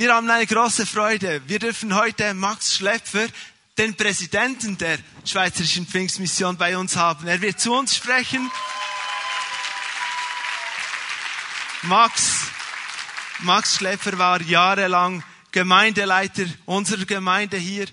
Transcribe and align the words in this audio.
wir 0.00 0.14
haben 0.14 0.30
eine 0.30 0.46
große 0.46 0.86
Freude. 0.86 1.42
Wir 1.46 1.58
dürfen 1.58 1.94
heute 1.94 2.32
Max 2.32 2.74
Schlepfer, 2.74 3.26
den 3.76 3.94
Präsidenten 3.94 4.78
der 4.78 4.96
Schweizerischen 5.26 5.86
Pfingstmission, 5.86 6.56
bei 6.56 6.78
uns 6.78 6.96
haben. 6.96 7.28
Er 7.28 7.42
wird 7.42 7.60
zu 7.60 7.74
uns 7.74 7.94
sprechen. 7.96 8.50
Max, 11.82 12.46
Max 13.40 13.76
Schlepfer 13.76 14.16
war 14.16 14.40
jahrelang 14.40 15.22
Gemeindeleiter 15.52 16.46
unserer 16.64 17.04
Gemeinde 17.04 17.58
hier 17.58 17.84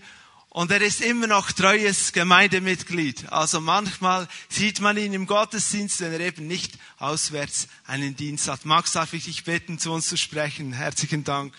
und 0.48 0.72
er 0.72 0.80
ist 0.80 1.02
immer 1.02 1.28
noch 1.28 1.52
treues 1.52 2.14
Gemeindemitglied. 2.14 3.34
Also 3.34 3.60
manchmal 3.60 4.30
sieht 4.48 4.80
man 4.80 4.96
ihn 4.96 5.12
im 5.12 5.28
Gottesdienst, 5.28 6.00
wenn 6.00 6.14
er 6.14 6.22
eben 6.22 6.48
nicht 6.48 6.72
auswärts 7.00 7.68
einen 7.86 8.16
Dienst 8.16 8.48
hat. 8.48 8.64
Max, 8.64 8.94
darf 8.94 9.12
ich 9.12 9.26
dich 9.26 9.44
bitten, 9.44 9.78
zu 9.78 9.92
uns 9.92 10.08
zu 10.08 10.16
sprechen? 10.16 10.72
Herzlichen 10.72 11.26
Dank. 11.26 11.54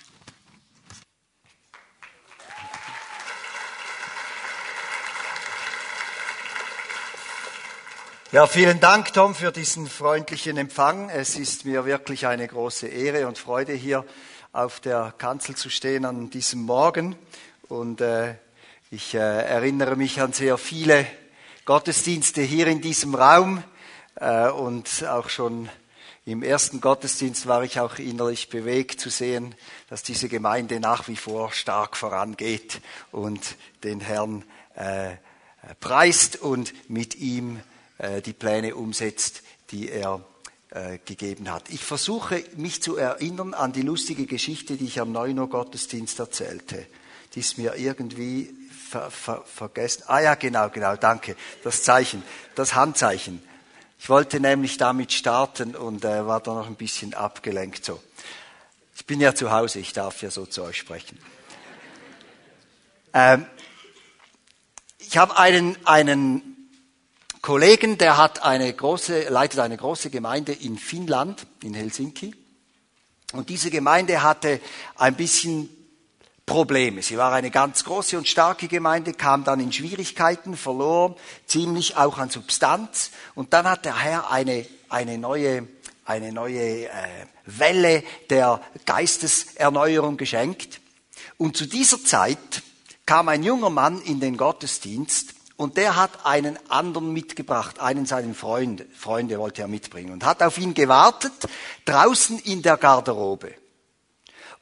Ja, 8.30 8.46
vielen 8.46 8.78
Dank, 8.78 9.14
Tom, 9.14 9.34
für 9.34 9.52
diesen 9.52 9.86
freundlichen 9.86 10.58
Empfang. 10.58 11.08
Es 11.08 11.36
ist 11.36 11.64
mir 11.64 11.86
wirklich 11.86 12.26
eine 12.26 12.46
große 12.46 12.86
Ehre 12.86 13.26
und 13.26 13.38
Freude, 13.38 13.72
hier 13.72 14.04
auf 14.52 14.80
der 14.80 15.14
Kanzel 15.16 15.56
zu 15.56 15.70
stehen 15.70 16.04
an 16.04 16.28
diesem 16.28 16.60
Morgen. 16.60 17.16
Und 17.70 18.02
äh, 18.02 18.34
ich 18.90 19.14
äh, 19.14 19.18
erinnere 19.18 19.96
mich 19.96 20.20
an 20.20 20.34
sehr 20.34 20.58
viele 20.58 21.06
Gottesdienste 21.64 22.42
hier 22.42 22.66
in 22.66 22.82
diesem 22.82 23.14
Raum 23.14 23.64
äh, 24.16 24.50
und 24.50 25.06
auch 25.08 25.30
schon 25.30 25.70
im 26.26 26.42
ersten 26.42 26.82
Gottesdienst 26.82 27.46
war 27.46 27.64
ich 27.64 27.80
auch 27.80 27.98
innerlich 27.98 28.50
bewegt 28.50 29.00
zu 29.00 29.08
sehen, 29.08 29.54
dass 29.88 30.02
diese 30.02 30.28
Gemeinde 30.28 30.80
nach 30.80 31.08
wie 31.08 31.16
vor 31.16 31.52
stark 31.52 31.96
vorangeht 31.96 32.82
und 33.10 33.56
den 33.84 34.00
Herrn 34.00 34.44
äh, 34.74 35.12
preist 35.80 36.36
und 36.36 36.90
mit 36.90 37.14
ihm 37.14 37.62
die 37.98 38.32
Pläne 38.32 38.74
umsetzt, 38.76 39.42
die 39.70 39.90
er 39.90 40.24
äh, 40.70 40.98
gegeben 41.04 41.50
hat. 41.50 41.70
Ich 41.70 41.82
versuche 41.82 42.44
mich 42.56 42.82
zu 42.82 42.96
erinnern 42.96 43.54
an 43.54 43.72
die 43.72 43.82
lustige 43.82 44.26
Geschichte, 44.26 44.76
die 44.76 44.84
ich 44.84 45.00
am 45.00 45.12
9 45.12 45.38
Uhr 45.38 45.48
Gottesdienst 45.48 46.18
erzählte. 46.18 46.86
Die 47.34 47.40
ist 47.40 47.58
mir 47.58 47.76
irgendwie 47.76 48.54
ver, 48.90 49.10
ver, 49.10 49.42
vergessen. 49.46 50.04
Ah 50.06 50.20
ja, 50.20 50.34
genau, 50.34 50.68
genau, 50.68 50.96
danke. 50.96 51.36
Das 51.64 51.82
Zeichen, 51.82 52.22
das 52.54 52.74
Handzeichen. 52.74 53.42
Ich 53.98 54.08
wollte 54.08 54.40
nämlich 54.40 54.76
damit 54.76 55.12
starten 55.12 55.74
und 55.74 56.04
äh, 56.04 56.26
war 56.26 56.40
da 56.40 56.54
noch 56.54 56.66
ein 56.66 56.76
bisschen 56.76 57.14
abgelenkt. 57.14 57.84
So, 57.84 58.00
ich 58.94 59.06
bin 59.06 59.20
ja 59.20 59.34
zu 59.34 59.50
Hause, 59.50 59.80
ich 59.80 59.92
darf 59.92 60.22
ja 60.22 60.30
so 60.30 60.46
zu 60.46 60.62
euch 60.62 60.76
sprechen. 60.76 61.18
Ähm, 63.12 63.46
ich 64.98 65.16
habe 65.16 65.38
einen, 65.38 65.76
einen 65.86 66.47
Kollegen, 67.40 67.98
der 67.98 68.16
hat 68.16 68.42
eine 68.42 68.72
große, 68.72 69.28
leitet 69.28 69.60
eine 69.60 69.76
große 69.76 70.10
Gemeinde 70.10 70.52
in 70.52 70.76
Finnland, 70.76 71.46
in 71.62 71.74
Helsinki. 71.74 72.34
Und 73.32 73.48
diese 73.48 73.70
Gemeinde 73.70 74.22
hatte 74.22 74.60
ein 74.96 75.14
bisschen 75.14 75.68
Probleme. 76.46 77.02
Sie 77.02 77.18
war 77.18 77.32
eine 77.32 77.50
ganz 77.50 77.84
große 77.84 78.16
und 78.16 78.26
starke 78.26 78.68
Gemeinde, 78.68 79.12
kam 79.12 79.44
dann 79.44 79.60
in 79.60 79.70
Schwierigkeiten, 79.70 80.56
verlor 80.56 81.16
ziemlich 81.46 81.96
auch 81.96 82.18
an 82.18 82.30
Substanz. 82.30 83.10
Und 83.34 83.52
dann 83.52 83.68
hat 83.68 83.84
der 83.84 84.02
Herr 84.02 84.30
eine, 84.30 84.66
eine 84.88 85.18
neue, 85.18 85.68
eine 86.06 86.32
neue 86.32 86.86
äh, 86.86 86.90
Welle 87.44 88.02
der 88.30 88.62
Geisteserneuerung 88.86 90.16
geschenkt. 90.16 90.80
Und 91.36 91.56
zu 91.56 91.66
dieser 91.66 92.02
Zeit 92.02 92.62
kam 93.04 93.28
ein 93.28 93.42
junger 93.42 93.70
Mann 93.70 94.00
in 94.00 94.18
den 94.18 94.36
Gottesdienst 94.36 95.34
und 95.58 95.76
der 95.76 95.96
hat 95.96 96.24
einen 96.24 96.56
anderen 96.70 97.12
mitgebracht, 97.12 97.80
einen 97.80 98.06
seinen 98.06 98.36
Freund, 98.36 98.84
Freunde 98.96 99.40
wollte 99.40 99.62
er 99.62 99.68
mitbringen 99.68 100.12
und 100.12 100.24
hat 100.24 100.40
auf 100.40 100.56
ihn 100.56 100.72
gewartet, 100.72 101.32
draußen 101.84 102.38
in 102.38 102.62
der 102.62 102.76
Garderobe. 102.76 103.52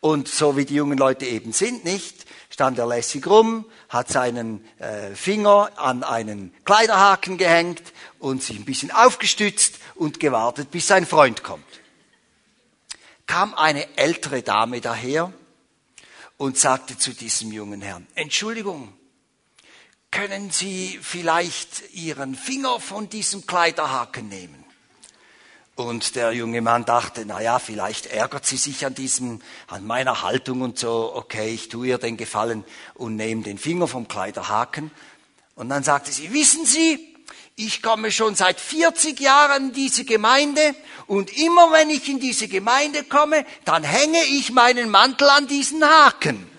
Und 0.00 0.26
so 0.26 0.56
wie 0.56 0.64
die 0.64 0.74
jungen 0.74 0.96
Leute 0.96 1.26
eben 1.26 1.52
sind, 1.52 1.84
nicht, 1.84 2.24
stand 2.48 2.78
er 2.78 2.86
lässig 2.86 3.26
rum, 3.26 3.66
hat 3.90 4.08
seinen 4.08 4.64
äh, 4.78 5.14
Finger 5.14 5.70
an 5.76 6.02
einen 6.02 6.54
Kleiderhaken 6.64 7.36
gehängt 7.36 7.82
und 8.18 8.42
sich 8.42 8.56
ein 8.56 8.64
bisschen 8.64 8.90
aufgestützt 8.90 9.74
und 9.96 10.18
gewartet, 10.18 10.70
bis 10.70 10.86
sein 10.86 11.04
Freund 11.04 11.42
kommt. 11.42 11.62
Kam 13.26 13.52
eine 13.52 13.98
ältere 13.98 14.42
Dame 14.42 14.80
daher 14.80 15.30
und 16.38 16.56
sagte 16.56 16.96
zu 16.96 17.12
diesem 17.12 17.52
jungen 17.52 17.82
Herrn, 17.82 18.06
Entschuldigung, 18.14 18.94
können 20.10 20.50
Sie 20.50 20.98
vielleicht 21.02 21.94
Ihren 21.94 22.34
Finger 22.34 22.80
von 22.80 23.08
diesem 23.08 23.46
Kleiderhaken 23.46 24.28
nehmen? 24.28 24.66
Und 25.76 26.16
der 26.16 26.32
junge 26.32 26.62
Mann 26.62 26.86
dachte, 26.86 27.24
na 27.26 27.42
ja, 27.42 27.58
vielleicht 27.58 28.06
ärgert 28.06 28.46
sie 28.46 28.56
sich 28.56 28.86
an 28.86 28.94
diesem, 28.94 29.42
an 29.66 29.86
meiner 29.86 30.22
Haltung 30.22 30.62
und 30.62 30.78
so, 30.78 31.14
okay, 31.14 31.52
ich 31.52 31.68
tue 31.68 31.88
ihr 31.88 31.98
den 31.98 32.16
Gefallen 32.16 32.64
und 32.94 33.16
nehme 33.16 33.42
den 33.42 33.58
Finger 33.58 33.86
vom 33.86 34.08
Kleiderhaken. 34.08 34.90
Und 35.54 35.68
dann 35.68 35.82
sagte 35.82 36.12
sie, 36.12 36.32
wissen 36.32 36.64
Sie, 36.64 37.14
ich 37.56 37.82
komme 37.82 38.10
schon 38.10 38.34
seit 38.34 38.58
40 38.58 39.20
Jahren 39.20 39.68
in 39.68 39.72
diese 39.74 40.06
Gemeinde 40.06 40.74
und 41.06 41.36
immer 41.36 41.70
wenn 41.72 41.90
ich 41.90 42.08
in 42.08 42.20
diese 42.20 42.48
Gemeinde 42.48 43.04
komme, 43.04 43.44
dann 43.66 43.84
hänge 43.84 44.22
ich 44.24 44.52
meinen 44.52 44.88
Mantel 44.88 45.28
an 45.28 45.46
diesen 45.46 45.84
Haken. 45.84 46.55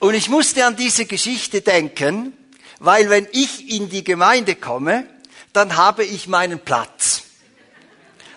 Und 0.00 0.14
ich 0.14 0.30
musste 0.30 0.64
an 0.64 0.76
diese 0.76 1.04
Geschichte 1.04 1.60
denken, 1.60 2.32
weil 2.78 3.10
wenn 3.10 3.28
ich 3.32 3.70
in 3.70 3.90
die 3.90 4.02
Gemeinde 4.02 4.56
komme, 4.56 5.06
dann 5.52 5.76
habe 5.76 6.04
ich 6.04 6.26
meinen 6.26 6.58
Platz. 6.58 7.22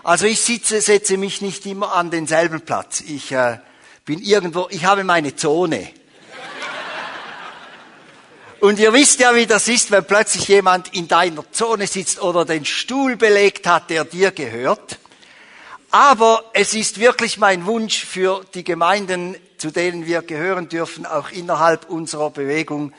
Also 0.04 0.26
ich 0.26 0.42
sitze, 0.42 0.82
setze 0.82 1.16
mich 1.16 1.42
nicht 1.42 1.66
immer 1.66 1.94
an 1.94 2.12
denselben 2.12 2.60
Platz. 2.62 3.00
Ich 3.00 3.32
äh, 3.32 3.60
bin 4.04 4.20
irgendwo, 4.20 4.68
ich 4.72 4.84
habe 4.84 5.06
meine 5.06 5.38
Zone. 5.38 5.90
Und 8.60 8.80
ihr 8.80 8.92
wisst 8.92 9.22
ja, 9.22 9.34
wie 9.34 9.46
das 9.46 9.70
ist, 9.70 9.92
wenn 9.92 10.04
plötzlich 10.04 10.50
jemand 10.50 10.94
in 10.94 11.08
deiner 11.08 11.50
Zone 11.54 11.88
sitzt 11.88 12.22
oder 12.22 12.44
den 12.44 12.66
Stuhl 12.66 13.16
belegt 13.16 13.68
hat, 13.68 13.90
der 13.90 14.04
dir 14.04 14.32
gehört. 14.32 14.98
Aber 15.92 16.52
es 16.54 16.74
ist 16.74 17.00
wirklich 17.00 17.38
mein 17.38 17.66
Wunsch 17.66 18.04
für 18.04 18.44
die 18.54 18.66
Gemeinden, 18.66 19.38
zu 19.64 19.72
denen 19.72 20.06
wir 20.06 20.22
gehören 20.22 20.68
dürfen, 20.68 21.06
auch 21.06 21.30
innerhalb 21.30 21.90
unserer 21.90 22.32
Bewegung, 22.32 22.92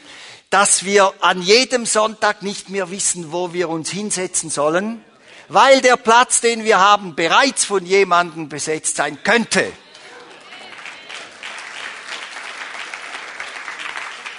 dass 0.49 0.87
wir 0.87 1.13
an 1.21 1.43
jedem 1.43 1.85
Sonntag 1.85 2.41
nicht 2.41 2.71
mehr 2.71 2.91
wissen, 2.91 3.33
wo 3.33 3.53
wir 3.53 3.69
uns 3.69 3.91
hinsetzen 3.91 4.49
sollen, 4.49 5.05
weil 5.49 5.83
der 5.83 5.99
Platz, 5.99 6.41
den 6.41 6.65
wir 6.65 6.79
haben, 6.81 7.15
bereits 7.15 7.67
von 7.67 7.85
jemandem 7.85 8.49
besetzt 8.49 8.97
sein 8.97 9.23
könnte. 9.23 9.71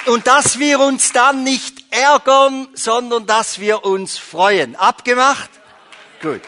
Und 0.08 0.26
dass 0.26 0.58
wir 0.58 0.80
uns 0.80 1.12
dann 1.12 1.44
nicht 1.44 1.84
ärgern, 1.92 2.70
sondern 2.74 3.28
dass 3.28 3.60
wir 3.60 3.86
uns 3.86 4.18
freuen. 4.18 4.76
Abgemacht? 4.76 5.52
Gut. 6.24 6.42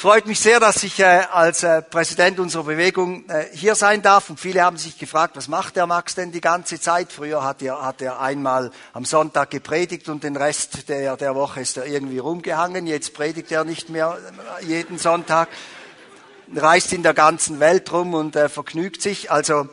Es 0.00 0.02
freut 0.02 0.24
mich 0.24 0.40
sehr, 0.40 0.60
dass 0.60 0.82
ich 0.82 0.98
äh, 1.00 1.24
als 1.30 1.62
äh, 1.62 1.82
Präsident 1.82 2.40
unserer 2.40 2.64
Bewegung 2.64 3.28
äh, 3.28 3.44
hier 3.52 3.74
sein 3.74 4.00
darf. 4.00 4.30
Und 4.30 4.40
viele 4.40 4.62
haben 4.62 4.78
sich 4.78 4.96
gefragt, 4.96 5.36
was 5.36 5.46
macht 5.46 5.76
der 5.76 5.86
Max 5.86 6.14
denn 6.14 6.32
die 6.32 6.40
ganze 6.40 6.80
Zeit? 6.80 7.12
Früher 7.12 7.44
hat 7.44 7.60
er, 7.60 7.82
hat 7.82 8.00
er 8.00 8.18
einmal 8.18 8.70
am 8.94 9.04
Sonntag 9.04 9.50
gepredigt 9.50 10.08
und 10.08 10.24
den 10.24 10.36
Rest 10.36 10.88
der, 10.88 11.18
der 11.18 11.34
Woche 11.34 11.60
ist 11.60 11.76
er 11.76 11.84
irgendwie 11.84 12.16
rumgehangen. 12.16 12.86
Jetzt 12.86 13.12
predigt 13.12 13.52
er 13.52 13.64
nicht 13.64 13.90
mehr 13.90 14.16
jeden 14.62 14.96
Sonntag, 14.96 15.50
reist 16.56 16.94
in 16.94 17.02
der 17.02 17.12
ganzen 17.12 17.60
Welt 17.60 17.92
rum 17.92 18.14
und 18.14 18.38
vergnügt 18.48 19.02
sich. 19.02 19.30
Also 19.30 19.68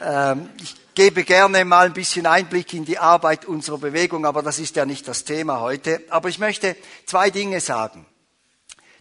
ähm, 0.00 0.48
ich 0.62 0.74
gebe 0.94 1.22
gerne 1.22 1.66
mal 1.66 1.84
ein 1.84 1.92
bisschen 1.92 2.24
Einblick 2.24 2.72
in 2.72 2.86
die 2.86 2.96
Arbeit 2.96 3.44
unserer 3.44 3.76
Bewegung, 3.76 4.24
aber 4.24 4.42
das 4.42 4.58
ist 4.58 4.74
ja 4.74 4.86
nicht 4.86 5.06
das 5.06 5.24
Thema 5.24 5.60
heute. 5.60 6.00
Aber 6.08 6.30
ich 6.30 6.38
möchte 6.38 6.76
zwei 7.04 7.28
Dinge 7.28 7.60
sagen. 7.60 8.06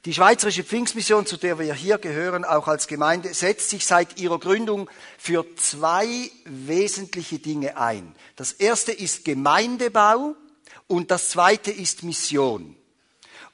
Die 0.06 0.14
Schweizerische 0.14 0.64
Pfingstmission, 0.64 1.26
zu 1.26 1.36
der 1.36 1.58
wir 1.58 1.74
hier 1.74 1.98
gehören, 1.98 2.46
auch 2.46 2.68
als 2.68 2.86
Gemeinde, 2.86 3.34
setzt 3.34 3.72
sich 3.72 3.88
seit 3.88 4.20
ihrer 4.20 4.38
Gründung 4.38 4.88
für 5.18 5.44
zwei 5.56 6.30
wesentliche 6.46 7.40
Dinge 7.40 7.78
ein. 7.78 8.16
Das 8.36 8.52
erste 8.52 8.92
ist 8.92 9.26
Gemeindebau 9.26 10.36
und 10.86 11.10
das 11.10 11.30
zweite 11.30 11.72
ist 11.72 12.04
Mission. 12.04 12.78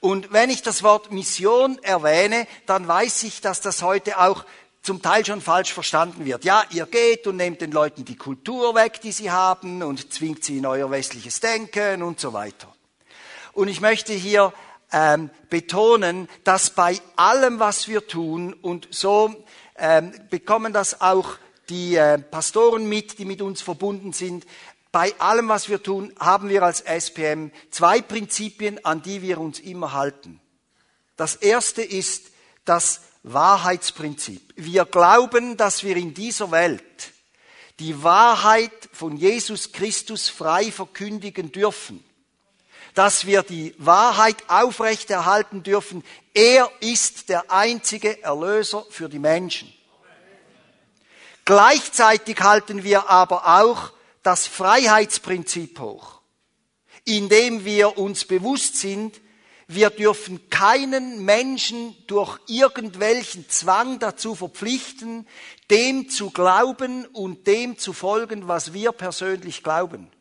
Und 0.01 0.33
wenn 0.33 0.49
ich 0.49 0.61
das 0.61 0.83
Wort 0.83 1.13
Mission 1.13 1.79
erwähne, 1.83 2.45
dann 2.65 2.85
weiß 2.85 3.23
ich, 3.23 3.39
dass 3.39 3.61
das 3.61 3.81
heute 3.81 4.19
auch 4.19 4.43
zum 4.81 5.01
Teil 5.01 5.25
schon 5.25 5.39
falsch 5.39 5.71
verstanden 5.71 6.25
wird. 6.25 6.43
Ja, 6.43 6.65
ihr 6.71 6.85
geht 6.85 7.27
und 7.27 7.37
nehmt 7.37 7.61
den 7.61 7.71
Leuten 7.71 8.03
die 8.03 8.17
Kultur 8.17 8.75
weg, 8.75 8.99
die 8.99 9.13
sie 9.13 9.31
haben 9.31 9.81
und 9.83 10.11
zwingt 10.11 10.43
sie 10.43 10.57
in 10.57 10.65
euer 10.65 10.91
westliches 10.91 11.39
Denken 11.39 12.03
und 12.03 12.19
so 12.19 12.33
weiter. 12.33 12.67
Und 13.53 13.69
ich 13.69 13.79
möchte 13.79 14.11
hier 14.11 14.51
ähm, 14.91 15.29
betonen, 15.49 16.27
dass 16.43 16.71
bei 16.71 16.99
allem, 17.15 17.59
was 17.59 17.87
wir 17.87 18.07
tun, 18.07 18.53
und 18.53 18.87
so 18.91 19.33
ähm, 19.77 20.13
bekommen 20.29 20.73
das 20.73 21.01
auch 21.01 21.37
die 21.69 21.95
äh, 21.95 22.17
Pastoren 22.17 22.87
mit, 22.87 23.19
die 23.19 23.25
mit 23.25 23.41
uns 23.41 23.61
verbunden 23.61 24.13
sind, 24.13 24.45
bei 24.91 25.17
allem, 25.19 25.47
was 25.47 25.69
wir 25.69 25.81
tun, 25.81 26.13
haben 26.19 26.49
wir 26.49 26.63
als 26.63 26.81
SPM 26.81 27.51
zwei 27.69 28.01
Prinzipien, 28.01 28.83
an 28.83 29.01
die 29.01 29.21
wir 29.21 29.39
uns 29.39 29.59
immer 29.59 29.93
halten. 29.93 30.41
Das 31.15 31.35
erste 31.35 31.81
ist 31.81 32.31
das 32.65 33.01
Wahrheitsprinzip. 33.23 34.53
Wir 34.57 34.85
glauben, 34.85 35.55
dass 35.55 35.83
wir 35.83 35.95
in 35.95 36.13
dieser 36.13 36.51
Welt 36.51 37.13
die 37.79 38.03
Wahrheit 38.03 38.89
von 38.91 39.15
Jesus 39.15 39.71
Christus 39.71 40.27
frei 40.29 40.71
verkündigen 40.71 41.51
dürfen. 41.51 42.03
Dass 42.93 43.25
wir 43.25 43.43
die 43.43 43.73
Wahrheit 43.77 44.37
aufrechterhalten 44.47 45.63
dürfen. 45.63 46.03
Er 46.33 46.69
ist 46.79 47.29
der 47.29 47.51
einzige 47.51 48.21
Erlöser 48.23 48.85
für 48.89 49.09
die 49.09 49.19
Menschen. 49.19 49.73
Gleichzeitig 51.45 52.39
halten 52.41 52.83
wir 52.83 53.09
aber 53.09 53.61
auch 53.61 53.91
das 54.23 54.47
Freiheitsprinzip 54.47 55.79
hoch, 55.79 56.21
indem 57.05 57.65
wir 57.65 57.97
uns 57.97 58.25
bewusst 58.25 58.77
sind, 58.77 59.19
wir 59.73 59.89
dürfen 59.89 60.49
keinen 60.49 61.23
Menschen 61.23 61.95
durch 62.07 62.37
irgendwelchen 62.47 63.47
Zwang 63.47 63.99
dazu 63.99 64.35
verpflichten, 64.35 65.25
dem 65.69 66.09
zu 66.09 66.29
glauben 66.29 67.05
und 67.05 67.47
dem 67.47 67.77
zu 67.77 67.93
folgen, 67.93 68.49
was 68.49 68.73
wir 68.73 68.91
persönlich 68.91 69.63
glauben, 69.63 70.11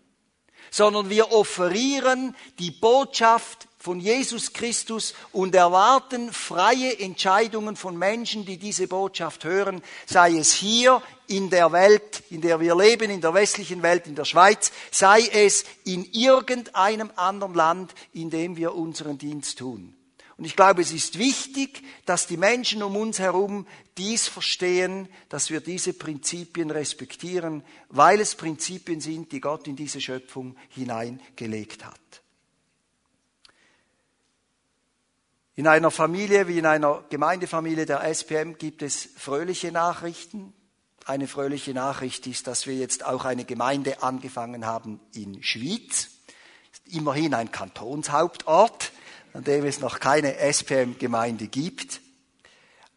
sondern 0.70 1.10
wir 1.10 1.32
offerieren 1.32 2.34
die 2.58 2.70
Botschaft 2.70 3.68
von 3.78 3.98
Jesus 3.98 4.52
Christus 4.52 5.14
und 5.32 5.54
erwarten 5.54 6.32
freie 6.32 6.98
Entscheidungen 6.98 7.76
von 7.76 7.96
Menschen, 7.96 8.44
die 8.44 8.58
diese 8.58 8.86
Botschaft 8.86 9.44
hören, 9.44 9.82
sei 10.06 10.36
es 10.36 10.52
hier 10.52 11.02
in 11.28 11.48
der 11.48 11.72
Welt, 11.72 12.22
in 12.28 12.42
der 12.42 12.60
wir 12.60 12.76
leben, 12.76 13.10
in 13.10 13.22
der 13.22 13.32
westlichen 13.32 13.82
Welt, 13.82 14.06
in 14.06 14.14
der 14.14 14.26
Schweiz, 14.26 14.70
sei 14.90 15.22
es 15.32 15.64
in 15.84 16.04
irgendeinem 16.12 17.10
anderen 17.16 17.54
Land, 17.54 17.94
in 18.12 18.28
dem 18.28 18.56
wir 18.56 18.74
unseren 18.74 19.16
Dienst 19.16 19.58
tun. 19.58 19.96
Und 20.40 20.46
ich 20.46 20.56
glaube, 20.56 20.80
es 20.80 20.90
ist 20.90 21.18
wichtig, 21.18 21.82
dass 22.06 22.26
die 22.26 22.38
Menschen 22.38 22.82
um 22.82 22.96
uns 22.96 23.18
herum 23.18 23.66
dies 23.98 24.26
verstehen, 24.26 25.06
dass 25.28 25.50
wir 25.50 25.60
diese 25.60 25.92
Prinzipien 25.92 26.70
respektieren, 26.70 27.62
weil 27.90 28.20
es 28.20 28.36
Prinzipien 28.36 29.02
sind, 29.02 29.32
die 29.32 29.42
Gott 29.42 29.68
in 29.68 29.76
diese 29.76 30.00
Schöpfung 30.00 30.56
hineingelegt 30.70 31.84
hat. 31.84 32.22
In 35.56 35.66
einer 35.66 35.90
Familie 35.90 36.48
wie 36.48 36.56
in 36.56 36.64
einer 36.64 37.04
Gemeindefamilie 37.10 37.84
der 37.84 38.02
SPM 38.04 38.54
gibt 38.56 38.80
es 38.80 39.10
fröhliche 39.18 39.70
Nachrichten. 39.70 40.54
Eine 41.04 41.28
fröhliche 41.28 41.74
Nachricht 41.74 42.26
ist, 42.26 42.46
dass 42.46 42.66
wir 42.66 42.76
jetzt 42.76 43.04
auch 43.04 43.26
eine 43.26 43.44
Gemeinde 43.44 44.02
angefangen 44.02 44.64
haben 44.64 45.00
in 45.12 45.42
Schwyz. 45.42 46.08
Immerhin 46.86 47.34
ein 47.34 47.52
Kantonshauptort, 47.52 48.92
an 49.32 49.44
dem 49.44 49.64
es 49.64 49.80
noch 49.80 50.00
keine 50.00 50.36
SPM-Gemeinde 50.36 51.46
gibt. 51.46 52.00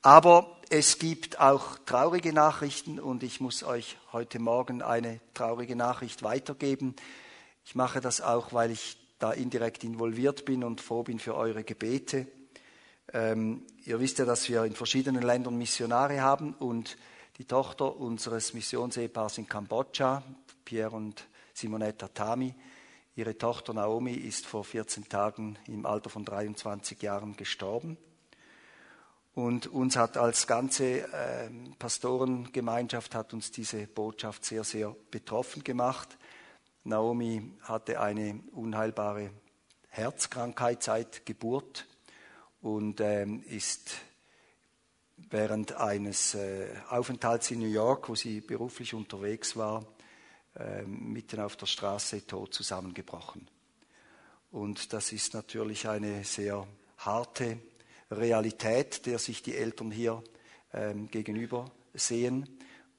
Aber 0.02 0.58
es 0.70 0.98
gibt 0.98 1.40
auch 1.40 1.78
traurige 1.86 2.34
Nachrichten 2.34 3.00
und 3.00 3.24
ich 3.24 3.40
muss 3.40 3.64
euch 3.64 3.98
heute 4.12 4.40
Morgen 4.40 4.82
eine 4.82 5.20
traurige 5.34 5.76
Nachricht 5.76 6.24
weitergeben. 6.24 6.96
Ich 7.66 7.76
mache 7.76 8.02
das 8.02 8.22
auch, 8.22 8.54
weil 8.54 8.72
ich 8.72 8.98
da 9.20 9.32
indirekt 9.32 9.84
involviert 9.84 10.46
bin 10.46 10.64
und 10.64 10.82
froh 10.82 11.04
bin 11.04 11.20
für 11.20 11.36
eure 11.36 11.64
Gebete. 11.64 12.28
Ähm, 13.14 13.66
ihr 13.86 14.00
wisst 14.00 14.18
ja, 14.18 14.26
dass 14.26 14.50
wir 14.50 14.64
in 14.64 14.76
verschiedenen 14.76 15.22
Ländern 15.22 15.58
Missionare 15.58 16.22
haben 16.22 16.54
und 16.54 16.98
die 17.38 17.46
Tochter 17.46 17.96
unseres 17.96 18.54
Missionsehepaars 18.54 19.38
in 19.38 19.48
Kambodscha, 19.48 20.24
Pierre 20.66 20.96
und 20.96 21.26
Simonetta 21.54 22.08
Tami, 22.08 22.54
ihre 23.16 23.38
Tochter 23.38 23.74
Naomi 23.74 24.14
ist 24.14 24.46
vor 24.46 24.64
14 24.64 25.08
Tagen 25.10 25.58
im 25.68 25.86
Alter 25.86 26.10
von 26.10 26.26
23 26.26 27.02
Jahren 27.02 27.36
gestorben. 27.36 27.98
Und 29.36 29.68
uns 29.68 29.96
hat 29.96 30.18
als 30.18 30.46
ganze 30.46 31.02
äh, 31.12 31.50
Pastorengemeinschaft 31.80 33.16
hat 33.16 33.34
uns 33.34 33.52
diese 33.52 33.88
Botschaft 33.88 34.46
sehr, 34.46 34.64
sehr 34.64 34.96
betroffen 35.10 35.64
gemacht. 35.64 36.18
Naomi 36.84 37.52
hatte 37.62 38.00
eine 38.00 38.42
unheilbare 38.52 39.32
Herzkrankheit 39.90 40.84
seit 40.84 41.26
Geburt 41.26 41.88
und 42.62 43.02
ähm, 43.02 43.44
ist 43.44 43.96
während 45.18 45.74
eines 45.78 46.36
äh, 46.36 46.68
Aufenthalts 46.90 47.50
in 47.52 47.60
New 47.60 47.68
York, 47.68 48.10
wo 48.10 48.16
sie 48.16 48.42
beruflich 48.42 48.94
unterwegs 48.94 49.56
war, 49.56 49.86
äh, 50.56 50.84
mitten 50.84 51.40
auf 51.40 51.56
der 51.56 51.66
Straße 51.66 52.28
tot 52.28 52.54
zusammengebrochen. 52.54 53.48
Und 54.52 54.94
das 54.94 55.12
ist 55.12 55.34
natürlich 55.34 55.88
eine 55.88 56.24
sehr 56.24 56.68
harte 56.98 57.58
Realität, 58.12 59.06
der 59.06 59.18
sich 59.18 59.42
die 59.42 59.56
Eltern 59.56 59.90
hier 59.90 60.24
ähm, 60.74 61.10
gegenüber 61.10 61.72
sehen. 61.94 62.48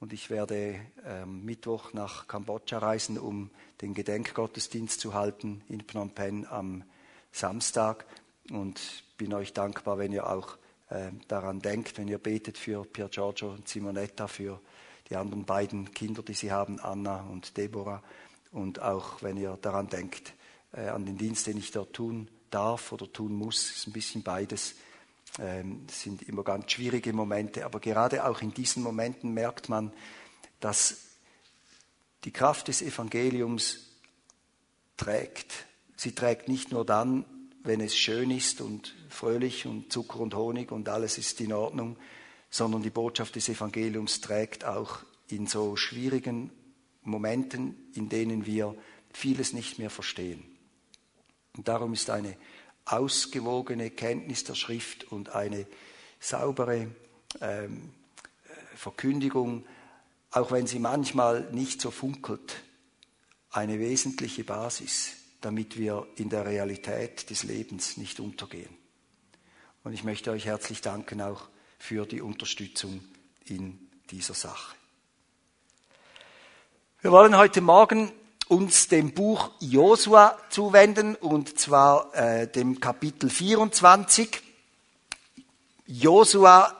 Und 0.01 0.12
ich 0.12 0.31
werde 0.31 0.81
ähm, 1.06 1.45
Mittwoch 1.45 1.93
nach 1.93 2.27
Kambodscha 2.27 2.79
reisen, 2.79 3.19
um 3.19 3.51
den 3.81 3.95
Gedenkgottesdienst 3.95 5.01
zu 5.01 5.15
halten 5.15 5.62
in 5.69 5.81
Phnom 5.81 6.11
Penh 6.11 6.47
am 6.47 6.85
Samstag. 7.31 8.05
Und 8.51 9.05
bin 9.17 9.33
euch 9.33 9.53
dankbar, 9.53 9.99
wenn 9.99 10.12
ihr 10.12 10.29
auch 10.29 10.59
äh, 10.91 11.11
daran 11.29 11.61
denkt, 11.61 11.97
wenn 11.99 12.09
ihr 12.09 12.19
betet 12.19 12.59
für 12.59 12.85
Pier 12.85 13.09
Giorgio 13.09 13.51
und 13.53 13.69
Simonetta, 13.69 14.27
für 14.27 14.61
die 15.11 15.17
anderen 15.17 15.45
beiden 15.45 15.93
Kinder, 15.93 16.23
die 16.23 16.35
sie 16.35 16.53
haben, 16.53 16.81
Anna 16.81 17.23
und 17.31 17.56
Deborah. 17.56 18.03
Und 18.53 18.81
auch 18.81 19.23
wenn 19.23 19.37
ihr 19.37 19.59
daran 19.61 19.89
denkt, 19.89 20.35
äh, 20.73 20.89
an 20.89 21.05
den 21.05 21.19
Dienst, 21.19 21.47
den 21.47 21.59
ich 21.59 21.71
dort 21.71 21.93
tun 21.93 22.29
darf 22.51 22.93
oder 22.93 23.12
tun 23.12 23.35
muss, 23.35 23.71
ist 23.71 23.87
ein 23.87 23.93
bisschen 23.93 24.23
beides. 24.23 24.77
Ähm, 25.39 25.87
sind 25.91 26.23
immer 26.23 26.45
ganz 26.45 26.71
schwierige 26.71 27.12
Momente, 27.12 27.65
aber 27.65 27.81
gerade 27.81 28.25
auch 28.25 28.41
in 28.41 28.55
diesen 28.55 28.83
Momenten 28.83 29.35
merkt 29.35 29.69
man, 29.69 29.93
dass 30.61 30.99
die 32.23 32.31
Kraft 32.31 32.69
des 32.69 32.83
Evangeliums 32.83 33.91
trägt. 34.97 35.67
Sie 35.97 36.15
trägt 36.15 36.49
nicht 36.49 36.71
nur 36.71 36.85
dann, 36.85 37.25
wenn 37.65 37.81
es 37.81 37.97
schön 37.97 38.31
ist 38.31 38.61
und 38.61 38.95
fröhlich 39.09 39.67
und 39.67 39.93
Zucker 39.93 40.21
und 40.21 40.35
Honig 40.35 40.71
und 40.71 40.89
alles 40.89 41.19
ist 41.19 41.41
in 41.41 41.53
Ordnung, 41.53 41.97
sondern 42.55 42.83
die 42.83 42.91
Botschaft 42.91 43.35
des 43.35 43.49
Evangeliums 43.49 44.21
trägt 44.21 44.65
auch 44.65 44.99
in 45.27 45.49
so 45.49 45.75
schwierigen 45.75 46.53
Momenten, 47.03 47.91
in 47.94 48.08
denen 48.08 48.46
wir 48.46 48.77
vieles 49.13 49.53
nicht 49.53 49.81
mehr 49.81 49.91
verstehen. 49.91 50.44
Und 51.56 51.67
darum 51.67 51.93
ist 51.93 52.11
eine 52.11 52.37
ausgewogene 52.84 53.91
Kenntnis 53.91 54.44
der 54.44 54.55
Schrift 54.55 55.11
und 55.11 55.31
eine 55.31 55.67
saubere 56.20 56.87
ähm, 57.41 57.91
Verkündigung, 58.77 59.67
auch 60.31 60.53
wenn 60.53 60.69
sie 60.69 60.79
manchmal 60.79 61.51
nicht 61.51 61.81
so 61.81 61.91
funkelt, 61.91 62.63
eine 63.51 63.81
wesentliche 63.81 64.44
Basis 64.44 65.17
damit 65.44 65.77
wir 65.77 66.06
in 66.17 66.31
der 66.31 66.46
Realität 66.46 67.29
des 67.29 67.43
Lebens 67.43 67.99
nicht 67.99 68.19
untergehen. 68.19 68.75
Und 69.82 69.93
ich 69.93 70.03
möchte 70.03 70.31
euch 70.31 70.46
herzlich 70.46 70.81
danken 70.81 71.20
auch 71.20 71.49
für 71.86 72.06
die 72.06 72.22
Unterstützung 72.22 73.05
in 73.44 73.79
dieser 74.10 74.32
Sache. 74.32 74.74
Wir 77.03 77.12
wollen 77.12 77.36
heute 77.36 77.60
Morgen 77.60 78.10
uns 78.48 78.88
dem 78.88 79.12
Buch 79.12 79.50
Josua 79.60 80.38
zuwenden 80.48 81.14
und 81.14 81.58
zwar 81.58 82.14
äh, 82.14 82.46
dem 82.50 82.81
Kapitel 82.81 83.29
24. 83.29 84.41
Josua 85.86 86.74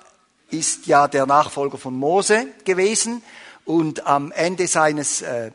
ist 0.49 0.87
ja 0.87 1.07
der 1.07 1.27
Nachfolger 1.27 1.77
von 1.77 1.95
Mose 1.95 2.47
gewesen 2.65 3.23
und 3.67 4.07
am 4.07 4.33
Ende 4.33 4.67
seines 4.67 5.21
äh, 5.21 5.51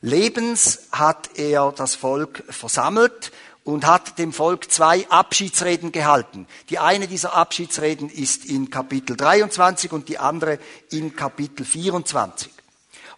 Lebens 0.00 0.88
hat 0.90 1.38
er 1.38 1.70
das 1.70 1.94
Volk 1.94 2.42
versammelt 2.48 3.30
und 3.64 3.86
hat 3.86 4.18
dem 4.18 4.32
Volk 4.32 4.70
zwei 4.70 5.08
Abschiedsreden 5.08 5.92
gehalten. 5.92 6.46
Die 6.70 6.78
eine 6.78 7.06
dieser 7.06 7.34
Abschiedsreden 7.34 8.08
ist 8.08 8.44
in 8.44 8.70
Kapitel 8.70 9.16
23 9.16 9.92
und 9.92 10.08
die 10.08 10.18
andere 10.18 10.58
in 10.90 11.14
Kapitel 11.14 11.64
24. 11.64 12.50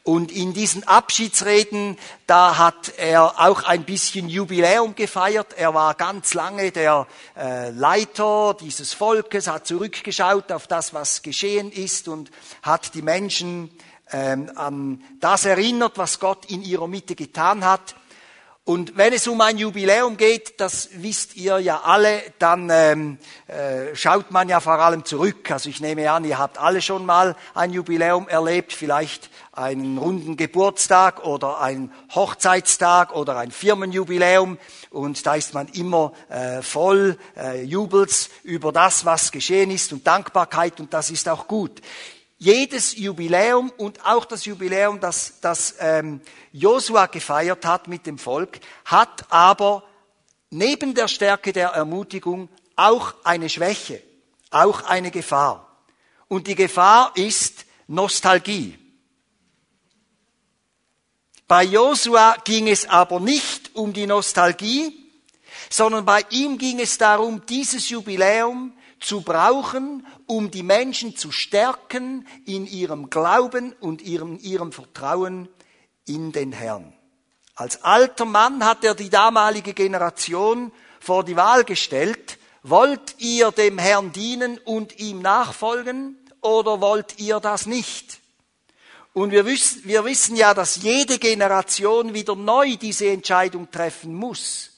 Und 0.05 0.33
in 0.33 0.53
diesen 0.53 0.83
Abschiedsreden, 0.83 1.97
da 2.27 2.59
hat 2.59 2.93
er 2.97 3.41
auch 3.41 3.63
ein 3.63 3.85
bisschen 3.85 4.29
Jubiläum 4.29 4.97
gefeiert. 4.97 5.55
Er 5.57 5.75
war 5.75 5.95
ganz 5.95 6.35
lange 6.35 6.73
der 6.73 7.07
äh, 7.37 7.71
Leiter 7.71 8.57
dieses 8.61 8.95
Volkes, 8.95 9.47
hat 9.47 9.69
zurückgeschaut 9.69 10.51
auf 10.51 10.67
das, 10.67 10.93
was 10.93 11.23
geschehen 11.23 11.71
ist 11.71 12.09
und 12.09 12.33
hat 12.63 12.95
die 12.95 13.03
Menschen 13.03 13.71
ähm, 14.11 14.51
an 14.57 15.03
das 15.21 15.45
erinnert, 15.45 15.99
was 15.99 16.19
Gott 16.19 16.47
in 16.47 16.63
ihrer 16.63 16.89
Mitte 16.89 17.15
getan 17.15 17.65
hat. 17.65 17.95
Und 18.65 18.97
wenn 18.97 19.13
es 19.13 19.27
um 19.27 19.41
ein 19.41 19.59
Jubiläum 19.59 20.17
geht, 20.17 20.61
das 20.61 20.91
wisst 20.93 21.35
ihr 21.35 21.59
ja 21.59 21.81
alle, 21.81 22.23
dann 22.39 22.71
ähm, 22.71 23.19
äh, 23.49 23.97
schaut 23.97 24.31
man 24.31 24.49
ja 24.49 24.61
vor 24.61 24.79
allem 24.79 25.05
zurück. 25.05 25.51
Also 25.51 25.69
ich 25.69 25.81
nehme 25.81 26.09
an, 26.13 26.25
ihr 26.25 26.39
habt 26.39 26.59
alle 26.59 26.81
schon 26.81 27.05
mal 27.05 27.35
ein 27.55 27.73
Jubiläum 27.73 28.29
erlebt, 28.29 28.73
vielleicht 28.73 29.31
einen 29.51 29.99
runden 29.99 30.37
Geburtstag 30.37 31.25
oder 31.25 31.61
ein 31.61 31.93
Hochzeitstag 32.15 33.17
oder 33.17 33.37
ein 33.37 33.51
Firmenjubiläum. 33.51 34.59
Und 34.91 35.27
da 35.27 35.35
ist 35.35 35.55
man 35.55 35.67
immer 35.67 36.13
äh, 36.29 36.63
voll 36.63 37.19
äh, 37.37 37.65
Jubels 37.65 38.31
über 38.45 38.71
das, 38.71 39.05
was 39.05 39.33
geschehen 39.33 39.73
ist 39.73 39.93
und 39.93 40.07
Dankbarkeit 40.07 40.79
und 40.79 40.95
das 40.95 41.11
ist 41.11 41.29
auch 41.29 41.49
gut 41.49 41.81
jedes 42.43 42.97
Jubiläum 42.97 43.71
und 43.77 44.05
auch 44.05 44.25
das 44.25 44.47
Jubiläum, 44.47 44.99
das, 44.99 45.39
das 45.41 45.77
ähm, 45.79 46.21
Josua 46.51 47.07
gefeiert 47.07 47.65
hat 47.65 47.87
mit 47.87 48.05
dem 48.05 48.19
Volk, 48.19 48.59
hat 48.85 49.27
aber 49.31 49.85
neben 50.51 50.93
der 50.93 51.07
Stärke 51.07 51.53
der 51.53 51.69
Ermutigung 51.69 52.49
auch 52.75 53.15
eine 53.23 53.49
Schwäche, 53.49 54.03
auch 54.51 54.83
eine 54.83 55.13
Gefahr. 55.13 55.85
Und 56.27 56.49
die 56.49 56.57
Gefahr 56.57 57.13
ist 57.15 57.65
Nostalgie. 57.87 58.77
Bei 61.47 61.63
Josua 61.63 62.39
ging 62.45 62.67
es 62.67 62.89
aber 62.89 63.21
nicht 63.21 63.71
um 63.77 63.93
die 63.93 64.09
Nostalgie, 64.09 64.93
sondern 65.71 66.05
bei 66.05 66.25
ihm 66.31 66.59
ging 66.59 66.81
es 66.81 66.99
darum, 66.99 67.47
dieses 67.47 67.89
Jubiläum 67.89 68.73
zu 69.03 69.23
brauchen, 69.23 70.07
um 70.27 70.51
die 70.51 70.63
Menschen 70.63 71.17
zu 71.17 71.33
stärken 71.33 72.27
in 72.47 72.67
ihrem 72.67 73.11
Glauben 73.11 73.75
und 73.81 74.03
ihrem, 74.03 74.39
ihrem 74.39 74.73
Vertrauen 74.73 75.49
in 76.07 76.33
den 76.33 76.53
Herrn. 76.53 76.93
Als 77.55 77.83
alter 77.83 78.25
Mann 78.25 78.65
hat 78.65 78.85
er 78.85 78.95
die 78.95 79.11
damalige 79.11 79.75
Generation 79.75 80.73
vor 81.01 81.25
die 81.25 81.37
Wahl 81.37 81.65
gestellt, 81.65 82.39
wollt 82.63 83.17
ihr 83.19 83.51
dem 83.51 83.79
Herrn 83.79 84.13
dienen 84.13 84.59
und 84.59 84.99
ihm 84.99 85.21
nachfolgen 85.21 86.17
oder 86.41 86.81
wollt 86.81 87.19
ihr 87.19 87.41
das 87.41 87.67
nicht? 87.67 88.21
Und 89.13 89.31
wir 89.31 89.45
wissen, 89.45 89.83
wir 89.85 90.05
wissen 90.05 90.37
ja, 90.37 90.55
dass 90.55 90.77
jede 90.77 91.19
Generation 91.19 92.15
wieder 92.15 92.35
neu 92.35 92.77
diese 92.77 93.09
Entscheidung 93.09 93.71
treffen 93.71 94.15
muss. 94.15 94.72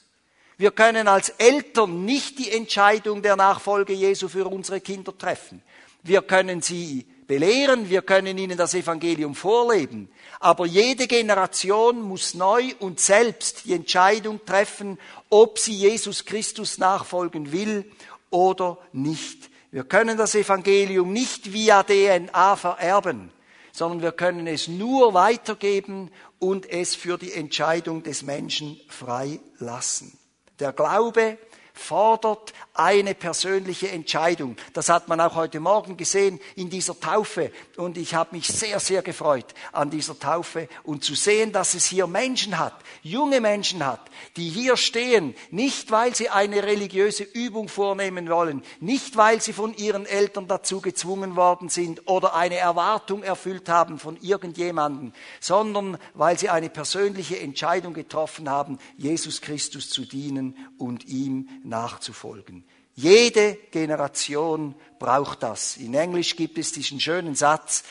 Wir 0.56 0.70
können 0.70 1.08
als 1.08 1.30
Eltern 1.30 2.04
nicht 2.04 2.38
die 2.38 2.52
Entscheidung 2.52 3.22
der 3.22 3.36
Nachfolge 3.36 3.92
Jesu 3.92 4.28
für 4.28 4.46
unsere 4.46 4.80
Kinder 4.80 5.16
treffen. 5.16 5.62
Wir 6.02 6.22
können 6.22 6.62
sie 6.62 7.06
belehren, 7.26 7.90
wir 7.90 8.02
können 8.02 8.38
ihnen 8.38 8.56
das 8.56 8.74
Evangelium 8.74 9.34
vorleben. 9.34 10.10
Aber 10.38 10.66
jede 10.66 11.06
Generation 11.06 12.02
muss 12.02 12.34
neu 12.34 12.72
und 12.78 13.00
selbst 13.00 13.64
die 13.64 13.72
Entscheidung 13.72 14.44
treffen, 14.44 14.98
ob 15.30 15.58
sie 15.58 15.74
Jesus 15.74 16.24
Christus 16.24 16.78
nachfolgen 16.78 17.50
will 17.50 17.90
oder 18.30 18.78
nicht. 18.92 19.50
Wir 19.72 19.84
können 19.84 20.16
das 20.16 20.34
Evangelium 20.34 21.12
nicht 21.12 21.52
via 21.52 21.82
DNA 21.82 22.54
vererben, 22.56 23.32
sondern 23.72 24.02
wir 24.02 24.12
können 24.12 24.46
es 24.46 24.68
nur 24.68 25.14
weitergeben 25.14 26.12
und 26.38 26.70
es 26.70 26.94
für 26.94 27.18
die 27.18 27.32
Entscheidung 27.32 28.04
des 28.04 28.22
Menschen 28.22 28.78
frei 28.88 29.40
lassen. 29.58 30.16
Der 30.60 30.72
Glaube 30.72 31.38
fordert 31.72 32.52
eine 32.74 33.14
persönliche 33.14 33.88
Entscheidung. 33.88 34.56
Das 34.72 34.88
hat 34.88 35.06
man 35.06 35.20
auch 35.20 35.36
heute 35.36 35.60
Morgen 35.60 35.96
gesehen 35.96 36.40
in 36.56 36.70
dieser 36.70 36.98
Taufe. 36.98 37.52
Und 37.76 37.96
ich 37.96 38.16
habe 38.16 38.34
mich 38.34 38.48
sehr, 38.48 38.80
sehr 38.80 39.02
gefreut 39.02 39.54
an 39.72 39.90
dieser 39.90 40.18
Taufe 40.18 40.68
und 40.82 41.04
zu 41.04 41.14
sehen, 41.14 41.52
dass 41.52 41.74
es 41.74 41.86
hier 41.86 42.08
Menschen 42.08 42.58
hat, 42.58 42.74
junge 43.02 43.40
Menschen 43.40 43.86
hat, 43.86 44.00
die 44.36 44.48
hier 44.48 44.76
stehen, 44.76 45.36
nicht 45.52 45.92
weil 45.92 46.16
sie 46.16 46.30
eine 46.30 46.64
religiöse 46.64 47.22
Übung 47.22 47.68
vornehmen 47.68 48.28
wollen, 48.28 48.62
nicht 48.80 49.16
weil 49.16 49.40
sie 49.40 49.52
von 49.52 49.72
ihren 49.76 50.04
Eltern 50.04 50.48
dazu 50.48 50.80
gezwungen 50.80 51.36
worden 51.36 51.68
sind 51.68 52.08
oder 52.08 52.34
eine 52.34 52.56
Erwartung 52.56 53.22
erfüllt 53.22 53.68
haben 53.68 54.00
von 54.00 54.16
irgendjemandem, 54.20 55.12
sondern 55.38 55.96
weil 56.14 56.38
sie 56.40 56.48
eine 56.48 56.70
persönliche 56.70 57.38
Entscheidung 57.38 57.94
getroffen 57.94 58.50
haben, 58.50 58.78
Jesus 58.96 59.40
Christus 59.40 59.90
zu 59.90 60.04
dienen 60.04 60.56
und 60.76 61.06
ihm 61.06 61.48
nachzufolgen. 61.62 62.63
Jede 62.94 63.54
Generation 63.70 64.74
braucht 64.98 65.42
das. 65.42 65.76
In 65.76 65.94
Englisch 65.94 66.36
gibt 66.36 66.58
es 66.58 66.72
diesen 66.72 67.00
schönen 67.00 67.34
Satz, 67.34 67.84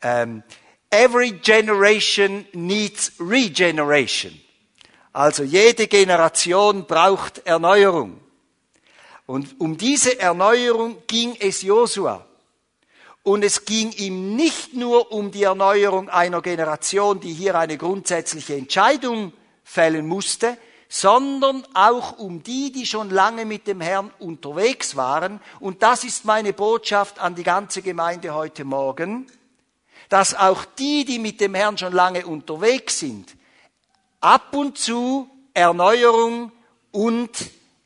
ähm, 0.00 0.42
Every 0.90 1.32
generation 1.32 2.46
needs 2.52 3.12
regeneration. 3.18 4.40
Also 5.12 5.42
jede 5.42 5.88
Generation 5.88 6.86
braucht 6.86 7.44
Erneuerung. 7.46 8.20
Und 9.26 9.60
um 9.60 9.76
diese 9.76 10.20
Erneuerung 10.20 10.98
ging 11.08 11.36
es 11.40 11.62
Josua. 11.62 12.24
Und 13.24 13.42
es 13.42 13.64
ging 13.64 13.90
ihm 13.92 14.36
nicht 14.36 14.74
nur 14.74 15.10
um 15.10 15.30
die 15.30 15.44
Erneuerung 15.44 16.10
einer 16.10 16.42
Generation, 16.42 17.20
die 17.20 17.32
hier 17.32 17.58
eine 17.58 17.78
grundsätzliche 17.78 18.54
Entscheidung 18.54 19.32
fällen 19.64 20.06
musste, 20.06 20.58
sondern 20.94 21.66
auch 21.74 22.18
um 22.18 22.44
die, 22.44 22.70
die 22.70 22.86
schon 22.86 23.10
lange 23.10 23.44
mit 23.44 23.66
dem 23.66 23.80
Herrn 23.80 24.12
unterwegs 24.20 24.94
waren. 24.94 25.40
Und 25.58 25.82
das 25.82 26.04
ist 26.04 26.24
meine 26.24 26.52
Botschaft 26.52 27.18
an 27.18 27.34
die 27.34 27.42
ganze 27.42 27.82
Gemeinde 27.82 28.32
heute 28.32 28.64
Morgen, 28.64 29.26
dass 30.08 30.36
auch 30.36 30.64
die, 30.64 31.04
die 31.04 31.18
mit 31.18 31.40
dem 31.40 31.56
Herrn 31.56 31.76
schon 31.76 31.92
lange 31.92 32.24
unterwegs 32.24 33.00
sind, 33.00 33.34
ab 34.20 34.54
und 34.54 34.78
zu 34.78 35.28
Erneuerung 35.52 36.52
und 36.92 37.30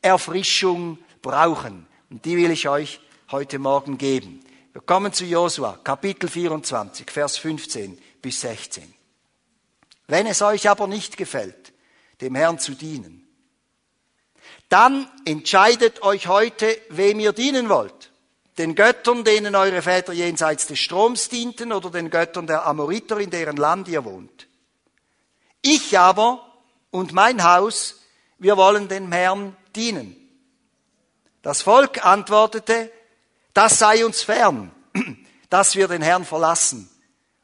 Erfrischung 0.03 0.99
brauchen. 1.23 1.87
Und 2.11 2.23
die 2.25 2.37
will 2.37 2.51
ich 2.51 2.69
euch 2.69 2.99
heute 3.31 3.57
Morgen 3.57 3.97
geben. 3.97 4.39
Wir 4.71 4.81
kommen 4.81 5.13
zu 5.13 5.25
Josua, 5.25 5.79
Kapitel 5.83 6.29
24, 6.29 7.09
Vers 7.09 7.39
15 7.39 7.97
bis 8.21 8.41
16. 8.41 8.83
Wenn 10.05 10.27
es 10.27 10.43
euch 10.43 10.69
aber 10.69 10.85
nicht 10.85 11.17
gefällt, 11.17 11.58
dem 12.21 12.35
Herrn 12.35 12.59
zu 12.59 12.73
dienen. 12.73 13.27
Dann 14.69 15.09
entscheidet 15.25 16.03
euch 16.03 16.27
heute, 16.27 16.77
wem 16.89 17.19
ihr 17.19 17.33
dienen 17.33 17.69
wollt. 17.69 18.11
Den 18.57 18.75
Göttern, 18.75 19.23
denen 19.23 19.55
eure 19.55 19.81
Väter 19.81 20.13
jenseits 20.13 20.67
des 20.67 20.79
Stroms 20.79 21.29
dienten, 21.29 21.71
oder 21.71 21.89
den 21.89 22.09
Göttern 22.09 22.45
der 22.45 22.65
Amoriter, 22.65 23.19
in 23.19 23.29
deren 23.29 23.57
Land 23.57 23.87
ihr 23.87 24.05
wohnt. 24.05 24.47
Ich 25.61 25.97
aber 25.97 26.45
und 26.91 27.13
mein 27.13 27.43
Haus, 27.43 28.01
wir 28.37 28.57
wollen 28.57 28.87
dem 28.87 29.11
Herrn 29.11 29.55
dienen. 29.75 30.15
Das 31.41 31.61
Volk 31.61 32.05
antwortete, 32.05 32.91
das 33.53 33.79
sei 33.79 34.05
uns 34.05 34.23
fern, 34.23 34.71
dass 35.49 35.75
wir 35.75 35.87
den 35.87 36.01
Herrn 36.01 36.25
verlassen 36.25 36.89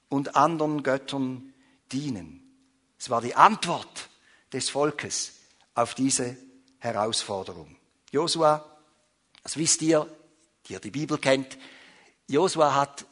und 0.10 0.36
anderen 0.36 0.84
Göttern 0.84 1.54
dienen. 1.92 2.42
Es 3.00 3.10
war 3.10 3.22
die 3.22 3.36
Antwort 3.36 4.10
des 4.54 4.70
Volkes 4.70 5.34
auf 5.74 5.96
diese 5.96 6.38
Herausforderung. 6.80 7.76
Josua, 8.12 8.66
das 9.44 9.58
wisst 9.58 9.82
ihr, 9.82 10.08
die 10.68 10.74
ihr 10.74 10.80
die 10.80 10.92
Bibel 10.92 11.18
kennt, 11.18 11.58
Josua 12.28 12.74
hat 12.74 13.06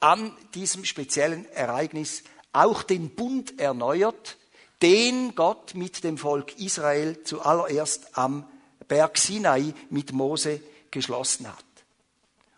an 0.00 0.36
diesem 0.54 0.84
speziellen 0.84 1.46
Ereignis 1.52 2.24
auch 2.52 2.82
den 2.82 3.14
Bund 3.14 3.58
erneuert, 3.58 4.36
den 4.82 5.34
Gott 5.34 5.74
mit 5.74 6.04
dem 6.04 6.18
Volk 6.18 6.58
Israel 6.58 7.22
zuallererst 7.24 8.18
am 8.18 8.46
Berg 8.86 9.16
Sinai 9.16 9.72
mit 9.88 10.12
Mose 10.12 10.60
geschlossen 10.90 11.48
hat. 11.48 11.64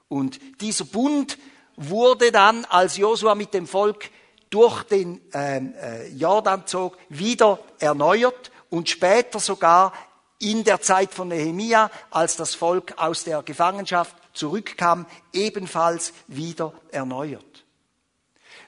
Und 0.08 0.40
dieser 0.60 0.84
Bund 0.84 1.38
wurde 1.76 2.32
dann, 2.32 2.64
als 2.64 2.96
Josua 2.96 3.34
mit 3.34 3.54
dem 3.54 3.66
Volk 3.66 4.10
durch 4.50 4.84
den 4.84 5.20
ähm, 5.32 5.74
äh, 5.74 6.08
Jordan 6.08 6.66
zog, 6.66 6.96
wieder 7.08 7.58
erneuert 7.78 8.50
und 8.70 8.88
später 8.88 9.40
sogar 9.40 9.92
in 10.38 10.64
der 10.64 10.80
Zeit 10.80 11.14
von 11.14 11.28
Nehemia, 11.28 11.90
als 12.10 12.36
das 12.36 12.54
Volk 12.54 12.94
aus 12.96 13.24
der 13.24 13.42
Gefangenschaft 13.42 14.14
zurückkam, 14.32 15.06
ebenfalls 15.32 16.12
wieder 16.26 16.72
erneuert. 16.92 17.64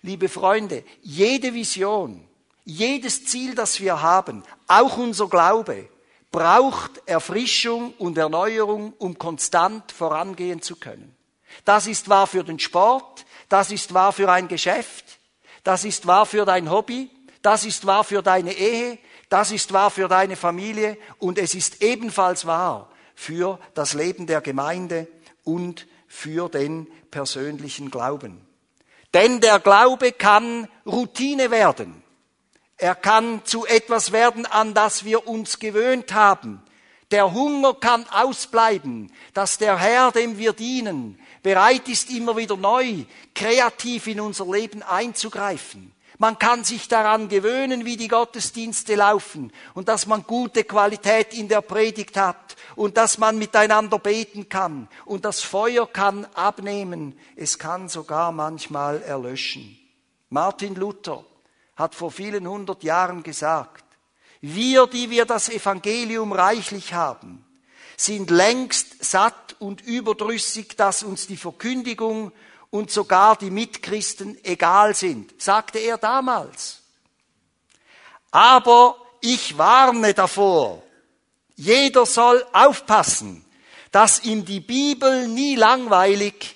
Liebe 0.03 0.29
Freunde, 0.29 0.85
jede 1.03 1.53
Vision, 1.53 2.27
jedes 2.65 3.27
Ziel, 3.27 3.55
das 3.55 3.81
wir 3.81 4.01
haben, 4.01 4.43
auch 4.67 4.97
unser 4.97 5.29
Glaube, 5.29 5.89
braucht 6.31 7.03
Erfrischung 7.07 7.95
und 7.99 8.19
Erneuerung, 8.19 8.93
um 8.99 9.19
konstant 9.19 9.91
vorangehen 9.93 10.63
zu 10.63 10.77
können. 10.77 11.17
Das 11.65 11.87
ist 11.87 12.09
wahr 12.09 12.27
für 12.27 12.45
den 12.45 12.59
Sport, 12.59 13.25
das 13.49 13.71
ist 13.71 13.95
wahr 13.95 14.13
für 14.13 14.31
ein 14.31 14.49
Geschäft, 14.49 15.08
das 15.69 15.85
ist 15.85 16.07
wahr 16.07 16.25
für 16.25 16.47
dein 16.47 16.71
Hobby, 16.71 17.11
das 17.43 17.67
ist 17.67 17.85
wahr 17.85 18.03
für 18.03 18.23
deine 18.23 18.55
Ehe, 18.55 18.97
das 19.29 19.51
ist 19.51 19.71
wahr 19.75 19.91
für 19.91 20.09
deine 20.09 20.35
Familie 20.35 20.97
und 21.19 21.37
es 21.37 21.55
ist 21.55 21.83
ebenfalls 21.83 22.47
wahr 22.47 22.89
für 23.15 23.61
das 23.75 23.93
Leben 23.93 24.27
der 24.27 24.41
Gemeinde 24.41 25.09
und 25.45 25.87
für 26.07 26.49
den 26.49 26.87
persönlichen 27.11 27.91
Glauben. 27.91 28.41
Denn 29.13 29.43
der 29.43 29.59
Glaube 29.59 30.13
kann 30.13 30.69
Routine 30.87 31.51
werden. 31.51 32.03
Er 32.79 32.95
kann 32.95 33.45
zu 33.45 33.67
etwas 33.67 34.11
werden, 34.11 34.47
an 34.47 34.73
das 34.73 35.05
wir 35.05 35.29
uns 35.29 35.59
gewöhnt 35.59 36.15
haben. 36.15 36.63
Der 37.11 37.35
Hunger 37.35 37.75
kann 37.75 38.07
ausbleiben, 38.11 39.13
dass 39.35 39.59
der 39.59 39.79
Herr, 39.79 40.13
dem 40.13 40.39
wir 40.39 40.55
dienen, 40.55 41.21
bereit 41.43 41.89
ist, 41.89 42.11
immer 42.11 42.37
wieder 42.37 42.57
neu, 42.57 43.05
kreativ 43.35 44.07
in 44.07 44.21
unser 44.21 44.47
Leben 44.47 44.83
einzugreifen. 44.83 45.93
Man 46.21 46.37
kann 46.37 46.65
sich 46.65 46.89
daran 46.89 47.29
gewöhnen, 47.29 47.85
wie 47.85 47.97
die 47.97 48.09
Gottesdienste 48.09 48.97
laufen 48.97 49.53
und 49.75 49.87
dass 49.87 50.09
man 50.09 50.25
gute 50.25 50.65
Qualität 50.65 51.33
in 51.33 51.47
der 51.47 51.61
Predigt 51.61 52.17
hat 52.17 52.57
und 52.75 52.97
dass 52.97 53.19
man 53.19 53.39
miteinander 53.39 54.01
beten 54.01 54.49
kann 54.49 54.89
und 55.05 55.25
das 55.25 55.43
Feuer 55.43 55.87
kann 55.87 56.25
abnehmen, 56.35 57.17
es 57.37 57.61
kann 57.61 57.89
sogar 57.89 58.33
manchmal 58.33 59.01
erlöschen. 59.03 59.79
Martin 60.29 60.75
Luther 60.75 61.25
hat 61.77 61.95
vor 61.95 62.11
vielen 62.11 62.49
hundert 62.49 62.83
Jahren 62.83 63.23
gesagt, 63.23 63.85
wir, 64.41 64.89
die 64.89 65.11
wir 65.11 65.25
das 65.25 65.49
Evangelium 65.49 66.33
reichlich 66.33 66.95
haben, 66.95 67.45
sind 67.99 68.31
längst 68.31 69.05
satt 69.05 69.57
und 69.59 69.81
überdrüssig, 69.83 70.77
dass 70.77 71.03
uns 71.03 71.27
die 71.27 71.37
Verkündigung 71.37 72.33
und 72.71 72.91
sogar 72.91 73.37
die 73.37 73.51
Mitchristen 73.51 74.43
egal 74.45 74.95
sind, 74.95 75.41
sagte 75.43 75.79
er 75.81 75.99
damals. 75.99 76.83
Aber 78.31 78.97
ich 79.21 79.59
warne 79.59 80.15
davor, 80.15 80.83
jeder 81.57 82.07
soll 82.07 82.47
aufpassen, 82.53 83.45
dass 83.91 84.23
ihm 84.23 84.45
die 84.45 84.61
Bibel 84.61 85.27
nie 85.27 85.57
langweilig 85.57 86.55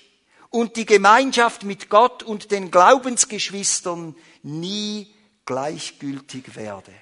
und 0.49 0.77
die 0.77 0.85
Gemeinschaft 0.85 1.63
mit 1.63 1.89
Gott 1.89 2.23
und 2.23 2.51
den 2.51 2.71
Glaubensgeschwistern 2.71 4.15
nie 4.43 5.13
gleichgültig 5.45 6.55
werde. 6.55 6.93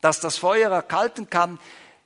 Dass 0.00 0.20
das 0.20 0.36
Feuer 0.36 0.70
erkalten 0.70 1.30
kann, 1.30 1.58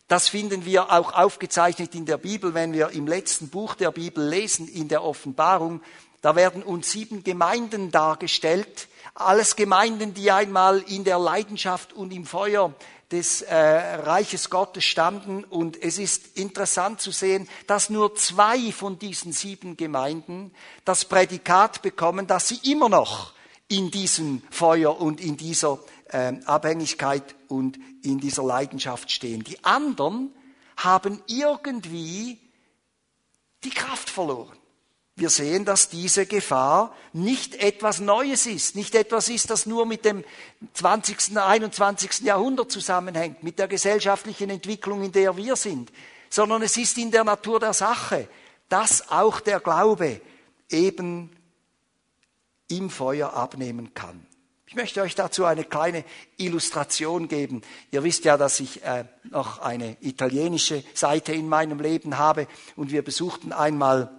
das 0.09 0.29
finden 0.29 0.65
wir 0.65 0.93
auch 0.93 1.13
aufgezeichnet 1.15 1.95
in 1.95 2.07
der 2.07 2.17
Bibel, 2.17 2.55
wenn 2.55 2.73
wir 2.73 2.91
im 2.91 3.07
letzten 3.07 3.49
Buch 3.49 3.75
der 3.75 3.91
Bibel 3.91 4.25
lesen, 4.25 4.69
in 4.69 4.89
der 4.89 5.03
Offenbarung. 5.03 5.81
Da 6.23 6.37
werden 6.37 6.63
uns 6.63 6.91
sieben 6.91 7.25
Gemeinden 7.25 7.91
dargestellt. 7.91 8.89
Alles 9.15 9.57
Gemeinden, 9.57 10.15
die 10.15 10.31
einmal 10.31 10.81
in 10.87 11.05
der 11.05 11.19
Leidenschaft 11.19 11.93
und 11.93 12.13
im 12.13 12.25
Feuer 12.25 12.73
des 13.11 13.43
äh, 13.43 13.55
Reiches 13.55 14.51
Gottes 14.51 14.85
standen. 14.85 15.45
Und 15.45 15.81
es 15.83 15.99
ist 15.99 16.37
interessant 16.37 17.01
zu 17.01 17.11
sehen, 17.11 17.49
dass 17.67 17.91
nur 17.91 18.15
zwei 18.15 18.73
von 18.73 18.99
diesen 18.99 19.33
sieben 19.33 19.77
Gemeinden 19.77 20.53
das 20.85 21.05
Prädikat 21.05 21.83
bekommen, 21.83 22.27
dass 22.27 22.49
sie 22.49 22.61
immer 22.71 22.89
noch 22.89 23.33
in 23.69 23.91
diesem 23.91 24.43
Feuer 24.51 25.01
und 25.01 25.21
in 25.21 25.37
dieser 25.37 25.79
äh, 26.11 26.35
Abhängigkeit 26.45 27.35
und 27.49 27.79
in 28.07 28.21
dieser 28.21 28.43
Leidenschaft 28.43 29.11
stehen. 29.11 29.45
Die 29.45 29.63
anderen 29.65 30.33
haben 30.77 31.23
irgendwie 31.27 32.39
die 33.65 33.71
Kraft 33.71 34.09
verloren. 34.11 34.57
Wir 35.19 35.31
sehen, 35.31 35.65
dass 35.65 35.89
diese 35.89 36.27
Gefahr 36.27 36.95
nicht 37.15 37.55
etwas 37.55 38.01
Neues 38.01 38.45
ist, 38.45 38.77
nicht 38.77 38.95
etwas 38.95 39.31
ist, 39.31 39.49
das 39.49 39.65
nur 39.65 39.87
mit 39.87 40.05
dem 40.05 40.23
20., 40.75 41.39
21. 41.39 42.21
Jahrhundert 42.21 42.71
zusammenhängt, 42.71 43.43
mit 43.43 43.59
der 43.59 43.67
gesellschaftlichen 43.67 44.51
Entwicklung, 44.51 45.03
in 45.03 45.13
der 45.13 45.35
wir 45.39 45.57
sind, 45.57 45.91
sondern 46.29 46.61
es 46.63 46.77
ist 46.77 46.99
in 46.99 47.11
der 47.11 47.25
Natur 47.25 47.61
der 47.61 47.73
Sache, 47.73 48.29
dass 48.69 49.11
auch 49.11 49.41
der 49.41 49.61
Glaube 49.61 50.21
eben 50.69 51.31
im 52.69 52.91
Feuer 52.91 53.33
abnehmen 53.33 53.95
kann. 53.95 54.27
Ich 54.69 54.75
möchte 54.75 55.01
euch 55.01 55.15
dazu 55.15 55.45
eine 55.45 55.63
kleine 55.63 56.05
Illustration 56.39 57.29
geben. 57.29 57.63
Ihr 57.93 58.03
wisst 58.03 58.25
ja, 58.25 58.37
dass 58.37 58.59
ich 58.59 58.83
äh, 58.83 59.05
noch 59.31 59.61
eine 59.61 59.97
italienische 60.01 60.83
Seite 60.93 61.33
in 61.33 61.49
meinem 61.49 61.79
Leben 61.79 62.19
habe 62.19 62.49
und 62.75 62.91
wir 62.91 63.03
besuchten 63.03 63.53
einmal 63.53 64.11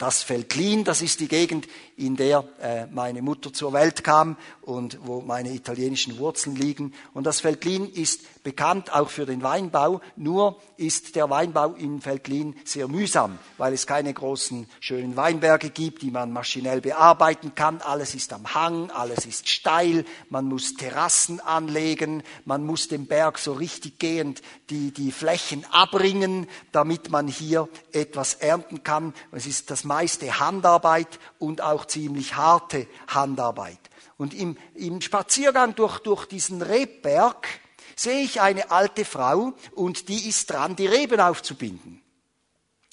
das 0.00 0.28
Veltlin, 0.28 0.82
das 0.82 1.02
ist 1.02 1.20
die 1.20 1.28
Gegend, 1.28 1.68
in 1.96 2.16
der 2.16 2.44
äh, 2.62 2.86
meine 2.86 3.20
Mutter 3.20 3.52
zur 3.52 3.74
Welt 3.74 4.02
kam 4.02 4.38
und 4.62 4.98
wo 5.02 5.20
meine 5.20 5.52
italienischen 5.52 6.16
Wurzeln 6.16 6.56
liegen. 6.56 6.94
Und 7.12 7.24
das 7.24 7.44
Veltlin 7.44 7.86
ist 7.86 8.42
bekannt 8.42 8.94
auch 8.94 9.10
für 9.10 9.26
den 9.26 9.42
Weinbau, 9.42 10.00
nur 10.16 10.58
ist 10.78 11.16
der 11.16 11.28
Weinbau 11.28 11.74
in 11.74 12.02
Veltlin 12.02 12.56
sehr 12.64 12.88
mühsam, 12.88 13.38
weil 13.58 13.74
es 13.74 13.86
keine 13.86 14.14
großen 14.14 14.66
schönen 14.80 15.16
Weinberge 15.16 15.68
gibt, 15.68 16.00
die 16.00 16.10
man 16.10 16.32
maschinell 16.32 16.80
bearbeiten 16.80 17.54
kann. 17.54 17.82
Alles 17.82 18.14
ist 18.14 18.32
am 18.32 18.54
Hang, 18.54 18.90
alles 18.90 19.26
ist 19.26 19.50
steil, 19.50 20.06
man 20.30 20.46
muss 20.46 20.72
Terrassen 20.72 21.40
anlegen, 21.40 22.22
man 22.46 22.64
muss 22.64 22.88
den 22.88 23.06
Berg 23.06 23.38
so 23.38 23.52
richtig 23.52 23.98
gehend 23.98 24.40
die, 24.70 24.92
die 24.92 25.12
Flächen 25.12 25.66
abringen, 25.70 26.46
damit 26.72 27.10
man 27.10 27.28
hier 27.28 27.68
etwas 27.92 28.32
ernten 28.34 28.82
kann. 28.82 29.12
Es 29.32 29.46
ist 29.46 29.70
das 29.70 29.84
meiste 29.90 30.38
Handarbeit 30.38 31.18
und 31.40 31.62
auch 31.62 31.84
ziemlich 31.84 32.36
harte 32.36 32.86
Handarbeit. 33.08 33.80
Und 34.18 34.34
im, 34.34 34.56
im 34.74 35.00
Spaziergang 35.00 35.74
durch, 35.74 35.98
durch 35.98 36.26
diesen 36.26 36.62
Rebberg 36.62 37.48
sehe 37.96 38.22
ich 38.22 38.40
eine 38.40 38.70
alte 38.70 39.04
Frau 39.04 39.52
und 39.74 40.08
die 40.08 40.28
ist 40.28 40.48
dran, 40.48 40.76
die 40.76 40.86
Reben 40.86 41.20
aufzubinden. 41.20 42.00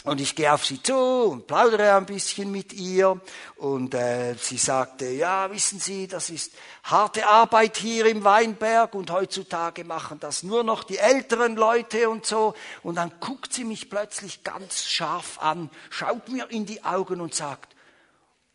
Und 0.03 0.21
ich 0.21 0.35
gehe 0.35 0.53
auf 0.53 0.65
sie 0.65 0.81
zu 0.81 0.95
und 0.95 1.47
plaudere 1.47 1.95
ein 1.95 2.05
bisschen 2.05 2.49
mit 2.51 2.71
ihr. 2.71 3.19
Und 3.57 3.93
äh, 3.93 4.35
sie 4.35 4.57
sagte, 4.57 5.09
ja, 5.09 5.51
wissen 5.51 5.79
Sie, 5.79 6.07
das 6.07 6.29
ist 6.29 6.53
harte 6.83 7.27
Arbeit 7.27 7.75
hier 7.77 8.05
im 8.05 8.23
Weinberg 8.23 8.93
und 8.95 9.11
heutzutage 9.11 9.83
machen 9.83 10.19
das 10.19 10.43
nur 10.43 10.63
noch 10.63 10.83
die 10.85 10.97
älteren 10.97 11.55
Leute 11.55 12.09
und 12.09 12.25
so. 12.25 12.53
Und 12.83 12.95
dann 12.95 13.11
guckt 13.19 13.53
sie 13.53 13.65
mich 13.65 13.89
plötzlich 13.89 14.43
ganz 14.43 14.85
scharf 14.85 15.39
an, 15.39 15.69
schaut 15.89 16.29
mir 16.29 16.49
in 16.51 16.65
die 16.65 16.85
Augen 16.85 17.19
und 17.19 17.35
sagt, 17.35 17.75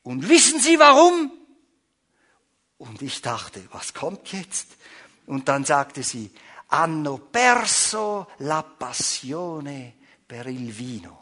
und 0.03 0.29
wissen 0.29 0.59
Sie 0.59 0.79
warum? 0.79 1.31
Und 2.79 3.03
ich 3.03 3.23
dachte, 3.23 3.63
was 3.71 3.95
kommt 3.95 4.33
jetzt? 4.33 4.69
Und 5.27 5.49
dann 5.49 5.65
sagte 5.65 6.03
sie, 6.03 6.33
hanno 6.71 7.19
perso 7.19 8.27
la 8.39 8.63
passione 8.63 9.95
per 10.27 10.47
il 10.47 10.77
vino. 10.77 11.22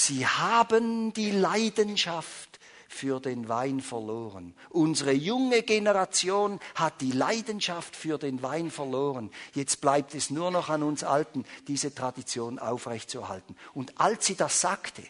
Sie 0.00 0.26
haben 0.26 1.12
die 1.12 1.30
Leidenschaft 1.30 2.58
für 2.88 3.20
den 3.20 3.50
Wein 3.50 3.82
verloren. 3.82 4.54
Unsere 4.70 5.12
junge 5.12 5.62
Generation 5.62 6.58
hat 6.74 7.02
die 7.02 7.12
Leidenschaft 7.12 7.94
für 7.94 8.16
den 8.16 8.42
Wein 8.42 8.70
verloren. 8.70 9.30
Jetzt 9.52 9.82
bleibt 9.82 10.14
es 10.14 10.30
nur 10.30 10.50
noch 10.50 10.70
an 10.70 10.82
uns 10.82 11.04
Alten, 11.04 11.44
diese 11.68 11.94
Tradition 11.94 12.58
aufrechtzuerhalten. 12.58 13.54
Und 13.74 14.00
als 14.00 14.24
sie 14.24 14.36
das 14.36 14.62
sagte, 14.62 15.02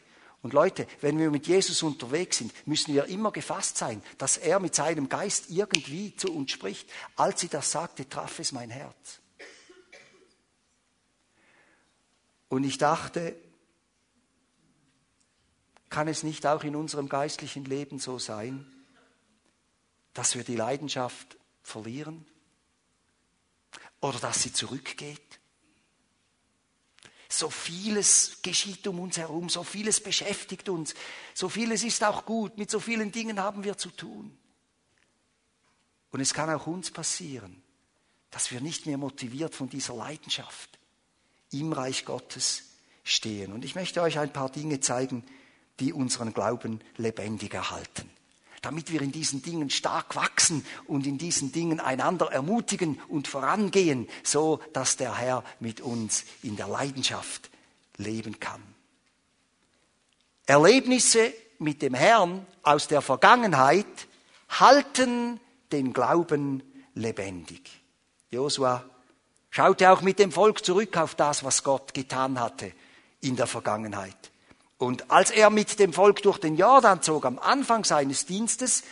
und 0.42 0.55
Leute, 0.55 0.88
wenn 1.00 1.20
wir 1.20 1.31
mit 1.31 1.46
Jesus 1.46 1.85
unterwegs 1.85 2.38
sind, 2.38 2.53
müssen 2.66 2.92
wir 2.92 3.05
immer 3.05 3.31
gefasst 3.31 3.79
sein, 3.79 4.03
dass 4.18 4.38
er 4.38 4.59
mit 4.59 4.74
seinem 4.74 5.09
Geist 5.09 5.50
irgendwie 5.50 6.16
zu 6.16 6.35
uns 6.35 6.50
spricht. 6.50 6.90
Als 7.14 7.40
sie 7.40 7.48
das 7.48 7.70
sagte, 7.70 8.09
traf 8.09 8.40
es 8.40 8.50
mein 8.50 8.70
Herz. 8.70 9.20
Und 12.48 12.64
ich 12.64 12.76
dachte, 12.76 13.37
kann 15.90 16.09
es 16.09 16.22
nicht 16.22 16.46
auch 16.46 16.64
in 16.64 16.76
unserem 16.76 17.09
geistlichen 17.09 17.64
Leben 17.64 17.98
so 17.98 18.18
sein, 18.18 18.64
dass 20.14 20.37
wir 20.37 20.44
die 20.44 20.57
Leidenschaft 20.57 21.37
verlieren? 21.62 22.24
Oder 24.00 24.18
dass 24.18 24.42
sie 24.42 24.53
zurückgeht? 24.53 25.40
So 27.29 27.50
vieles 27.50 28.40
geschieht 28.42 28.87
um 28.87 28.98
uns 28.98 29.18
herum, 29.18 29.48
so 29.48 29.62
vieles 29.62 30.03
beschäftigt 30.03 30.68
uns, 30.68 30.94
so 31.35 31.48
vieles 31.48 31.85
ist 31.85 32.03
auch 32.03 32.24
gut, 32.24 32.59
mit 32.59 32.70
so 32.70 32.81
vielen 32.81 33.12
Dingen 33.12 33.38
haben 33.38 33.62
wir 33.62 33.76
zu 33.76 33.90
tun. 33.90 34.37
Und 36.11 36.20
es 36.20 36.35
kann 36.35 36.50
auch 36.50 36.66
uns 36.66 36.90
passieren, 36.90 37.62
dass 38.31 38.50
wir 38.50 38.61
nicht 38.61 38.87
mehr 38.87 38.98
motiviert 38.98 39.55
von 39.55 39.68
dieser 39.68 39.94
Leidenschaft 39.94 40.79
im 41.53 41.72
Reich 41.72 42.05
Gottes 42.05 42.70
stehen. 43.05 43.53
Und 43.53 43.64
ich 43.64 43.76
möchte 43.76 44.03
euch 44.03 44.18
ein 44.18 44.33
paar 44.33 44.50
Dinge 44.50 44.81
zeigen, 44.81 45.24
die 45.80 45.92
unseren 45.92 46.32
Glauben 46.32 46.80
lebendig 46.96 47.54
erhalten 47.54 48.10
damit 48.62 48.92
wir 48.92 49.00
in 49.00 49.12
diesen 49.12 49.42
Dingen 49.42 49.70
stark 49.70 50.16
wachsen 50.16 50.64
und 50.86 51.06
in 51.06 51.18
diesen 51.18 51.52
Dingen 51.52 51.80
einander 51.80 52.30
ermutigen 52.30 53.00
und 53.08 53.26
vorangehen, 53.26 54.08
so 54.22 54.60
dass 54.72 54.96
der 54.96 55.16
Herr 55.16 55.44
mit 55.60 55.80
uns 55.80 56.24
in 56.42 56.56
der 56.56 56.68
Leidenschaft 56.68 57.50
leben 57.96 58.38
kann. 58.38 58.62
Erlebnisse 60.46 61.32
mit 61.58 61.80
dem 61.82 61.94
Herrn 61.94 62.46
aus 62.62 62.88
der 62.88 63.02
Vergangenheit 63.02 63.86
halten 64.48 65.40
den 65.72 65.92
Glauben 65.92 66.62
lebendig. 66.94 67.70
Josua 68.30 68.84
schaute 69.50 69.90
auch 69.90 70.02
mit 70.02 70.18
dem 70.18 70.32
Volk 70.32 70.64
zurück 70.64 70.96
auf 70.96 71.14
das, 71.14 71.44
was 71.44 71.62
Gott 71.62 71.94
getan 71.94 72.38
hatte 72.38 72.72
in 73.20 73.36
der 73.36 73.46
Vergangenheit. 73.46 74.29
Und 74.80 75.10
als 75.10 75.30
er 75.30 75.50
mit 75.50 75.78
dem 75.78 75.92
Volk 75.92 76.22
durch 76.22 76.38
den 76.38 76.56
Jordan 76.56 77.02
zog, 77.02 77.26
am 77.26 77.38
Anfang 77.38 77.84
seines 77.84 78.24
Dienstes, 78.24 78.82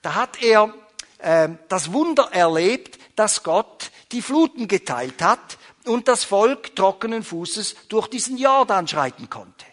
da 0.00 0.14
hat 0.14 0.40
er 0.40 0.72
äh, 1.18 1.48
das 1.68 1.92
Wunder 1.92 2.28
erlebt, 2.30 3.00
dass 3.16 3.42
Gott 3.42 3.90
die 4.12 4.22
Fluten 4.22 4.68
geteilt 4.68 5.20
hat 5.20 5.58
und 5.86 6.06
das 6.06 6.22
Volk 6.22 6.76
trockenen 6.76 7.24
Fußes 7.24 7.74
durch 7.88 8.06
diesen 8.06 8.38
Jordan 8.38 8.86
schreiten 8.86 9.28
konnte. 9.28 9.66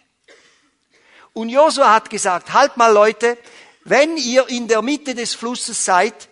Und 1.32 1.48
Josua 1.48 1.94
hat 1.94 2.10
gesagt, 2.10 2.52
halt 2.52 2.76
mal 2.76 2.92
Leute, 2.92 3.38
wenn 3.84 4.16
ihr 4.16 4.48
in 4.48 4.66
der 4.66 4.82
Mitte 4.82 5.14
des 5.14 5.32
Flusses 5.36 5.84
seid, 5.84 6.28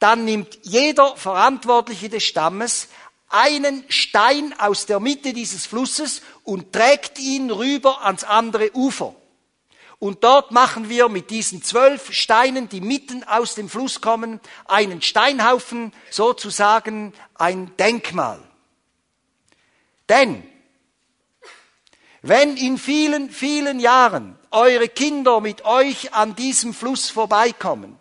dann 0.00 0.24
nimmt 0.24 0.58
jeder 0.62 1.16
Verantwortliche 1.16 2.08
des 2.08 2.24
Stammes 2.24 2.88
einen 3.32 3.84
Stein 3.88 4.54
aus 4.58 4.86
der 4.86 5.00
Mitte 5.00 5.32
dieses 5.32 5.66
Flusses 5.66 6.22
und 6.44 6.72
trägt 6.72 7.18
ihn 7.18 7.50
rüber 7.50 8.04
ans 8.04 8.24
andere 8.24 8.70
Ufer. 8.74 9.14
Und 9.98 10.24
dort 10.24 10.50
machen 10.50 10.88
wir 10.88 11.08
mit 11.08 11.30
diesen 11.30 11.62
zwölf 11.62 12.12
Steinen, 12.12 12.68
die 12.68 12.80
mitten 12.80 13.22
aus 13.24 13.54
dem 13.54 13.68
Fluss 13.68 14.00
kommen, 14.00 14.40
einen 14.64 15.00
Steinhaufen, 15.00 15.92
sozusagen 16.10 17.12
ein 17.34 17.76
Denkmal. 17.76 18.40
Denn 20.08 20.42
wenn 22.20 22.56
in 22.56 22.78
vielen, 22.78 23.30
vielen 23.30 23.80
Jahren 23.80 24.38
eure 24.50 24.88
Kinder 24.88 25.40
mit 25.40 25.64
euch 25.64 26.12
an 26.14 26.36
diesem 26.36 26.74
Fluss 26.74 27.08
vorbeikommen 27.08 27.98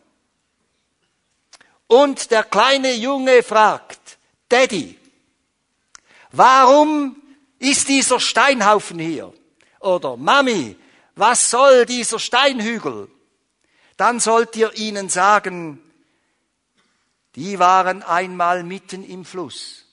und 1.88 2.32
der 2.32 2.44
kleine 2.44 2.94
Junge 2.94 3.44
fragt, 3.44 4.18
Daddy, 4.50 4.98
warum 6.32 7.16
ist 7.60 7.90
dieser 7.90 8.20
Steinhaufen 8.20 9.00
hier? 9.00 9.34
Oder 9.80 10.18
Mami, 10.18 10.76
was 11.16 11.50
soll 11.50 11.86
dieser 11.86 12.20
Steinhügel? 12.20 13.10
Dann 13.98 14.20
sollt 14.20 14.56
ihr 14.56 14.76
ihnen 14.78 15.10
sagen, 15.10 15.80
die 17.36 17.60
waren 17.60 18.04
einmal 18.04 18.64
mitten 18.64 19.04
im 19.04 19.26
Fluss, 19.26 19.86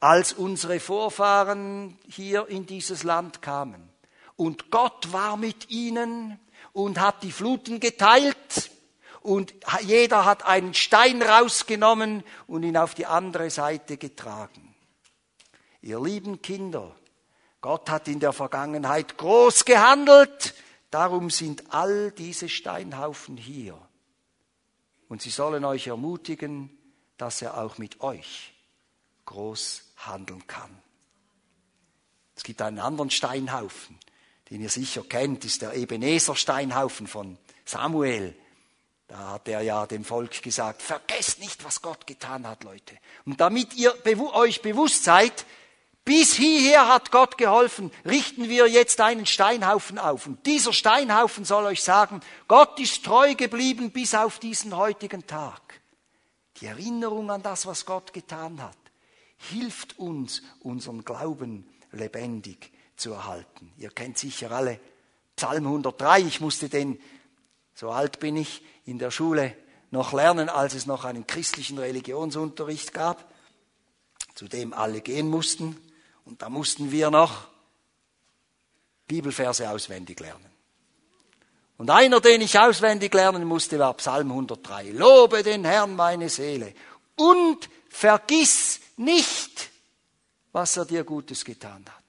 als 0.00 0.32
unsere 0.32 0.80
Vorfahren 0.80 1.98
hier 2.08 2.48
in 2.48 2.66
dieses 2.66 3.04
Land 3.04 3.42
kamen. 3.42 3.88
Und 4.36 4.70
Gott 4.70 5.12
war 5.12 5.36
mit 5.36 5.70
ihnen 5.70 6.38
und 6.72 7.00
hat 7.00 7.22
die 7.22 7.32
Fluten 7.32 7.80
geteilt 7.80 8.70
und 9.22 9.54
jeder 9.80 10.24
hat 10.24 10.44
einen 10.44 10.74
Stein 10.74 11.22
rausgenommen 11.22 12.22
und 12.46 12.62
ihn 12.62 12.76
auf 12.76 12.94
die 12.94 13.06
andere 13.06 13.50
Seite 13.50 13.96
getragen. 13.96 14.65
Ihr 15.82 16.00
lieben 16.00 16.42
Kinder, 16.42 16.94
Gott 17.60 17.90
hat 17.90 18.08
in 18.08 18.20
der 18.20 18.32
Vergangenheit 18.32 19.18
groß 19.18 19.64
gehandelt, 19.64 20.54
darum 20.90 21.30
sind 21.30 21.72
all 21.72 22.12
diese 22.12 22.48
Steinhaufen 22.48 23.36
hier. 23.36 23.76
Und 25.08 25.22
sie 25.22 25.30
sollen 25.30 25.64
euch 25.64 25.86
ermutigen, 25.86 26.70
dass 27.16 27.42
er 27.42 27.58
auch 27.58 27.78
mit 27.78 28.00
euch 28.00 28.52
groß 29.24 29.82
handeln 29.96 30.46
kann. 30.46 30.70
Es 32.36 32.42
gibt 32.42 32.60
einen 32.62 32.78
anderen 32.78 33.10
Steinhaufen, 33.10 33.98
den 34.50 34.60
ihr 34.60 34.68
sicher 34.68 35.02
kennt, 35.02 35.44
ist 35.44 35.62
der 35.62 35.74
Ebenezer 35.74 36.36
Steinhaufen 36.36 37.06
von 37.06 37.38
Samuel. 37.64 38.36
Da 39.08 39.32
hat 39.32 39.48
er 39.48 39.62
ja 39.62 39.86
dem 39.86 40.04
Volk 40.04 40.42
gesagt, 40.42 40.82
vergesst 40.82 41.38
nicht, 41.40 41.64
was 41.64 41.80
Gott 41.80 42.06
getan 42.06 42.46
hat, 42.46 42.64
Leute. 42.64 42.96
Und 43.24 43.40
damit 43.40 43.74
ihr 43.74 43.94
euch 44.34 44.62
bewusst 44.62 45.04
seid, 45.04 45.46
bis 46.06 46.34
hierher 46.34 46.88
hat 46.88 47.10
Gott 47.10 47.36
geholfen, 47.36 47.90
richten 48.04 48.48
wir 48.48 48.68
jetzt 48.68 49.00
einen 49.00 49.26
Steinhaufen 49.26 49.98
auf. 49.98 50.26
Und 50.26 50.46
dieser 50.46 50.72
Steinhaufen 50.72 51.44
soll 51.44 51.64
euch 51.64 51.82
sagen, 51.82 52.20
Gott 52.46 52.78
ist 52.78 53.04
treu 53.04 53.34
geblieben 53.34 53.90
bis 53.90 54.14
auf 54.14 54.38
diesen 54.38 54.76
heutigen 54.76 55.26
Tag. 55.26 55.82
Die 56.60 56.66
Erinnerung 56.66 57.30
an 57.30 57.42
das, 57.42 57.66
was 57.66 57.84
Gott 57.84 58.12
getan 58.12 58.62
hat, 58.62 58.76
hilft 59.36 59.98
uns, 59.98 60.42
unseren 60.60 61.04
Glauben 61.04 61.68
lebendig 61.90 62.72
zu 62.96 63.12
erhalten. 63.12 63.72
Ihr 63.76 63.90
kennt 63.90 64.16
sicher 64.16 64.52
alle 64.52 64.78
Psalm 65.34 65.66
103. 65.66 66.20
Ich 66.20 66.40
musste 66.40 66.68
den, 66.68 67.00
so 67.74 67.90
alt 67.90 68.20
bin 68.20 68.36
ich, 68.36 68.62
in 68.84 69.00
der 69.00 69.10
Schule 69.10 69.56
noch 69.90 70.12
lernen, 70.12 70.48
als 70.48 70.74
es 70.74 70.86
noch 70.86 71.04
einen 71.04 71.26
christlichen 71.26 71.78
Religionsunterricht 71.78 72.94
gab, 72.94 73.28
zu 74.36 74.46
dem 74.46 74.72
alle 74.72 75.00
gehen 75.00 75.28
mussten. 75.28 75.76
Und 76.26 76.42
da 76.42 76.50
mussten 76.50 76.90
wir 76.90 77.10
noch 77.10 77.48
Bibelverse 79.06 79.70
auswendig 79.70 80.20
lernen. 80.20 80.44
Und 81.78 81.88
einer, 81.90 82.20
den 82.20 82.40
ich 82.40 82.58
auswendig 82.58 83.14
lernen 83.14 83.44
musste, 83.44 83.78
war 83.78 83.94
Psalm 83.94 84.30
103. 84.30 84.90
Lobe 84.90 85.42
den 85.42 85.64
Herrn 85.64 85.94
meine 85.94 86.28
Seele 86.28 86.74
und 87.16 87.68
vergiss 87.88 88.80
nicht, 88.96 89.70
was 90.52 90.76
er 90.76 90.84
dir 90.84 91.04
Gutes 91.04 91.44
getan 91.44 91.84
hat. 91.86 92.02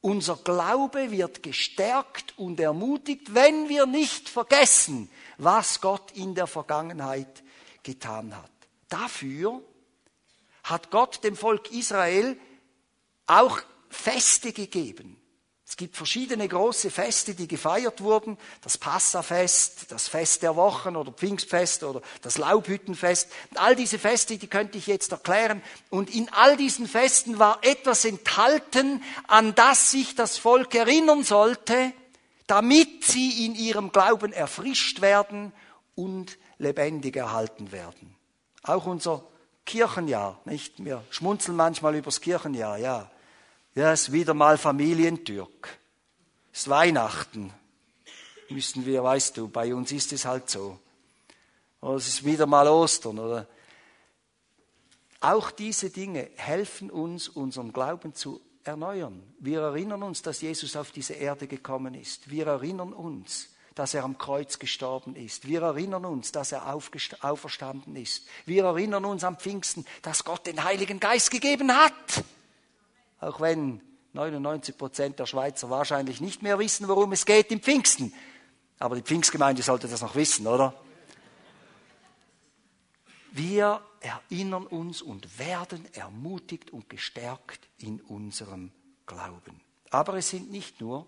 Unser 0.00 0.36
Glaube 0.36 1.10
wird 1.10 1.42
gestärkt 1.42 2.36
und 2.38 2.58
ermutigt, 2.58 3.34
wenn 3.34 3.68
wir 3.68 3.84
nicht 3.84 4.28
vergessen, 4.30 5.10
was 5.36 5.80
Gott 5.80 6.10
in 6.12 6.34
der 6.34 6.46
Vergangenheit 6.46 7.42
getan 7.82 8.34
hat. 8.34 8.50
Dafür 8.88 9.62
hat 10.64 10.90
Gott 10.90 11.22
dem 11.22 11.36
Volk 11.36 11.70
Israel 11.70 12.36
auch 13.30 13.60
Feste 13.88 14.52
gegeben. 14.52 15.16
Es 15.66 15.76
gibt 15.76 15.96
verschiedene 15.96 16.48
große 16.48 16.90
Feste, 16.90 17.34
die 17.34 17.46
gefeiert 17.46 18.00
wurden. 18.00 18.36
Das 18.60 18.76
Passafest, 18.76 19.92
das 19.92 20.08
Fest 20.08 20.42
der 20.42 20.56
Wochen 20.56 20.96
oder 20.96 21.12
Pfingstfest 21.12 21.84
oder 21.84 22.02
das 22.22 22.38
Laubhüttenfest. 22.38 23.28
all 23.54 23.76
diese 23.76 24.00
Feste, 24.00 24.36
die 24.36 24.48
könnte 24.48 24.78
ich 24.78 24.88
jetzt 24.88 25.12
erklären. 25.12 25.62
Und 25.88 26.12
in 26.12 26.28
all 26.32 26.56
diesen 26.56 26.88
Festen 26.88 27.38
war 27.38 27.60
etwas 27.62 28.04
enthalten, 28.04 29.00
an 29.28 29.54
das 29.54 29.92
sich 29.92 30.16
das 30.16 30.38
Volk 30.38 30.74
erinnern 30.74 31.22
sollte, 31.22 31.92
damit 32.48 33.04
sie 33.04 33.46
in 33.46 33.54
ihrem 33.54 33.92
Glauben 33.92 34.32
erfrischt 34.32 35.00
werden 35.02 35.52
und 35.94 36.36
lebendig 36.58 37.14
erhalten 37.14 37.70
werden. 37.70 38.16
Auch 38.64 38.86
unser 38.86 39.24
Kirchenjahr, 39.66 40.40
nicht? 40.46 40.84
Wir 40.84 41.04
schmunzeln 41.10 41.56
manchmal 41.56 41.94
übers 41.94 42.20
Kirchenjahr, 42.20 42.76
ja. 42.76 43.08
Ja, 43.74 43.92
es 43.92 44.02
ist 44.02 44.12
wieder 44.12 44.34
mal 44.34 44.58
Familientürk. 44.58 45.78
Es 46.52 46.62
ist 46.62 46.68
Weihnachten. 46.68 47.52
Müssen 48.48 48.84
wir, 48.84 49.04
weißt 49.04 49.36
du, 49.36 49.48
bei 49.48 49.72
uns 49.72 49.92
ist 49.92 50.12
es 50.12 50.24
halt 50.24 50.50
so. 50.50 50.80
Oder 51.80 51.94
es 51.94 52.08
ist 52.08 52.24
wieder 52.24 52.46
mal 52.46 52.66
Ostern, 52.66 53.20
oder? 53.20 53.46
Auch 55.20 55.52
diese 55.52 55.90
Dinge 55.90 56.30
helfen 56.34 56.90
uns, 56.90 57.28
unseren 57.28 57.72
Glauben 57.72 58.12
zu 58.12 58.40
erneuern. 58.64 59.22
Wir 59.38 59.60
erinnern 59.60 60.02
uns, 60.02 60.22
dass 60.22 60.40
Jesus 60.40 60.74
auf 60.74 60.90
diese 60.90 61.14
Erde 61.14 61.46
gekommen 61.46 61.94
ist. 61.94 62.28
Wir 62.28 62.48
erinnern 62.48 62.92
uns, 62.92 63.50
dass 63.76 63.94
er 63.94 64.02
am 64.02 64.18
Kreuz 64.18 64.58
gestorben 64.58 65.14
ist. 65.14 65.46
Wir 65.46 65.62
erinnern 65.62 66.04
uns, 66.06 66.32
dass 66.32 66.50
er 66.50 66.74
auferstanden 66.74 67.94
ist. 67.94 68.26
Wir 68.46 68.64
erinnern 68.64 69.04
uns 69.04 69.22
am 69.22 69.38
Pfingsten, 69.38 69.86
dass 70.02 70.24
Gott 70.24 70.46
den 70.46 70.64
Heiligen 70.64 70.98
Geist 70.98 71.30
gegeben 71.30 71.72
hat 71.72 72.24
auch 73.20 73.40
wenn 73.40 73.80
99 74.12 74.76
Prozent 74.76 75.18
der 75.18 75.26
Schweizer 75.26 75.70
wahrscheinlich 75.70 76.20
nicht 76.20 76.42
mehr 76.42 76.58
wissen, 76.58 76.88
worum 76.88 77.12
es 77.12 77.24
geht 77.24 77.50
im 77.52 77.60
Pfingsten. 77.60 78.12
Aber 78.78 78.96
die 78.96 79.02
Pfingstgemeinde 79.02 79.62
sollte 79.62 79.88
das 79.88 80.00
noch 80.00 80.14
wissen, 80.14 80.46
oder? 80.46 80.74
Wir 83.32 83.80
erinnern 84.00 84.66
uns 84.66 85.02
und 85.02 85.38
werden 85.38 85.86
ermutigt 85.94 86.72
und 86.72 86.88
gestärkt 86.88 87.68
in 87.78 88.00
unserem 88.00 88.72
Glauben. 89.06 89.60
Aber 89.90 90.14
es 90.14 90.30
sind 90.30 90.50
nicht 90.50 90.80
nur 90.80 91.06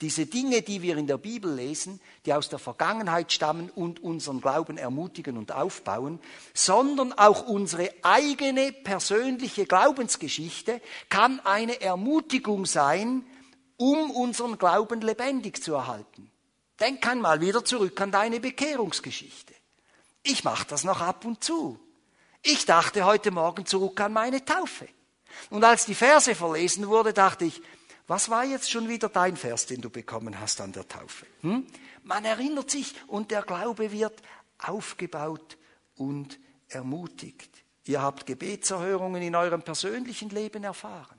diese 0.00 0.26
Dinge, 0.26 0.62
die 0.62 0.80
wir 0.82 0.96
in 0.96 1.08
der 1.08 1.18
Bibel 1.18 1.52
lesen, 1.52 2.00
die 2.24 2.32
aus 2.32 2.48
der 2.48 2.60
Vergangenheit 2.60 3.32
stammen 3.32 3.68
und 3.70 4.00
unseren 4.00 4.40
Glauben 4.40 4.78
ermutigen 4.78 5.36
und 5.36 5.50
aufbauen, 5.50 6.20
sondern 6.54 7.12
auch 7.12 7.46
unsere 7.48 7.92
eigene 8.02 8.72
persönliche 8.72 9.66
Glaubensgeschichte 9.66 10.80
kann 11.08 11.40
eine 11.40 11.80
Ermutigung 11.80 12.64
sein, 12.64 13.26
um 13.76 14.10
unseren 14.12 14.56
Glauben 14.56 15.00
lebendig 15.00 15.62
zu 15.62 15.74
erhalten. 15.74 16.30
Denk 16.78 17.04
einmal 17.08 17.40
wieder 17.40 17.64
zurück 17.64 18.00
an 18.00 18.12
deine 18.12 18.38
Bekehrungsgeschichte. 18.38 19.54
Ich 20.22 20.44
mache 20.44 20.66
das 20.68 20.84
noch 20.84 21.00
ab 21.00 21.24
und 21.24 21.42
zu. 21.42 21.80
Ich 22.42 22.66
dachte 22.66 23.04
heute 23.04 23.32
Morgen 23.32 23.66
zurück 23.66 24.00
an 24.00 24.12
meine 24.12 24.44
Taufe. 24.44 24.88
Und 25.50 25.64
als 25.64 25.86
die 25.86 25.94
Verse 25.94 26.34
verlesen 26.34 26.86
wurde, 26.86 27.12
dachte 27.12 27.44
ich, 27.44 27.62
was 28.08 28.30
war 28.30 28.44
jetzt 28.44 28.70
schon 28.70 28.88
wieder 28.88 29.08
dein 29.10 29.36
Vers, 29.36 29.66
den 29.66 29.82
du 29.82 29.90
bekommen 29.90 30.40
hast 30.40 30.60
an 30.60 30.72
der 30.72 30.88
Taufe? 30.88 31.26
Hm? 31.42 31.66
Man 32.02 32.24
erinnert 32.24 32.70
sich 32.70 32.94
und 33.06 33.30
der 33.30 33.42
Glaube 33.42 33.92
wird 33.92 34.22
aufgebaut 34.58 35.58
und 35.94 36.38
ermutigt. 36.68 37.50
Ihr 37.84 38.02
habt 38.02 38.26
Gebetserhörungen 38.26 39.22
in 39.22 39.36
eurem 39.36 39.62
persönlichen 39.62 40.30
Leben 40.30 40.64
erfahren. 40.64 41.18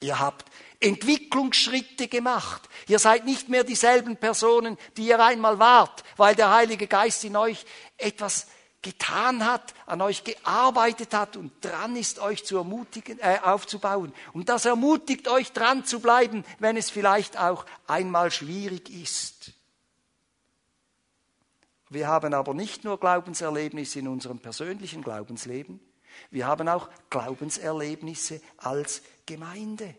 Ihr 0.00 0.18
habt 0.18 0.50
Entwicklungsschritte 0.80 2.08
gemacht. 2.08 2.68
Ihr 2.88 2.98
seid 2.98 3.26
nicht 3.26 3.50
mehr 3.50 3.64
dieselben 3.64 4.16
Personen, 4.16 4.78
die 4.96 5.06
ihr 5.06 5.22
einmal 5.22 5.58
wart, 5.58 6.02
weil 6.16 6.34
der 6.34 6.50
Heilige 6.50 6.86
Geist 6.86 7.22
in 7.24 7.36
euch 7.36 7.66
etwas 7.98 8.46
getan 8.82 9.44
hat, 9.44 9.74
an 9.86 10.00
euch 10.00 10.24
gearbeitet 10.24 11.12
hat 11.12 11.36
und 11.36 11.52
dran 11.64 11.96
ist, 11.96 12.18
euch 12.18 12.44
zu 12.44 12.56
ermutigen, 12.56 13.18
äh, 13.20 13.38
aufzubauen. 13.42 14.12
Und 14.32 14.48
das 14.48 14.64
ermutigt 14.64 15.28
euch 15.28 15.52
dran 15.52 15.84
zu 15.84 16.00
bleiben, 16.00 16.44
wenn 16.58 16.76
es 16.76 16.90
vielleicht 16.90 17.38
auch 17.38 17.66
einmal 17.86 18.30
schwierig 18.30 18.88
ist. 18.90 19.52
Wir 21.90 22.08
haben 22.08 22.32
aber 22.34 22.54
nicht 22.54 22.84
nur 22.84 22.98
Glaubenserlebnisse 22.98 23.98
in 23.98 24.08
unserem 24.08 24.38
persönlichen 24.38 25.02
Glaubensleben, 25.02 25.80
wir 26.30 26.46
haben 26.46 26.68
auch 26.68 26.88
Glaubenserlebnisse 27.08 28.40
als 28.58 29.02
Gemeinde. 29.26 29.94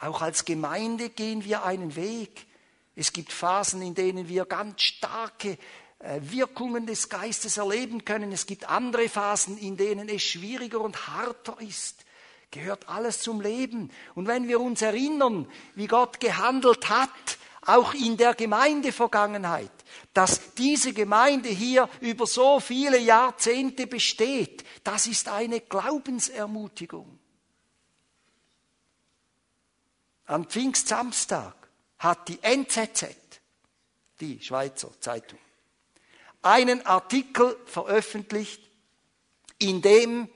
Auch 0.00 0.22
als 0.22 0.44
Gemeinde 0.44 1.10
gehen 1.10 1.44
wir 1.44 1.64
einen 1.64 1.96
Weg. 1.96 2.46
Es 2.94 3.12
gibt 3.12 3.32
Phasen, 3.32 3.82
in 3.82 3.94
denen 3.94 4.28
wir 4.28 4.44
ganz 4.46 4.82
starke 4.82 5.58
Wirkungen 6.00 6.86
des 6.86 7.08
Geistes 7.08 7.56
erleben 7.56 8.04
können. 8.04 8.30
Es 8.32 8.46
gibt 8.46 8.68
andere 8.68 9.08
Phasen, 9.08 9.58
in 9.58 9.76
denen 9.76 10.08
es 10.08 10.22
schwieriger 10.22 10.80
und 10.80 11.08
harter 11.08 11.56
ist. 11.60 12.04
Gehört 12.50 12.88
alles 12.88 13.20
zum 13.20 13.40
Leben. 13.40 13.90
Und 14.14 14.26
wenn 14.26 14.48
wir 14.48 14.60
uns 14.60 14.80
erinnern, 14.80 15.50
wie 15.74 15.86
Gott 15.86 16.20
gehandelt 16.20 16.88
hat, 16.88 17.10
auch 17.62 17.92
in 17.92 18.16
der 18.16 18.34
Gemeindevergangenheit, 18.34 19.70
dass 20.14 20.54
diese 20.54 20.94
Gemeinde 20.94 21.50
hier 21.50 21.88
über 22.00 22.26
so 22.26 22.60
viele 22.60 22.98
Jahrzehnte 22.98 23.86
besteht, 23.86 24.64
das 24.84 25.06
ist 25.06 25.28
eine 25.28 25.60
Glaubensermutigung. 25.60 27.18
Am 30.24 30.46
Pfingstsamstag 30.46 31.54
hat 31.98 32.28
die 32.28 32.42
NZZ, 32.42 33.06
die 34.20 34.40
Schweizer 34.40 34.90
Zeitung, 35.00 35.38
einen 36.48 36.84
Artikel 36.86 37.56
veröffentlicht, 37.66 38.62
in 39.58 39.82
dem 39.82 40.30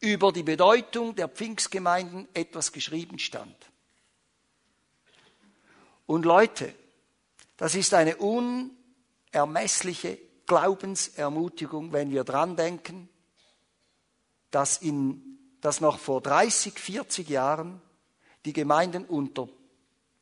über 0.00 0.32
die 0.32 0.42
Bedeutung 0.42 1.14
der 1.14 1.28
Pfingstgemeinden 1.28 2.26
etwas 2.32 2.72
geschrieben 2.72 3.18
stand. 3.18 3.54
Und 6.06 6.24
Leute, 6.24 6.74
das 7.58 7.74
ist 7.74 7.92
eine 7.92 8.16
unermessliche 8.16 10.16
Glaubensermutigung, 10.46 11.92
wenn 11.92 12.10
wir 12.10 12.24
dran 12.24 12.56
denken, 12.56 13.10
dass, 14.50 14.78
in, 14.78 15.38
dass 15.60 15.82
noch 15.82 15.98
vor 15.98 16.22
30, 16.22 16.78
40 16.78 17.28
Jahren 17.28 17.82
die 18.46 18.54
Gemeinden 18.54 19.04
unter 19.04 19.46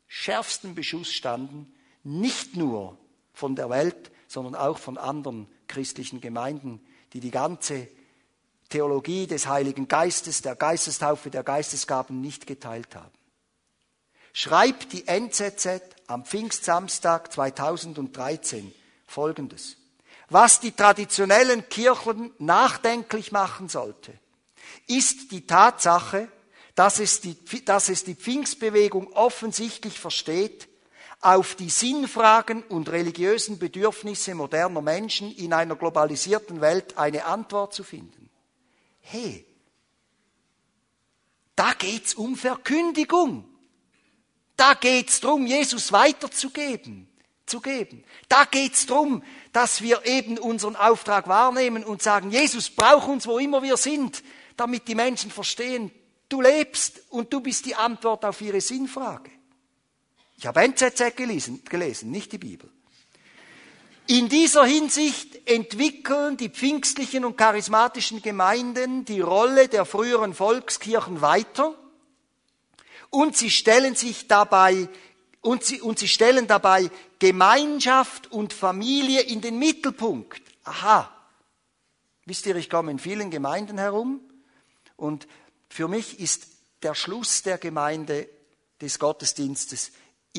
schärfstem 0.09 0.75
Beschuss 0.75 1.13
standen, 1.13 1.73
nicht 2.03 2.57
nur 2.57 2.99
von 3.33 3.55
der 3.55 3.71
Welt, 3.71 4.11
sondern 4.29 4.55
auch 4.55 4.79
von 4.79 4.99
anderen 4.99 5.49
christlichen 5.67 6.21
Gemeinden, 6.21 6.81
die 7.13 7.21
die 7.21 7.31
ganze 7.31 7.89
Theologie 8.69 9.27
des 9.27 9.49
Heiligen 9.49 9.89
Geistes, 9.89 10.43
der 10.43 10.55
Geistestaufe, 10.55 11.31
der 11.31 11.43
Geistesgaben 11.43 12.21
nicht 12.21 12.47
geteilt 12.47 12.95
haben. 12.95 13.11
Schreibt 14.35 14.93
die 14.93 15.09
NZZ 15.09 15.81
am 16.07 16.25
Pfingstsamstag 16.25 17.33
2013 17.33 18.73
Folgendes. 19.07 19.77
Was 20.29 20.61
die 20.61 20.73
traditionellen 20.73 21.69
Kirchen 21.71 22.33
nachdenklich 22.39 23.33
machen 23.33 23.69
sollte, 23.69 24.13
ist 24.87 25.33
die 25.33 25.47
Tatsache, 25.47 26.29
dass 26.75 27.01
es 27.01 27.23
die, 27.23 27.37
dass 27.65 27.89
es 27.89 28.05
die 28.05 28.15
Pfingstbewegung 28.15 29.13
offensichtlich 29.15 29.99
versteht, 29.99 30.68
auf 31.21 31.57
die 31.57 31.71
Sinnfragen 31.71 32.63
und 32.65 32.89
religiösen 32.91 33.59
Bedürfnisse 33.59 34.35
moderner 34.35 34.83
Menschen 34.83 35.35
in 35.35 35.53
einer 35.53 35.75
globalisierten 35.75 36.61
Welt 36.61 36.97
eine 36.97 37.25
Antwort 37.25 37.75
zu 37.75 37.83
finden. 37.83 38.31
Hey, 39.01 39.45
da 41.57 41.73
geht's 41.73 42.15
um 42.15 42.37
Verkündigung. 42.37 43.45
Da 44.57 44.75
geht's 44.75 45.21
drum, 45.21 45.47
Jesus 45.47 45.93
weiterzugeben, 45.93 47.09
zu 47.47 47.61
geben. 47.61 48.05
Da 48.29 48.45
geht's 48.45 48.87
drum, 48.87 49.25
dass 49.53 49.83
wir 49.83 50.07
eben 50.07 50.39
unseren 50.39 50.77
Auftrag 50.77 51.27
wahrnehmen 51.27 51.83
und 51.83 52.03
sagen, 52.03 52.31
Jesus 52.31 52.71
braucht 52.71 53.09
uns, 53.09 53.27
wo 53.27 53.39
immer 53.39 53.63
wir 53.63 53.77
sind, 53.77 54.23
damit 54.57 54.87
die 54.87 54.95
Menschen 54.95 55.33
verstehen, 55.33 55.91
du 56.29 56.41
lebst 56.41 57.03
und 57.11 57.33
du 57.33 57.41
bist 57.41 57.67
die 57.67 57.75
Antwort 57.75 58.25
auf 58.25 58.41
ihre 58.41 58.61
Sinnfrage. 58.61 59.31
Ich 60.39 60.47
habe 60.47 60.61
NZZ 60.61 61.17
gelesen, 61.17 61.65
gelesen, 61.65 62.13
nicht 62.13 62.31
die 62.31 62.39
Bibel. 62.39 62.71
In 64.07 64.29
dieser 64.29 64.65
Hinsicht 64.65 65.49
entwickeln 65.49 66.37
die 66.37 66.49
pfingstlichen 66.49 67.25
und 67.25 67.37
charismatischen 67.37 68.23
Gemeinden 68.23 69.05
die 69.05 69.21
Rolle 69.21 69.69
der 69.69 69.85
früheren 69.85 70.33
Volkskirchen 70.33 71.21
weiter 71.21 71.75
und 73.11 73.37
sie 73.37 73.51
stellen 73.51 73.97
sich 73.97 74.29
dabei 74.29 74.89
und 75.41 75.65
sie, 75.65 75.81
und 75.81 75.99
sie 75.99 76.09
stellen 76.09 76.47
dabei 76.47 76.89
Gemeinschaft 77.19 78.31
und 78.31 78.53
Familie 78.53 79.23
in 79.23 79.41
den 79.41 79.59
Mittelpunkt. 79.59 80.41
Aha. 80.63 81.13
Wisst 82.27 82.47
ihr, 82.47 82.55
ich 82.55 82.71
komme 82.71 82.93
in 82.93 83.01
vielen 83.01 83.31
Gemeinden 83.31 83.77
herum 83.77 84.21
und 84.97 85.27
für 85.69 85.89
mich 85.89 86.21
ist 86.21 86.47
der 86.85 86.95
Schluss 86.95 87.43
der 87.43 87.59
Gemeinde 87.59 88.29
des 88.81 89.01
Gottesdienstes 89.01 89.91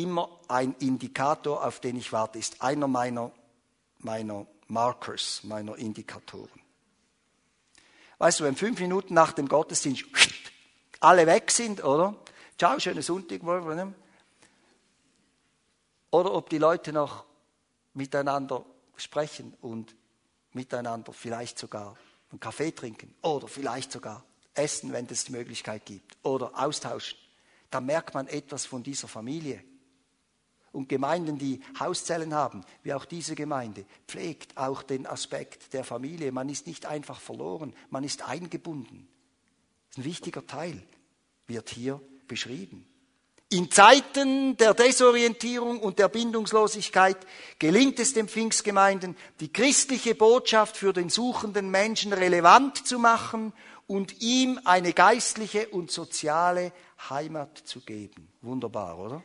immer 0.01 0.39
ein 0.47 0.75
Indikator, 0.79 1.65
auf 1.65 1.79
den 1.79 1.97
ich 1.97 2.11
warte, 2.11 2.39
ist 2.39 2.61
einer 2.61 2.87
meiner, 2.87 3.31
meiner 3.99 4.45
Markers, 4.67 5.43
meiner 5.43 5.75
Indikatoren. 5.77 6.61
Weißt 8.17 8.39
du, 8.39 8.43
wenn 8.43 8.55
fünf 8.55 8.79
Minuten 8.79 9.13
nach 9.13 9.33
dem 9.33 9.47
Gottesdienst 9.47 10.05
alle 10.99 11.25
weg 11.25 11.51
sind, 11.51 11.83
oder? 11.83 12.15
Ciao, 12.57 12.77
schönen 12.79 13.01
Sonntag. 13.01 13.41
Oder 16.11 16.33
ob 16.33 16.49
die 16.49 16.57
Leute 16.57 16.91
noch 16.91 17.25
miteinander 17.93 18.65
sprechen 18.97 19.55
und 19.61 19.95
miteinander 20.53 21.13
vielleicht 21.13 21.57
sogar 21.57 21.95
einen 22.31 22.39
Kaffee 22.39 22.71
trinken 22.71 23.13
oder 23.21 23.47
vielleicht 23.47 23.91
sogar 23.91 24.23
essen, 24.53 24.91
wenn 24.91 25.07
es 25.09 25.25
die 25.25 25.31
Möglichkeit 25.31 25.85
gibt 25.85 26.17
oder 26.23 26.51
austauschen. 26.55 27.17
Da 27.71 27.79
merkt 27.79 28.13
man 28.13 28.27
etwas 28.27 28.65
von 28.65 28.83
dieser 28.83 29.07
Familie. 29.07 29.63
Und 30.71 30.89
Gemeinden, 30.89 31.37
die 31.37 31.61
Hauszellen 31.79 32.33
haben, 32.33 32.63
wie 32.83 32.93
auch 32.93 33.05
diese 33.05 33.35
Gemeinde, 33.35 33.85
pflegt 34.07 34.57
auch 34.57 34.83
den 34.83 35.07
Aspekt 35.07 35.73
der 35.73 35.83
Familie. 35.83 36.31
Man 36.31 36.49
ist 36.49 36.67
nicht 36.67 36.85
einfach 36.85 37.19
verloren, 37.19 37.73
man 37.89 38.03
ist 38.03 38.27
eingebunden. 38.27 39.07
Ein 39.97 40.03
wichtiger 40.03 40.45
Teil 40.45 40.81
wird 41.47 41.69
hier 41.69 41.99
beschrieben. 42.27 42.85
In 43.51 43.71
Zeiten 43.71 44.57
der 44.57 44.75
Desorientierung 44.75 45.79
und 45.79 45.97
der 45.97 46.07
Bindungslosigkeit 46.07 47.17
gelingt 47.57 47.97
es 47.99 48.13
den 48.13 48.27
Pfingstgemeinden, 48.27 49.17
die 49.39 49.51
christliche 49.51 50.13
Botschaft 50.13 50.77
für 50.77 50.93
den 50.93 51.09
suchenden 51.09 51.71
Menschen 51.71 52.13
relevant 52.13 52.85
zu 52.85 52.99
machen 52.99 53.53
und 53.87 54.21
ihm 54.21 54.59
eine 54.65 54.93
geistliche 54.93 55.67
und 55.69 55.89
soziale 55.89 56.71
Heimat 57.09 57.57
zu 57.57 57.79
geben. 57.79 58.29
Wunderbar, 58.43 58.99
oder? 58.99 59.23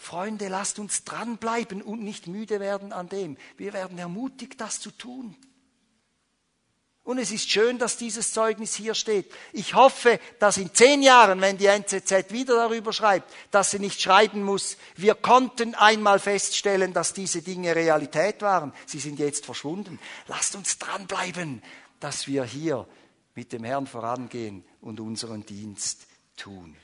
Freunde, 0.00 0.48
lasst 0.48 0.78
uns 0.78 1.04
dranbleiben 1.04 1.82
und 1.82 2.02
nicht 2.02 2.26
müde 2.26 2.58
werden 2.58 2.92
an 2.92 3.10
dem. 3.10 3.36
Wir 3.58 3.74
werden 3.74 3.98
ermutigt, 3.98 4.60
das 4.60 4.80
zu 4.80 4.90
tun. 4.90 5.36
Und 7.02 7.18
es 7.18 7.30
ist 7.30 7.50
schön, 7.50 7.78
dass 7.78 7.98
dieses 7.98 8.32
Zeugnis 8.32 8.74
hier 8.74 8.94
steht. 8.94 9.30
Ich 9.52 9.74
hoffe, 9.74 10.18
dass 10.38 10.56
in 10.56 10.72
zehn 10.72 11.02
Jahren, 11.02 11.40
wenn 11.40 11.58
die 11.58 11.66
NZZ 11.66 12.30
wieder 12.30 12.56
darüber 12.56 12.92
schreibt, 12.92 13.30
dass 13.50 13.72
sie 13.72 13.78
nicht 13.78 14.00
schreiben 14.00 14.42
muss, 14.42 14.78
wir 14.96 15.14
konnten 15.14 15.74
einmal 15.74 16.18
feststellen, 16.18 16.92
dass 16.92 17.12
diese 17.12 17.42
Dinge 17.42 17.76
Realität 17.76 18.40
waren. 18.42 18.72
Sie 18.86 19.00
sind 19.00 19.18
jetzt 19.18 19.44
verschwunden. 19.44 19.98
Lasst 20.28 20.54
uns 20.56 20.78
dranbleiben, 20.78 21.62
dass 22.00 22.26
wir 22.26 22.44
hier 22.44 22.86
mit 23.34 23.52
dem 23.52 23.64
Herrn 23.64 23.86
vorangehen 23.86 24.64
und 24.80 24.98
unseren 25.00 25.44
Dienst 25.44 26.06
tun. 26.36 26.76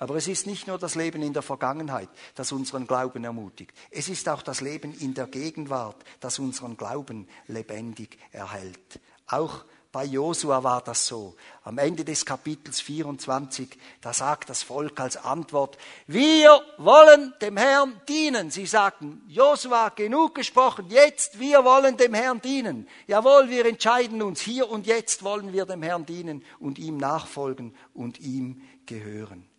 Aber 0.00 0.16
es 0.16 0.28
ist 0.28 0.46
nicht 0.46 0.66
nur 0.66 0.78
das 0.78 0.94
Leben 0.94 1.20
in 1.20 1.34
der 1.34 1.42
Vergangenheit, 1.42 2.08
das 2.34 2.52
unseren 2.52 2.86
Glauben 2.86 3.22
ermutigt. 3.22 3.76
Es 3.90 4.08
ist 4.08 4.30
auch 4.30 4.40
das 4.40 4.62
Leben 4.62 4.94
in 4.94 5.12
der 5.12 5.26
Gegenwart, 5.26 5.96
das 6.20 6.38
unseren 6.38 6.78
Glauben 6.78 7.28
lebendig 7.48 8.18
erhält. 8.32 8.98
Auch 9.26 9.62
bei 9.92 10.04
Josua 10.04 10.64
war 10.64 10.80
das 10.80 11.06
so. 11.06 11.36
Am 11.64 11.76
Ende 11.76 12.02
des 12.02 12.24
Kapitels 12.24 12.80
24, 12.80 13.76
da 14.00 14.14
sagt 14.14 14.48
das 14.48 14.62
Volk 14.62 14.98
als 15.00 15.18
Antwort, 15.18 15.76
wir 16.06 16.62
wollen 16.78 17.34
dem 17.42 17.58
Herrn 17.58 18.00
dienen. 18.08 18.50
Sie 18.50 18.64
sagten, 18.64 19.20
Josua, 19.28 19.90
genug 19.90 20.34
gesprochen, 20.34 20.86
jetzt 20.88 21.38
wir 21.38 21.62
wollen 21.62 21.98
dem 21.98 22.14
Herrn 22.14 22.40
dienen. 22.40 22.88
Jawohl, 23.06 23.50
wir 23.50 23.66
entscheiden 23.66 24.22
uns, 24.22 24.40
hier 24.40 24.70
und 24.70 24.86
jetzt 24.86 25.24
wollen 25.24 25.52
wir 25.52 25.66
dem 25.66 25.82
Herrn 25.82 26.06
dienen 26.06 26.42
und 26.58 26.78
ihm 26.78 26.96
nachfolgen 26.96 27.74
und 27.92 28.18
ihm 28.18 28.62
gehören. 28.86 29.49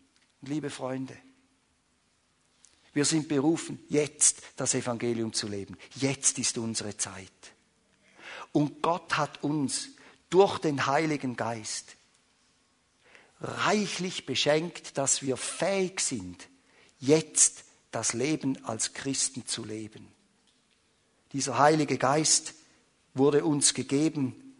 Liebe 0.41 0.71
Freunde, 0.71 1.15
wir 2.93 3.05
sind 3.05 3.27
berufen, 3.27 3.79
jetzt 3.89 4.41
das 4.55 4.73
Evangelium 4.73 5.33
zu 5.33 5.47
leben. 5.47 5.77
Jetzt 5.95 6.39
ist 6.39 6.57
unsere 6.57 6.97
Zeit. 6.97 7.31
Und 8.51 8.81
Gott 8.81 9.17
hat 9.17 9.43
uns 9.43 9.89
durch 10.29 10.57
den 10.57 10.87
Heiligen 10.87 11.35
Geist 11.35 11.95
reichlich 13.39 14.25
beschenkt, 14.25 14.97
dass 14.97 15.21
wir 15.21 15.37
fähig 15.37 15.99
sind, 15.99 16.47
jetzt 16.99 17.63
das 17.91 18.13
Leben 18.13 18.63
als 18.65 18.93
Christen 18.93 19.45
zu 19.45 19.63
leben. 19.63 20.07
Dieser 21.33 21.59
Heilige 21.59 21.97
Geist 21.97 22.55
wurde 23.13 23.45
uns 23.45 23.73
gegeben, 23.73 24.55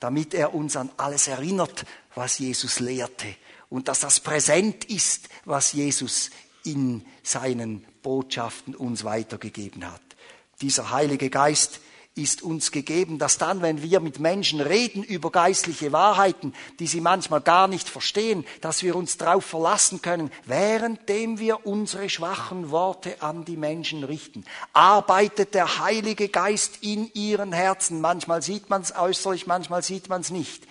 damit 0.00 0.32
er 0.32 0.54
uns 0.54 0.76
an 0.76 0.90
alles 0.96 1.28
erinnert, 1.28 1.86
was 2.14 2.38
Jesus 2.38 2.80
lehrte 2.80 3.34
und 3.74 3.88
dass 3.88 3.98
das 3.98 4.20
präsent 4.20 4.84
ist, 4.84 5.28
was 5.44 5.72
Jesus 5.72 6.30
in 6.62 7.04
seinen 7.24 7.84
Botschaften 8.04 8.76
uns 8.76 9.02
weitergegeben 9.02 9.84
hat. 9.90 10.00
Dieser 10.60 10.92
Heilige 10.92 11.28
Geist 11.28 11.80
ist 12.14 12.42
uns 12.42 12.70
gegeben, 12.70 13.18
dass 13.18 13.36
dann, 13.36 13.62
wenn 13.62 13.82
wir 13.82 13.98
mit 13.98 14.20
Menschen 14.20 14.60
reden 14.60 15.02
über 15.02 15.32
geistliche 15.32 15.90
Wahrheiten, 15.90 16.54
die 16.78 16.86
sie 16.86 17.00
manchmal 17.00 17.40
gar 17.40 17.66
nicht 17.66 17.88
verstehen, 17.88 18.44
dass 18.60 18.84
wir 18.84 18.94
uns 18.94 19.16
darauf 19.16 19.44
verlassen 19.44 20.00
können, 20.00 20.30
währenddem 20.44 21.40
wir 21.40 21.66
unsere 21.66 22.08
schwachen 22.08 22.70
Worte 22.70 23.20
an 23.22 23.44
die 23.44 23.56
Menschen 23.56 24.04
richten. 24.04 24.44
Arbeitet 24.72 25.52
der 25.52 25.80
Heilige 25.80 26.28
Geist 26.28 26.78
in 26.82 27.10
ihren 27.14 27.52
Herzen. 27.52 28.00
Manchmal 28.00 28.40
sieht 28.40 28.70
man 28.70 28.82
es 28.82 28.94
äußerlich, 28.96 29.48
manchmal 29.48 29.82
sieht 29.82 30.08
man 30.08 30.20
es 30.20 30.30
nicht 30.30 30.62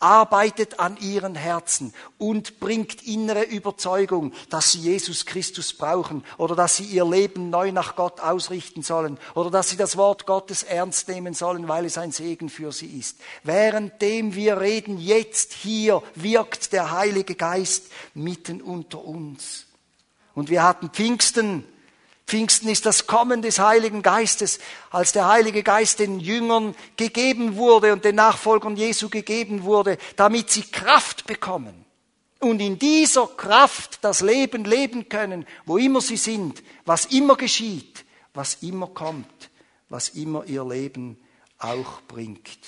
arbeitet 0.00 0.80
an 0.80 0.96
ihren 0.96 1.34
Herzen 1.34 1.92
und 2.18 2.58
bringt 2.58 3.06
innere 3.06 3.44
Überzeugung, 3.44 4.32
dass 4.48 4.72
sie 4.72 4.80
Jesus 4.80 5.26
Christus 5.26 5.72
brauchen 5.74 6.24
oder 6.38 6.56
dass 6.56 6.76
sie 6.76 6.84
ihr 6.84 7.04
Leben 7.04 7.50
neu 7.50 7.70
nach 7.70 7.94
Gott 7.94 8.20
ausrichten 8.20 8.82
sollen 8.82 9.18
oder 9.34 9.50
dass 9.50 9.68
sie 9.68 9.76
das 9.76 9.96
Wort 9.96 10.26
Gottes 10.26 10.62
ernst 10.62 11.08
nehmen 11.08 11.34
sollen, 11.34 11.68
weil 11.68 11.84
es 11.84 11.98
ein 11.98 12.12
Segen 12.12 12.48
für 12.48 12.72
sie 12.72 12.98
ist. 12.98 13.20
Währenddem 13.44 14.34
wir 14.34 14.60
reden, 14.60 14.98
jetzt 14.98 15.52
hier 15.52 16.02
wirkt 16.14 16.72
der 16.72 16.90
Heilige 16.90 17.34
Geist 17.34 17.84
mitten 18.14 18.62
unter 18.62 19.04
uns. 19.04 19.66
Und 20.34 20.48
wir 20.48 20.62
hatten 20.62 20.88
Pfingsten, 20.88 21.64
Pfingsten 22.30 22.68
ist 22.68 22.86
das 22.86 23.08
Kommen 23.08 23.42
des 23.42 23.58
Heiligen 23.58 24.02
Geistes, 24.02 24.60
als 24.90 25.10
der 25.10 25.26
Heilige 25.26 25.64
Geist 25.64 25.98
den 25.98 26.20
Jüngern 26.20 26.76
gegeben 26.96 27.56
wurde 27.56 27.92
und 27.92 28.04
den 28.04 28.14
Nachfolgern 28.14 28.76
Jesu 28.76 29.08
gegeben 29.08 29.64
wurde, 29.64 29.98
damit 30.14 30.48
sie 30.48 30.62
Kraft 30.62 31.26
bekommen 31.26 31.84
und 32.38 32.60
in 32.60 32.78
dieser 32.78 33.26
Kraft 33.26 33.98
das 34.02 34.20
Leben 34.20 34.64
leben 34.64 35.08
können, 35.08 35.44
wo 35.66 35.76
immer 35.76 36.00
sie 36.00 36.16
sind, 36.16 36.62
was 36.84 37.06
immer 37.06 37.34
geschieht, 37.34 38.04
was 38.32 38.62
immer 38.62 38.86
kommt, 38.86 39.50
was 39.88 40.10
immer 40.10 40.44
ihr 40.44 40.64
Leben 40.64 41.18
auch 41.58 42.00
bringt. 42.02 42.60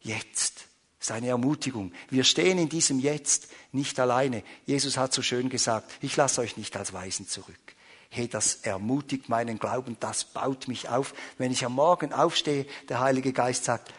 Jetzt 0.00 0.64
ist 1.00 1.12
eine 1.12 1.28
Ermutigung. 1.28 1.92
Wir 2.10 2.24
stehen 2.24 2.58
in 2.58 2.68
diesem 2.68 2.98
Jetzt 2.98 3.50
nicht 3.70 4.00
alleine. 4.00 4.42
Jesus 4.66 4.96
hat 4.96 5.14
so 5.14 5.22
schön 5.22 5.48
gesagt, 5.48 5.92
ich 6.00 6.16
lasse 6.16 6.40
euch 6.40 6.56
nicht 6.56 6.76
als 6.76 6.92
Weisen 6.92 7.28
zurück 7.28 7.76
hey, 8.14 8.28
das 8.28 8.56
ermutigt 8.56 9.30
meinen 9.30 9.58
Glauben, 9.58 9.96
das 9.98 10.24
baut 10.24 10.68
mich 10.68 10.90
auf. 10.90 11.14
Wenn 11.38 11.50
ich 11.50 11.64
am 11.64 11.72
Morgen 11.72 12.12
aufstehe, 12.12 12.66
der 12.90 13.00
Heilige 13.00 13.32
Geist 13.32 13.64
sagt, 13.64 13.92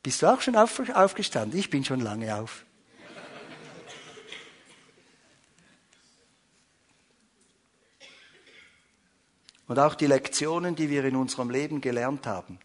bist 0.00 0.22
du 0.22 0.28
auch 0.28 0.40
schon 0.40 0.54
auf, 0.54 0.80
aufgestanden? 0.94 1.58
Ich 1.58 1.68
bin 1.68 1.84
schon 1.84 2.00
lange 2.00 2.36
auf. 2.36 2.64
Und 9.66 9.78
auch 9.78 9.96
die 9.96 10.06
Lektionen, 10.06 10.76
die 10.76 10.88
wir 10.88 11.04
in 11.04 11.16
unserem 11.16 11.50
Leben 11.50 11.80
gelernt 11.80 12.26
haben, 12.28 12.60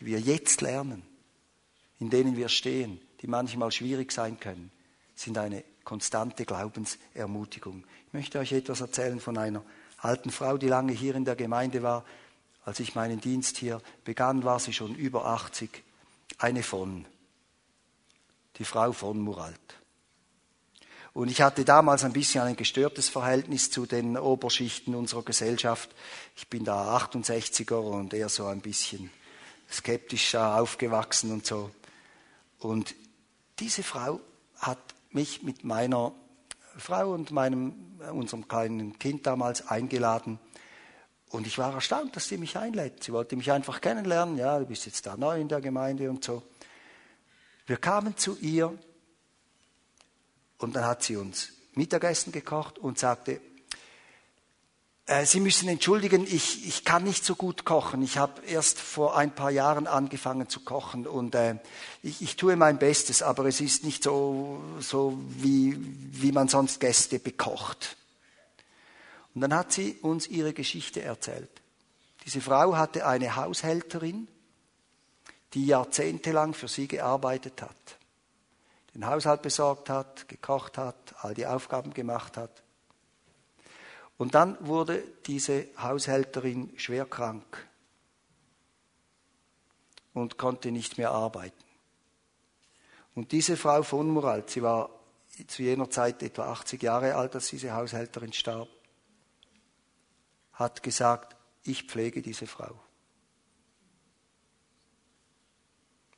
die 0.00 0.06
wir 0.06 0.18
jetzt 0.18 0.62
lernen, 0.62 1.02
in 2.00 2.10
denen 2.10 2.36
wir 2.36 2.48
stehen, 2.48 3.00
die 3.20 3.28
manchmal 3.28 3.70
schwierig 3.70 4.10
sein 4.10 4.40
können, 4.40 4.72
sind 5.14 5.38
eine 5.38 5.62
konstante 5.84 6.44
Glaubensermutigung. 6.44 7.84
Ich 8.08 8.12
möchte 8.12 8.38
euch 8.40 8.52
etwas 8.52 8.80
erzählen 8.80 9.20
von 9.20 9.38
einer 9.38 9.62
alten 9.98 10.30
Frau, 10.30 10.56
die 10.56 10.68
lange 10.68 10.92
hier 10.92 11.14
in 11.14 11.24
der 11.24 11.36
Gemeinde 11.36 11.82
war. 11.82 12.04
Als 12.64 12.80
ich 12.80 12.94
meinen 12.94 13.20
Dienst 13.20 13.56
hier 13.56 13.80
begann, 14.04 14.44
war 14.44 14.58
sie 14.58 14.72
schon 14.72 14.94
über 14.94 15.26
80. 15.26 15.82
Eine 16.38 16.62
von, 16.62 17.06
die 18.56 18.64
Frau 18.64 18.92
von 18.92 19.18
Muralt. 19.18 19.58
Und 21.14 21.30
ich 21.30 21.40
hatte 21.40 21.64
damals 21.64 22.04
ein 22.04 22.12
bisschen 22.12 22.42
ein 22.42 22.54
gestörtes 22.54 23.08
Verhältnis 23.08 23.70
zu 23.70 23.86
den 23.86 24.16
Oberschichten 24.16 24.94
unserer 24.94 25.22
Gesellschaft. 25.24 25.90
Ich 26.36 26.48
bin 26.48 26.64
da 26.64 26.96
68er 26.96 27.74
und 27.74 28.14
eher 28.14 28.28
so 28.28 28.46
ein 28.46 28.60
bisschen 28.60 29.10
skeptischer 29.70 30.60
aufgewachsen 30.60 31.32
und 31.32 31.44
so. 31.44 31.70
Und 32.58 32.94
diese 33.58 33.82
Frau 33.82 34.20
hat 34.58 34.78
mich 35.10 35.42
mit 35.42 35.64
meiner 35.64 36.12
Frau 36.78 37.12
und 37.12 37.30
meinem, 37.30 37.98
äh, 38.00 38.10
unserem 38.10 38.48
kleinen 38.48 38.98
Kind 38.98 39.26
damals 39.26 39.66
eingeladen. 39.68 40.38
Und 41.30 41.46
ich 41.46 41.58
war 41.58 41.74
erstaunt, 41.74 42.16
dass 42.16 42.28
sie 42.28 42.38
mich 42.38 42.56
einlädt. 42.56 43.04
Sie 43.04 43.12
wollte 43.12 43.36
mich 43.36 43.52
einfach 43.52 43.80
kennenlernen. 43.80 44.38
Ja, 44.38 44.58
du 44.58 44.66
bist 44.66 44.86
jetzt 44.86 45.06
da 45.06 45.16
neu 45.16 45.40
in 45.40 45.48
der 45.48 45.60
Gemeinde 45.60 46.08
und 46.08 46.24
so. 46.24 46.42
Wir 47.66 47.76
kamen 47.76 48.16
zu 48.16 48.38
ihr 48.38 48.78
und 50.56 50.74
dann 50.74 50.86
hat 50.86 51.02
sie 51.02 51.16
uns 51.16 51.52
Mittagessen 51.74 52.32
gekocht 52.32 52.78
und 52.78 52.98
sagte, 52.98 53.40
Sie 55.24 55.40
müssen 55.40 55.70
entschuldigen, 55.70 56.26
ich, 56.26 56.68
ich 56.68 56.84
kann 56.84 57.02
nicht 57.02 57.24
so 57.24 57.34
gut 57.34 57.64
kochen. 57.64 58.02
Ich 58.02 58.18
habe 58.18 58.42
erst 58.44 58.78
vor 58.78 59.16
ein 59.16 59.34
paar 59.34 59.50
Jahren 59.50 59.86
angefangen 59.86 60.50
zu 60.50 60.60
kochen 60.60 61.06
und 61.06 61.34
äh, 61.34 61.56
ich, 62.02 62.20
ich 62.20 62.36
tue 62.36 62.56
mein 62.56 62.78
Bestes, 62.78 63.22
aber 63.22 63.46
es 63.46 63.62
ist 63.62 63.84
nicht 63.84 64.02
so, 64.02 64.62
so 64.80 65.18
wie, 65.28 65.78
wie 65.78 66.30
man 66.30 66.48
sonst 66.48 66.78
Gäste 66.78 67.18
bekocht. 67.18 67.96
Und 69.34 69.40
dann 69.40 69.54
hat 69.54 69.72
sie 69.72 69.94
uns 70.02 70.26
ihre 70.26 70.52
Geschichte 70.52 71.00
erzählt. 71.00 71.62
Diese 72.26 72.42
Frau 72.42 72.76
hatte 72.76 73.06
eine 73.06 73.34
Haushälterin, 73.34 74.28
die 75.54 75.64
jahrzehntelang 75.64 76.52
für 76.52 76.68
sie 76.68 76.86
gearbeitet 76.86 77.62
hat, 77.62 77.96
den 78.94 79.06
Haushalt 79.06 79.40
besorgt 79.40 79.88
hat, 79.88 80.28
gekocht 80.28 80.76
hat, 80.76 81.14
all 81.22 81.32
die 81.32 81.46
Aufgaben 81.46 81.94
gemacht 81.94 82.36
hat. 82.36 82.62
Und 84.18 84.34
dann 84.34 84.58
wurde 84.66 85.02
diese 85.26 85.68
Haushälterin 85.78 86.76
schwer 86.76 87.06
krank 87.06 87.68
und 90.12 90.36
konnte 90.36 90.72
nicht 90.72 90.98
mehr 90.98 91.12
arbeiten. 91.12 91.64
Und 93.14 93.32
diese 93.32 93.56
Frau 93.56 93.82
von 93.82 94.10
Muralt, 94.10 94.50
sie 94.50 94.62
war 94.62 94.90
zu 95.46 95.62
jener 95.62 95.88
Zeit 95.88 96.22
etwa 96.22 96.50
80 96.50 96.82
Jahre 96.82 97.14
alt, 97.14 97.34
als 97.36 97.48
diese 97.48 97.74
Haushälterin 97.74 98.32
starb, 98.32 98.68
hat 100.52 100.82
gesagt, 100.82 101.36
ich 101.62 101.84
pflege 101.84 102.20
diese 102.20 102.48
Frau. 102.48 102.74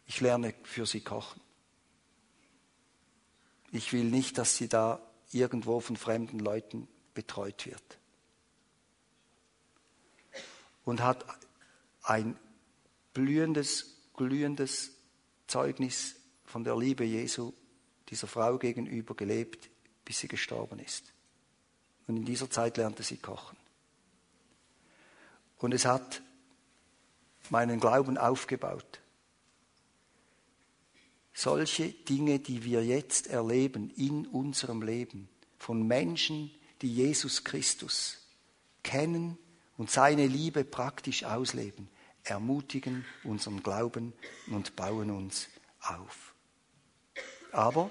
Ich 0.06 0.20
lerne 0.22 0.54
für 0.62 0.86
sie 0.86 1.02
kochen. 1.02 1.40
Ich 3.72 3.92
will 3.92 4.04
nicht, 4.04 4.38
dass 4.38 4.56
sie 4.56 4.68
da 4.68 5.00
irgendwo 5.32 5.80
von 5.80 5.96
fremden 5.96 6.38
Leuten 6.38 6.88
betreut 7.14 7.66
wird. 7.66 7.98
Und 10.84 11.02
hat 11.02 11.24
ein 12.02 12.36
blühendes, 13.12 13.96
glühendes 14.16 14.92
Zeugnis 15.46 16.16
von 16.44 16.64
der 16.64 16.76
Liebe 16.76 17.04
Jesu 17.04 17.52
dieser 18.08 18.26
Frau 18.26 18.58
gegenüber 18.58 19.14
gelebt, 19.14 19.70
bis 20.04 20.18
sie 20.18 20.28
gestorben 20.28 20.78
ist. 20.78 21.12
Und 22.06 22.16
in 22.16 22.24
dieser 22.24 22.50
Zeit 22.50 22.76
lernte 22.76 23.02
sie 23.02 23.18
kochen. 23.18 23.56
Und 25.58 25.74
es 25.74 25.84
hat 25.84 26.22
meinen 27.50 27.78
Glauben 27.78 28.18
aufgebaut. 28.18 29.00
Solche 31.32 31.90
Dinge, 31.90 32.38
die 32.38 32.64
wir 32.64 32.84
jetzt 32.84 33.28
erleben 33.28 33.90
in 33.90 34.26
unserem 34.26 34.82
Leben, 34.82 35.28
von 35.58 35.86
Menschen, 35.86 36.50
die 36.83 36.95
Jesus 36.95 37.45
Christus 37.45 38.18
kennen 38.83 39.39
und 39.76 39.91
seine 39.91 40.26
Liebe 40.26 40.64
praktisch 40.64 41.24
ausleben, 41.24 41.89
ermutigen 42.24 43.05
unseren 43.24 43.62
Glauben 43.62 44.12
und 44.51 44.76
bauen 44.76 45.11
uns 45.11 45.49
auf. 45.81 46.35
Aber 47.53 47.91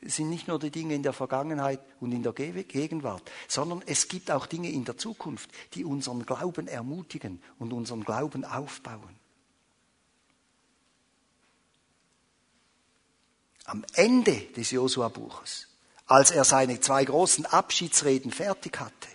es 0.00 0.16
sind 0.16 0.30
nicht 0.30 0.46
nur 0.46 0.58
die 0.58 0.70
Dinge 0.70 0.94
in 0.94 1.02
der 1.02 1.12
Vergangenheit 1.12 1.80
und 2.00 2.12
in 2.12 2.22
der 2.22 2.32
Gegenwart, 2.32 3.30
sondern 3.48 3.82
es 3.86 4.08
gibt 4.08 4.30
auch 4.30 4.46
Dinge 4.46 4.70
in 4.70 4.84
der 4.84 4.96
Zukunft, 4.96 5.50
die 5.74 5.84
unseren 5.84 6.24
Glauben 6.24 6.68
ermutigen 6.68 7.42
und 7.58 7.72
unseren 7.72 8.04
Glauben 8.04 8.44
aufbauen. 8.44 9.16
Am 13.64 13.84
Ende 13.94 14.42
des 14.56 14.70
Josua-Buches 14.70 15.66
als 16.06 16.30
er 16.30 16.44
seine 16.44 16.80
zwei 16.80 17.04
großen 17.04 17.46
Abschiedsreden 17.46 18.30
fertig 18.30 18.78
hatte, 18.80 19.08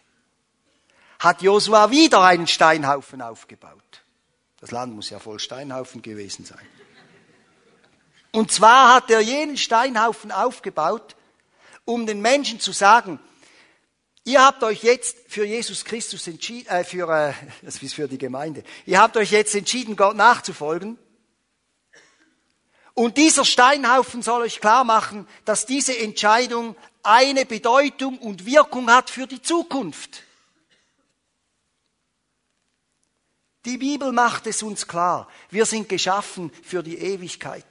hat 1.20 1.42
Josua 1.42 1.92
wieder 1.92 2.22
einen 2.22 2.48
Steinhaufen 2.48 3.22
aufgebaut. 3.22 4.04
Das 4.60 4.72
Land 4.72 4.94
muss 4.94 5.10
ja 5.10 5.20
voll 5.20 5.40
Steinhaufen 5.40 6.02
gewesen 6.02 6.46
sein. 6.46 6.68
Und 8.32 8.52
zwar 8.52 8.94
hat 8.94 9.10
er 9.10 9.20
jenen 9.22 9.58
Steinhaufen 9.58 10.32
aufgebaut, 10.32 11.16
um 11.86 12.06
den 12.06 12.22
Menschen 12.22 12.60
zu 12.60 12.72
sagen, 12.72 13.20
ihr 14.24 14.44
habt 14.44 14.64
euch 14.64 14.84
jetzt 14.84 15.18
für 15.28 15.46
Jesus 15.46 15.84
Christus 15.84 16.28
entschieden, 16.28 16.70
äh, 16.70 16.84
für, 16.84 17.10
äh, 17.10 17.34
das 17.62 17.82
ist 17.82 17.96
für 17.96 18.08
die 18.08 18.18
Gemeinde, 18.18 18.64
ihr 18.86 19.02
habt 19.02 19.18
euch 19.18 19.32
jetzt 19.32 19.56
entschieden, 19.56 19.96
Gott 19.96 20.16
nachzufolgen. 20.16 20.98
Und 22.94 23.18
dieser 23.18 23.46
Steinhaufen 23.46 24.22
soll 24.22 24.42
euch 24.42 24.60
klar 24.60 24.84
machen, 24.84 25.28
dass 25.46 25.66
diese 25.66 25.98
Entscheidung 25.98 26.76
eine 27.04 27.46
Bedeutung 27.46 28.18
und 28.20 28.46
Wirkung 28.46 28.90
hat 28.90 29.10
für 29.10 29.28
die 29.28 29.42
Zukunft. 29.42 30.24
Die 33.66 33.78
Bibel 33.78 34.12
macht 34.12 34.48
es 34.48 34.64
uns 34.64 34.88
klar. 34.88 35.28
Wir 35.50 35.66
sind 35.66 35.88
geschaffen 35.88 36.52
für 36.64 36.82
die 36.82 36.98
Ewigkeit. 36.98 37.66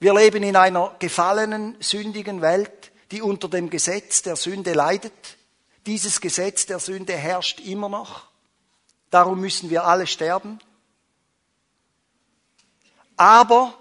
Wir 0.00 0.14
leben 0.14 0.42
in 0.42 0.56
einer 0.56 0.94
gefallenen, 0.98 1.76
sündigen 1.80 2.40
Welt, 2.40 2.92
die 3.10 3.20
unter 3.20 3.48
dem 3.48 3.68
Gesetz 3.68 4.22
der 4.22 4.36
Sünde 4.36 4.72
leidet. 4.72 5.36
Dieses 5.86 6.20
Gesetz 6.20 6.66
der 6.66 6.78
Sünde 6.78 7.14
herrscht 7.14 7.60
immer 7.60 7.88
noch. 7.88 8.28
Darum 9.10 9.40
müssen 9.40 9.70
wir 9.70 9.84
alle 9.84 10.06
sterben. 10.06 10.60
Aber 13.18 13.76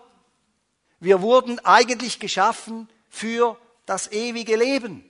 wir 1.00 1.22
wurden 1.22 1.60
eigentlich 1.60 2.20
geschaffen 2.20 2.90
für 3.08 3.58
das 3.86 4.12
ewige 4.12 4.58
Leben. 4.58 5.04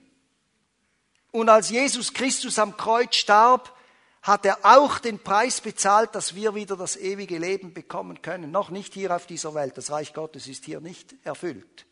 Und 1.32 1.48
als 1.48 1.70
Jesus 1.70 2.12
Christus 2.12 2.58
am 2.58 2.76
Kreuz 2.76 3.16
starb, 3.16 3.74
hat 4.22 4.44
er 4.44 4.58
auch 4.62 4.98
den 4.98 5.18
Preis 5.18 5.60
bezahlt, 5.60 6.14
dass 6.14 6.34
wir 6.34 6.54
wieder 6.54 6.76
das 6.76 6.96
ewige 6.96 7.38
Leben 7.38 7.72
bekommen 7.72 8.20
können. 8.20 8.50
Noch 8.50 8.68
nicht 8.68 8.92
hier 8.92 9.14
auf 9.14 9.26
dieser 9.26 9.54
Welt. 9.54 9.78
Das 9.78 9.90
Reich 9.90 10.12
Gottes 10.12 10.46
ist 10.46 10.66
hier 10.66 10.80
nicht 10.80 11.14
erfüllt. 11.24 11.86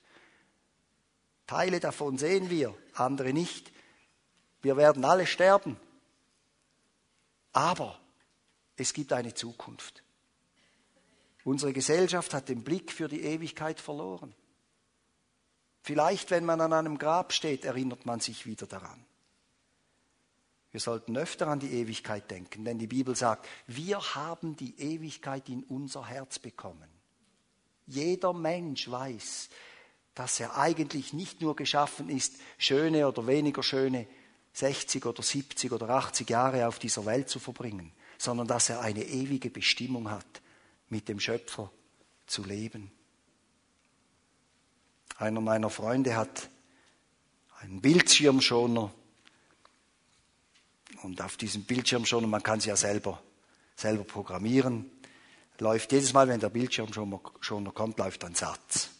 Teile 1.47 1.81
davon 1.81 2.19
sehen 2.19 2.51
wir, 2.51 2.75
andere 2.95 3.33
nicht. 3.33 3.73
Wir 4.61 4.77
werden 4.77 5.05
alle 5.05 5.27
sterben. 5.27 5.79
Aber 7.53 7.99
es 8.77 8.93
gibt 8.93 9.13
eine 9.13 9.33
Zukunft. 9.33 10.03
Unsere 11.47 11.73
Gesellschaft 11.73 12.35
hat 12.35 12.49
den 12.49 12.65
Blick 12.65 12.91
für 12.91 13.07
die 13.07 13.23
Ewigkeit 13.23 13.79
verloren. 13.79 14.35
Vielleicht, 15.81 16.33
wenn 16.33 16.45
man 16.45 16.61
an 16.61 16.73
einem 16.73 16.99
Grab 16.99 17.33
steht, 17.33 17.65
erinnert 17.65 18.05
man 18.05 18.19
sich 18.19 18.47
wieder 18.47 18.67
daran. 18.67 19.07
Wir 20.73 20.81
sollten 20.81 21.17
öfter 21.17 21.47
an 21.47 21.61
die 21.61 21.71
Ewigkeit 21.71 22.29
denken, 22.33 22.65
denn 22.65 22.81
die 22.81 22.89
Bibel 22.89 23.15
sagt, 23.15 23.47
wir 23.69 24.17
haben 24.17 24.57
die 24.57 24.77
Ewigkeit 24.77 25.49
in 25.49 25.63
unser 25.63 26.09
Herz 26.09 26.41
bekommen. 26.41 26.89
Jeder 27.87 28.33
Mensch 28.33 28.91
weiß, 28.91 29.49
dass 30.17 30.41
er 30.41 30.59
eigentlich 30.59 31.13
nicht 31.13 31.43
nur 31.43 31.55
geschaffen 31.55 32.09
ist, 32.09 32.35
schöne 32.59 33.07
oder 33.07 33.25
weniger 33.29 33.63
schöne 33.63 34.09
60 34.53 35.07
oder 35.07 35.23
70 35.23 35.71
oder 35.71 35.91
80 35.91 36.29
Jahre 36.29 36.67
auf 36.67 36.81
dieser 36.81 37.07
Welt 37.07 37.29
zu 37.29 37.39
verbringen, 37.39 37.93
sondern 38.19 38.49
dass 38.49 38.69
er 38.69 38.81
eine 38.81 39.05
ewige 39.05 39.51
Bestimmung 39.51 40.11
hat, 40.11 40.43
mit 40.89 41.09
dem 41.09 41.21
Schöpfer 41.21 41.71
zu 42.27 42.45
leben. 42.45 42.91
Einer 45.19 45.41
meiner 45.41 45.71
Freunde 45.71 46.17
hat 46.17 46.51
einen 47.61 47.81
Bildschirmschoner 47.81 48.93
und 51.03 51.23
auf 51.23 51.37
diesem 51.37 51.65
Bildschirmschoner, 51.65 52.27
man 52.27 52.43
kann 52.43 52.59
es 52.59 52.67
ja 52.67 52.77
selber, 52.77 53.23
selber 53.77 54.05
programmieren, 54.05 54.91
läuft 55.59 55.93
jedes 55.93 56.13
Mal, 56.13 56.29
wenn 56.29 56.41
der 56.41 56.51
Bildschirmschoner 56.51 57.73
kommt, 57.73 57.99
läuft 57.99 58.25
ein 58.25 58.35
Satz. 58.35 58.91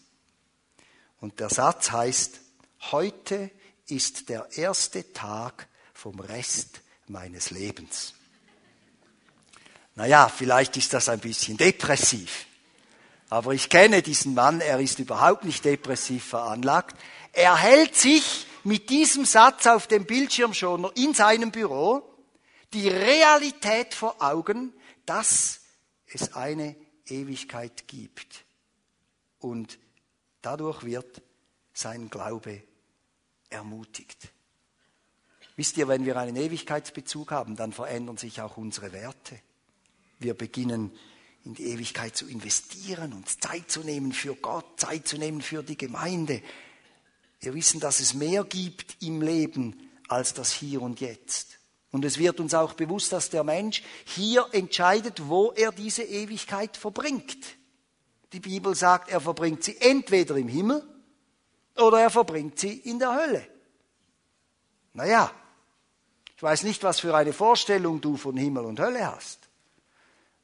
Und 1.21 1.41
der 1.41 1.51
Satz 1.51 1.91
heißt, 1.91 2.41
heute 2.93 3.51
ist 3.87 4.29
der 4.29 4.49
erste 4.57 5.13
Tag 5.13 5.69
vom 5.93 6.21
Rest 6.21 6.81
meines 7.09 7.51
Lebens. 7.51 8.15
Naja, 9.97 10.29
vielleicht 10.29 10.77
ist 10.77 10.93
das 10.93 11.09
ein 11.09 11.21
bisschen 11.21 11.57
depressiv. 11.57 12.47
Aber 13.29 13.53
ich 13.53 13.69
kenne 13.69 14.03
diesen 14.03 14.35
Mann, 14.35 14.61
er 14.61 14.79
ist 14.79 14.99
überhaupt 14.99 15.45
nicht 15.45 15.65
depressiv 15.65 16.25
veranlagt. 16.25 16.97
Er 17.33 17.57
hält 17.57 17.97
sich 17.97 18.47
mit 18.63 18.91
diesem 18.91 19.25
Satz 19.25 19.67
auf 19.67 19.87
dem 19.87 20.05
Bildschirmschoner 20.05 20.93
in 20.95 21.15
seinem 21.15 21.51
Büro 21.51 22.03
die 22.73 22.89
Realität 22.89 23.95
vor 23.95 24.23
Augen, 24.23 24.73
dass 25.07 25.61
es 26.07 26.35
eine 26.35 26.77
Ewigkeit 27.07 27.89
gibt. 27.89 28.45
Und 29.39 29.79
dadurch 30.43 30.85
wird 30.85 31.23
sein 31.73 32.11
Glaube 32.11 32.63
ermutigt. 33.49 34.29
Wisst 35.57 35.79
ihr, 35.79 35.89
wenn 35.89 36.05
wir 36.05 36.17
einen 36.19 36.37
Ewigkeitsbezug 36.37 37.31
haben, 37.31 37.57
dann 37.57 37.73
verändern 37.73 38.19
sich 38.19 38.41
auch 38.43 38.57
unsere 38.57 38.93
Werte. 38.93 39.41
Wir 40.19 40.35
beginnen 40.35 40.93
in 41.45 41.55
die 41.55 41.67
Ewigkeit 41.71 42.17
zu 42.17 42.27
investieren, 42.27 43.13
uns 43.13 43.39
Zeit 43.39 43.71
zu 43.71 43.81
nehmen 43.81 44.13
für 44.13 44.35
Gott, 44.35 44.81
Zeit 44.81 45.07
zu 45.07 45.17
nehmen 45.17 45.41
für 45.41 45.63
die 45.63 45.77
Gemeinde. 45.77 46.43
Wir 47.41 47.55
wissen, 47.55 47.81
dass 47.81 48.01
es 48.01 48.15
mehr 48.15 48.45
gibt 48.45 49.03
im 49.03 49.23
Leben 49.23 49.91
als 50.09 50.35
das 50.35 50.53
Hier 50.53 50.83
und 50.83 51.01
Jetzt. 51.01 51.59
Und 51.93 52.05
es 52.05 52.19
wird 52.19 52.41
uns 52.41 52.53
auch 52.53 52.75
bewusst, 52.75 53.13
dass 53.13 53.31
der 53.31 53.45
Mensch 53.45 53.83
hier 54.05 54.47
entscheidet, 54.53 55.29
wo 55.29 55.53
er 55.53 55.73
diese 55.73 56.03
Ewigkeit 56.03 56.77
verbringt. 56.77 57.39
Die 58.33 58.41
Bibel 58.41 58.75
sagt, 58.75 59.09
er 59.09 59.21
verbringt 59.21 59.63
sie 59.63 59.81
entweder 59.81 60.37
im 60.37 60.49
Himmel 60.49 60.83
oder 61.77 62.01
er 62.01 62.11
verbringt 62.11 62.59
sie 62.59 62.73
in 62.73 62.99
der 62.99 63.15
Hölle. 63.15 63.47
Naja, 64.95 65.31
ich 66.37 66.43
weiß 66.43 66.65
nicht, 66.65 66.83
was 66.83 67.01
für 67.01 67.15
eine 67.15 67.33
Vorstellung 67.33 68.01
du 68.01 68.17
von 68.17 68.37
Himmel 68.37 68.65
und 68.65 68.81
Hölle 68.81 69.07
hast. 69.07 69.46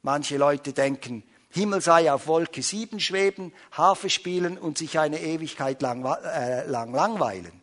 Manche 0.03 0.37
Leute 0.37 0.73
denken, 0.73 1.23
Himmel 1.49 1.79
sei 1.81 2.11
auf 2.11 2.27
Wolke 2.27 2.61
7 2.61 2.99
schweben, 2.99 3.53
Harfe 3.71 4.09
spielen 4.09 4.57
und 4.57 4.77
sich 4.77 4.99
eine 4.99 5.21
Ewigkeit 5.21 5.81
lang, 5.81 6.03
äh, 6.03 6.65
lang 6.65 6.93
langweilen. 6.93 7.61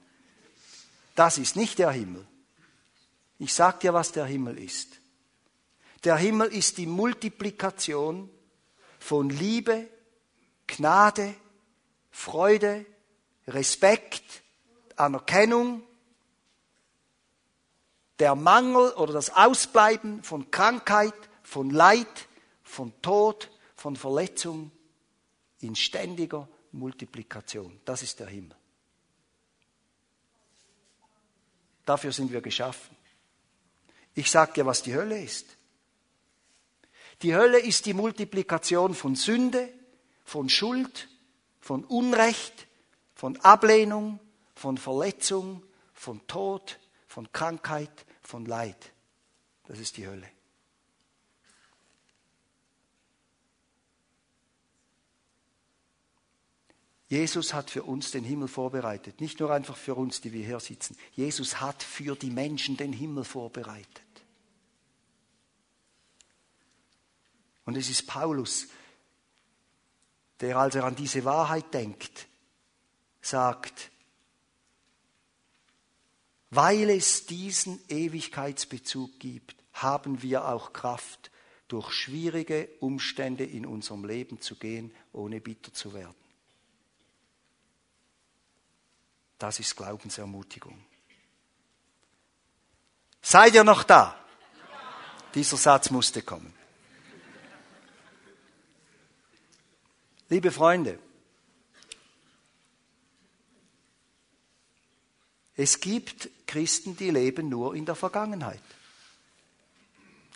Das 1.14 1.38
ist 1.38 1.54
nicht 1.54 1.78
der 1.78 1.90
Himmel. 1.90 2.26
Ich 3.38 3.52
sag 3.52 3.80
dir, 3.80 3.92
was 3.92 4.12
der 4.12 4.24
Himmel 4.24 4.58
ist. 4.58 5.00
Der 6.04 6.16
Himmel 6.16 6.48
ist 6.48 6.78
die 6.78 6.86
Multiplikation 6.86 8.30
von 8.98 9.28
Liebe, 9.28 9.88
Gnade, 10.66 11.34
Freude, 12.10 12.86
Respekt, 13.48 14.42
Anerkennung, 14.96 15.82
der 18.18 18.34
Mangel 18.34 18.92
oder 18.92 19.12
das 19.12 19.34
Ausbleiben 19.34 20.22
von 20.22 20.50
Krankheit, 20.50 21.14
von 21.42 21.70
Leid, 21.70 22.28
von 22.70 22.92
Tod, 23.02 23.50
von 23.74 23.96
Verletzung 23.96 24.70
in 25.60 25.74
ständiger 25.74 26.48
Multiplikation. 26.72 27.80
Das 27.84 28.02
ist 28.02 28.20
der 28.20 28.28
Himmel. 28.28 28.56
Dafür 31.84 32.12
sind 32.12 32.30
wir 32.32 32.40
geschaffen. 32.40 32.96
Ich 34.14 34.30
sage 34.30 34.52
dir, 34.52 34.66
was 34.66 34.82
die 34.82 34.94
Hölle 34.94 35.20
ist. 35.20 35.56
Die 37.22 37.34
Hölle 37.34 37.58
ist 37.58 37.86
die 37.86 37.94
Multiplikation 37.94 38.94
von 38.94 39.16
Sünde, 39.16 39.68
von 40.24 40.48
Schuld, 40.48 41.08
von 41.60 41.84
Unrecht, 41.84 42.68
von 43.14 43.36
Ablehnung, 43.40 44.20
von 44.54 44.78
Verletzung, 44.78 45.62
von 45.92 46.24
Tod, 46.28 46.78
von 47.08 47.30
Krankheit, 47.32 48.06
von 48.22 48.46
Leid. 48.46 48.92
Das 49.66 49.80
ist 49.80 49.96
die 49.96 50.06
Hölle. 50.06 50.30
Jesus 57.10 57.52
hat 57.52 57.70
für 57.70 57.82
uns 57.82 58.12
den 58.12 58.22
Himmel 58.22 58.46
vorbereitet. 58.46 59.20
Nicht 59.20 59.40
nur 59.40 59.50
einfach 59.50 59.76
für 59.76 59.96
uns, 59.96 60.20
die 60.20 60.32
wir 60.32 60.46
hier 60.46 60.60
sitzen. 60.60 60.96
Jesus 61.16 61.60
hat 61.60 61.82
für 61.82 62.14
die 62.14 62.30
Menschen 62.30 62.76
den 62.76 62.92
Himmel 62.92 63.24
vorbereitet. 63.24 64.04
Und 67.64 67.76
es 67.76 67.90
ist 67.90 68.06
Paulus, 68.06 68.68
der, 70.38 70.56
als 70.56 70.76
er 70.76 70.84
an 70.84 70.94
diese 70.94 71.24
Wahrheit 71.24 71.74
denkt, 71.74 72.28
sagt, 73.20 73.90
weil 76.50 76.90
es 76.90 77.26
diesen 77.26 77.80
Ewigkeitsbezug 77.88 79.18
gibt, 79.18 79.56
haben 79.72 80.22
wir 80.22 80.46
auch 80.46 80.72
Kraft, 80.72 81.32
durch 81.66 81.90
schwierige 81.92 82.68
Umstände 82.78 83.44
in 83.44 83.66
unserem 83.66 84.04
Leben 84.04 84.40
zu 84.40 84.54
gehen, 84.56 84.92
ohne 85.12 85.40
bitter 85.40 85.72
zu 85.72 85.92
werden. 85.92 86.19
Das 89.40 89.58
ist 89.58 89.74
Glaubensermutigung. 89.74 90.84
Seid 93.22 93.54
ihr 93.54 93.64
noch 93.64 93.84
da? 93.84 94.22
Dieser 95.34 95.56
Satz 95.56 95.90
musste 95.90 96.20
kommen. 96.20 96.52
Liebe 100.28 100.52
Freunde, 100.52 100.98
es 105.56 105.80
gibt 105.80 106.28
Christen, 106.46 106.94
die 106.98 107.10
leben 107.10 107.48
nur 107.48 107.74
in 107.74 107.86
der 107.86 107.94
Vergangenheit. 107.94 108.62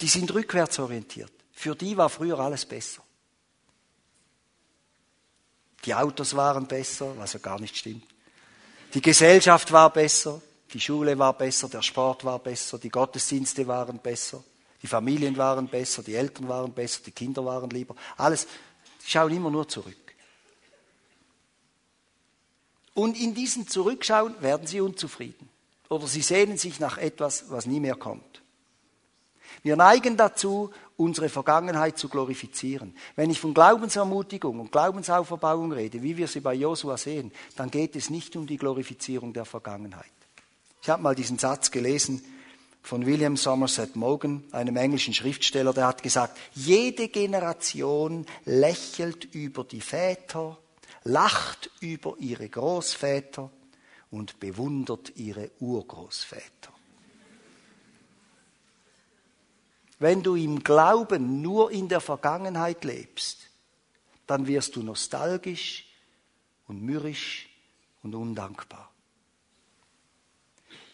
Die 0.00 0.08
sind 0.08 0.32
rückwärtsorientiert. 0.32 1.32
Für 1.52 1.76
die 1.76 1.98
war 1.98 2.08
früher 2.08 2.38
alles 2.38 2.64
besser. 2.64 3.02
Die 5.84 5.94
Autos 5.94 6.34
waren 6.34 6.66
besser, 6.66 7.18
was 7.18 7.34
ja 7.34 7.38
gar 7.38 7.60
nicht 7.60 7.76
stimmt. 7.76 8.13
Die 8.94 9.02
Gesellschaft 9.02 9.72
war 9.72 9.92
besser, 9.92 10.40
die 10.72 10.80
Schule 10.80 11.18
war 11.18 11.32
besser, 11.36 11.68
der 11.68 11.82
Sport 11.82 12.24
war 12.24 12.38
besser, 12.38 12.78
die 12.78 12.90
Gottesdienste 12.90 13.66
waren 13.66 13.98
besser, 13.98 14.42
die 14.80 14.86
Familien 14.86 15.36
waren 15.36 15.66
besser, 15.66 16.04
die 16.04 16.14
Eltern 16.14 16.48
waren 16.48 16.72
besser, 16.72 17.00
die 17.04 17.10
Kinder 17.10 17.44
waren 17.44 17.70
lieber. 17.70 17.96
Alles, 18.16 18.46
sie 19.00 19.10
schauen 19.10 19.32
immer 19.32 19.50
nur 19.50 19.68
zurück. 19.68 19.96
Und 22.94 23.20
in 23.20 23.34
diesem 23.34 23.66
Zurückschauen 23.66 24.40
werden 24.40 24.68
sie 24.68 24.80
unzufrieden. 24.80 25.48
Oder 25.88 26.06
sie 26.06 26.22
sehnen 26.22 26.56
sich 26.56 26.78
nach 26.78 26.96
etwas, 26.96 27.50
was 27.50 27.66
nie 27.66 27.80
mehr 27.80 27.96
kommt. 27.96 28.43
Wir 29.64 29.76
neigen 29.76 30.18
dazu, 30.18 30.70
unsere 30.98 31.30
Vergangenheit 31.30 31.96
zu 31.96 32.10
glorifizieren. 32.10 32.94
Wenn 33.16 33.30
ich 33.30 33.40
von 33.40 33.54
Glaubensermutigung 33.54 34.60
und 34.60 34.70
Glaubensauferbauung 34.70 35.72
rede, 35.72 36.02
wie 36.02 36.18
wir 36.18 36.28
sie 36.28 36.40
bei 36.40 36.52
Josua 36.52 36.98
sehen, 36.98 37.32
dann 37.56 37.70
geht 37.70 37.96
es 37.96 38.10
nicht 38.10 38.36
um 38.36 38.46
die 38.46 38.58
Glorifizierung 38.58 39.32
der 39.32 39.46
Vergangenheit. 39.46 40.04
Ich 40.82 40.90
habe 40.90 41.02
mal 41.02 41.14
diesen 41.14 41.38
Satz 41.38 41.70
gelesen 41.70 42.22
von 42.82 43.06
William 43.06 43.38
Somerset 43.38 43.96
Maugham, 43.96 44.44
einem 44.52 44.76
englischen 44.76 45.14
Schriftsteller, 45.14 45.72
der 45.72 45.86
hat 45.86 46.02
gesagt, 46.02 46.36
jede 46.52 47.08
Generation 47.08 48.26
lächelt 48.44 49.24
über 49.34 49.64
die 49.64 49.80
Väter, 49.80 50.58
lacht 51.04 51.70
über 51.80 52.16
ihre 52.18 52.50
Großväter 52.50 53.50
und 54.10 54.38
bewundert 54.40 55.16
ihre 55.16 55.50
Urgroßväter. 55.58 56.73
Wenn 59.98 60.22
du 60.22 60.34
im 60.34 60.62
Glauben 60.64 61.40
nur 61.42 61.70
in 61.70 61.88
der 61.88 62.00
Vergangenheit 62.00 62.84
lebst, 62.84 63.48
dann 64.26 64.46
wirst 64.46 64.76
du 64.76 64.82
nostalgisch 64.82 65.86
und 66.66 66.82
mürrisch 66.82 67.48
und 68.02 68.14
undankbar. 68.14 68.90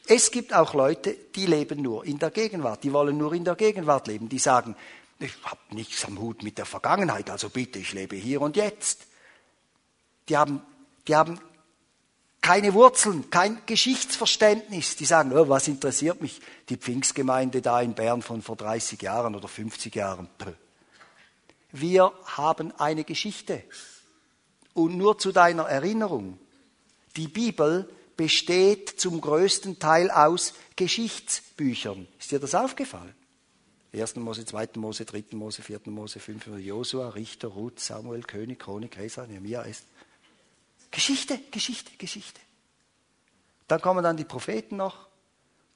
Es 0.07 0.31
gibt 0.31 0.53
auch 0.53 0.75
Leute, 0.75 1.17
die 1.35 1.47
leben 1.47 1.83
nur 1.83 2.05
in 2.05 2.19
der 2.19 2.31
Gegenwart, 2.31 2.83
die 2.83 2.93
wollen 2.93 3.17
nur 3.17 3.33
in 3.33 3.45
der 3.45 3.55
Gegenwart 3.55 4.09
leben, 4.09 4.29
die 4.29 4.41
sagen, 4.41 4.75
ich 5.21 5.33
habe 5.45 5.61
nichts 5.71 6.05
am 6.05 6.19
Hut 6.19 6.43
mit 6.43 6.59
der 6.59 6.67
Vergangenheit, 6.67 7.31
also 7.31 7.51
bitte, 7.51 7.79
ich 7.79 7.93
lebe 7.93 8.17
hier 8.17 8.41
und 8.41 8.57
jetzt. 8.57 9.07
Die 10.29 10.37
haben, 10.37 10.63
die 11.07 11.15
haben 11.15 11.39
keine 12.41 12.75
Wurzeln, 12.75 13.31
kein 13.31 13.61
Geschichtsverständnis. 13.67 14.97
Die 14.97 15.05
sagen, 15.05 15.33
oh, 15.33 15.49
was 15.49 15.69
interessiert 15.69 16.21
mich 16.21 16.41
die 16.69 16.77
Pfingstgemeinde 16.77 17.61
da 17.61 17.81
in 17.81 17.95
Bern 17.95 18.23
von 18.23 18.43
vor 18.43 18.57
30 18.57 19.01
Jahren 19.03 19.35
oder 19.35 19.49
50 19.49 19.95
Jahren? 19.95 20.29
Wir 21.73 22.13
haben 22.25 22.73
eine 22.79 23.05
Geschichte. 23.05 23.63
Und 24.73 24.97
nur 24.97 25.19
zu 25.19 25.33
deiner 25.33 25.65
Erinnerung, 25.65 26.39
die 27.17 27.29
Bibel 27.29 27.89
besteht 28.17 28.89
zum 29.01 29.21
größten 29.21 29.79
Teil 29.79 30.11
aus 30.11 30.55
Geschichtsbüchern. 30.77 32.07
Ist 32.19 32.31
dir 32.31 32.39
das 32.39 32.55
aufgefallen? 32.55 33.15
1. 33.93 34.17
Mose, 34.17 34.45
2. 34.45 34.69
Mose, 34.77 35.05
3. 35.05 35.25
Mose, 35.33 35.63
4. 35.63 35.81
Mose, 35.87 36.21
5. 36.21 36.47
Mose, 36.47 36.61
Josua, 36.61 37.09
Richter, 37.11 37.49
Ruth, 37.49 37.81
Samuel, 37.81 38.23
König, 38.23 38.61
Chronik, 38.61 38.97
Hesa, 38.97 39.27
Nehemiah, 39.27 39.63
ist 39.63 39.85
Geschichte, 40.91 41.39
Geschichte, 41.51 41.91
Geschichte. 41.97 42.41
Dann 43.69 43.81
kommen 43.81 44.03
dann 44.03 44.17
die 44.17 44.25
Propheten 44.25 44.77
noch. 44.77 45.07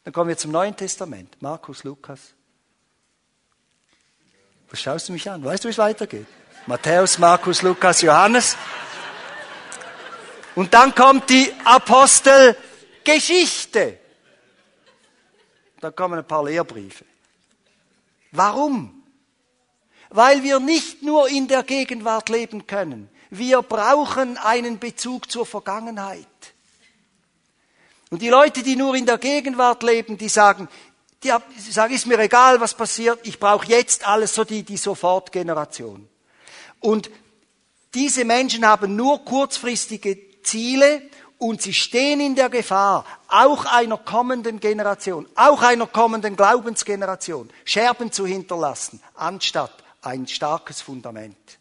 Dann 0.03 0.13
kommen 0.13 0.29
wir 0.29 0.37
zum 0.37 0.51
Neuen 0.51 0.77
Testament. 0.77 1.41
Markus, 1.41 1.85
Lukas. 1.85 2.35
Was 4.71 4.81
schaust 4.81 5.09
du 5.09 5.13
mich 5.13 5.31
an? 5.31 5.45
Weißt 5.45 5.63
du, 5.63 5.69
wie 5.69 5.73
es 5.73 5.79
weitergeht? 5.79 6.27
Matthäus, 6.67 7.19
Markus, 7.19 7.63
Lukas, 7.63 8.03
Johannes. 8.03 8.57
Und 10.55 10.75
dann 10.75 10.95
kommt 10.95 11.31
die 11.31 11.53
Apostelgeschichte. 11.65 13.99
Dann 15.81 15.95
kommen 15.95 16.19
ein 16.19 16.27
paar 16.27 16.45
Lehrbriefe. 16.45 17.05
Warum? 18.33 19.03
Weil 20.11 20.43
wir 20.43 20.59
nicht 20.59 21.03
nur 21.03 21.29
in 21.29 21.47
der 21.47 21.63
Gegenwart 21.63 22.29
leben 22.29 22.67
können. 22.67 23.09
Wir 23.37 23.63
brauchen 23.63 24.39
einen 24.39 24.79
Bezug 24.79 25.29
zur 25.29 25.45
Vergangenheit. 25.45 26.27
Und 28.11 28.23
die 28.23 28.29
Leute, 28.29 28.63
die 28.63 28.77
nur 28.77 28.95
in 28.95 29.07
der 29.07 29.19
Gegenwart 29.19 29.83
leben, 29.83 30.17
die 30.17 30.29
sagen, 30.29 30.69
die 31.21 31.33
sagen, 31.59 31.93
ist 31.93 32.07
mir 32.07 32.19
egal, 32.21 32.61
was 32.61 32.75
passiert, 32.75 33.19
ich 33.25 33.41
brauche 33.41 33.67
jetzt 33.67 34.07
alles, 34.07 34.37
so 34.37 34.45
die, 34.45 34.63
die 34.63 34.77
Sofortgeneration. 34.77 36.09
Und 36.79 37.11
diese 37.93 38.25
Menschen 38.25 38.65
haben 38.65 38.95
nur 38.95 39.25
kurzfristige 39.25 40.41
Ziele 40.45 41.03
und 41.39 41.61
sie 41.61 41.75
stehen 41.75 42.21
in 42.21 42.37
der 42.37 42.51
Gefahr, 42.51 43.05
auch 43.27 43.65
einer 43.65 43.99
kommenden 43.99 44.61
Generation, 44.61 45.27
auch 45.35 45.63
einer 45.63 45.89
kommenden 45.89 46.37
Glaubensgeneration 46.37 47.51
Scherben 47.65 48.13
zu 48.13 48.27
hinterlassen, 48.27 49.03
anstatt 49.17 49.73
ein 50.03 50.29
starkes 50.29 50.83
Fundament. 50.83 51.59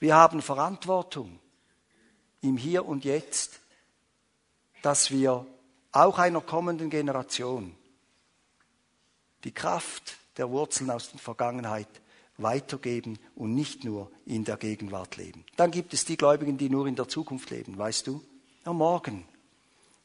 Wir 0.00 0.16
haben 0.16 0.42
Verantwortung 0.42 1.38
im 2.40 2.56
Hier 2.56 2.86
und 2.86 3.04
Jetzt, 3.04 3.60
dass 4.82 5.10
wir 5.10 5.46
auch 5.92 6.18
einer 6.18 6.40
kommenden 6.40 6.90
Generation 6.90 7.74
die 9.44 9.52
Kraft 9.52 10.16
der 10.36 10.50
Wurzeln 10.50 10.90
aus 10.90 11.10
der 11.10 11.20
Vergangenheit 11.20 11.88
weitergeben 12.36 13.18
und 13.36 13.54
nicht 13.54 13.84
nur 13.84 14.10
in 14.26 14.44
der 14.44 14.56
Gegenwart 14.56 15.16
leben. 15.16 15.44
Dann 15.56 15.70
gibt 15.70 15.94
es 15.94 16.04
die 16.04 16.16
Gläubigen, 16.16 16.58
die 16.58 16.68
nur 16.68 16.86
in 16.86 16.96
der 16.96 17.08
Zukunft 17.08 17.50
leben, 17.50 17.78
weißt 17.78 18.06
du? 18.06 18.22
Ja, 18.66 18.72
morgen. 18.72 19.24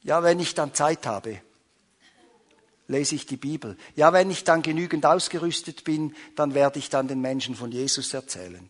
Ja, 0.04 0.22
wenn 0.24 0.40
ich 0.40 0.54
dann 0.54 0.74
Zeit 0.74 1.08
habe, 1.08 1.42
lese 2.88 3.16
ich 3.16 3.26
die 3.26 3.38
Bibel. 3.38 3.78
Ja, 3.96 4.14
wenn 4.14 4.30
ich 4.30 4.44
dann 4.44 4.62
genügend 4.62 5.06
ausgerüstet 5.06 5.84
bin, 5.84 6.16
dann 6.36 6.54
werde 6.54 6.80
ich 6.80 6.90
dann 6.90 7.08
den 7.08 7.22
Menschen 7.22 7.56
von 7.56 7.72
Jesus 7.72 8.14
erzählen. 8.14 8.70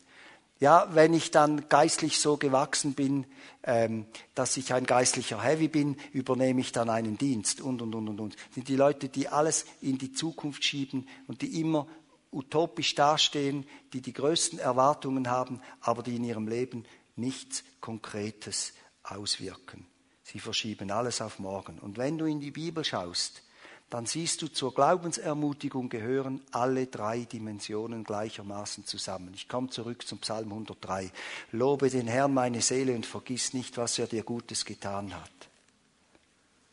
Ja, 0.59 0.89
wenn 0.93 1.13
ich 1.13 1.31
dann 1.31 1.69
geistlich 1.69 2.19
so 2.19 2.35
gewachsen 2.35 2.93
bin, 2.93 3.25
ähm, 3.63 4.05
dass 4.35 4.57
ich 4.57 4.73
ein 4.73 4.85
geistlicher 4.85 5.41
Heavy 5.41 5.69
bin, 5.69 5.95
übernehme 6.11 6.59
ich 6.59 6.73
dann 6.73 6.89
einen 6.89 7.17
Dienst 7.17 7.61
und, 7.61 7.81
und, 7.81 7.95
und, 7.95 8.09
und, 8.09 8.19
und. 8.19 8.35
Das 8.35 8.55
sind 8.55 8.67
die 8.67 8.75
Leute, 8.75 9.07
die 9.07 9.29
alles 9.29 9.65
in 9.81 9.97
die 9.97 10.11
Zukunft 10.11 10.65
schieben 10.65 11.07
und 11.27 11.41
die 11.41 11.61
immer 11.61 11.87
utopisch 12.31 12.93
dastehen, 12.93 13.65
die 13.93 14.01
die 14.01 14.13
größten 14.13 14.59
Erwartungen 14.59 15.29
haben, 15.29 15.61
aber 15.79 16.03
die 16.03 16.17
in 16.17 16.25
ihrem 16.25 16.47
Leben 16.47 16.85
nichts 17.15 17.63
Konkretes 17.79 18.73
auswirken. 19.03 19.87
Sie 20.23 20.39
verschieben 20.39 20.91
alles 20.91 21.21
auf 21.21 21.39
morgen. 21.39 21.79
Und 21.79 21.97
wenn 21.97 22.17
du 22.17 22.25
in 22.25 22.39
die 22.39 22.51
Bibel 22.51 22.83
schaust, 22.83 23.43
dann 23.89 24.05
siehst 24.05 24.41
du, 24.41 24.47
zur 24.47 24.73
Glaubensermutigung 24.73 25.89
gehören 25.89 26.41
alle 26.51 26.85
drei 26.85 27.21
Dimensionen 27.21 28.03
gleichermaßen 28.03 28.85
zusammen. 28.85 29.31
Ich 29.33 29.47
komme 29.47 29.69
zurück 29.69 30.05
zum 30.07 30.19
Psalm 30.19 30.51
103. 30.51 31.11
Lobe 31.51 31.89
den 31.89 32.07
Herrn 32.07 32.33
meine 32.33 32.61
Seele 32.61 32.93
und 32.93 33.07
vergiss 33.07 33.53
nicht, 33.53 33.77
was 33.77 33.97
er 33.97 34.05
dir 34.05 34.23
Gutes 34.23 34.65
getan 34.65 35.15
hat. 35.15 35.31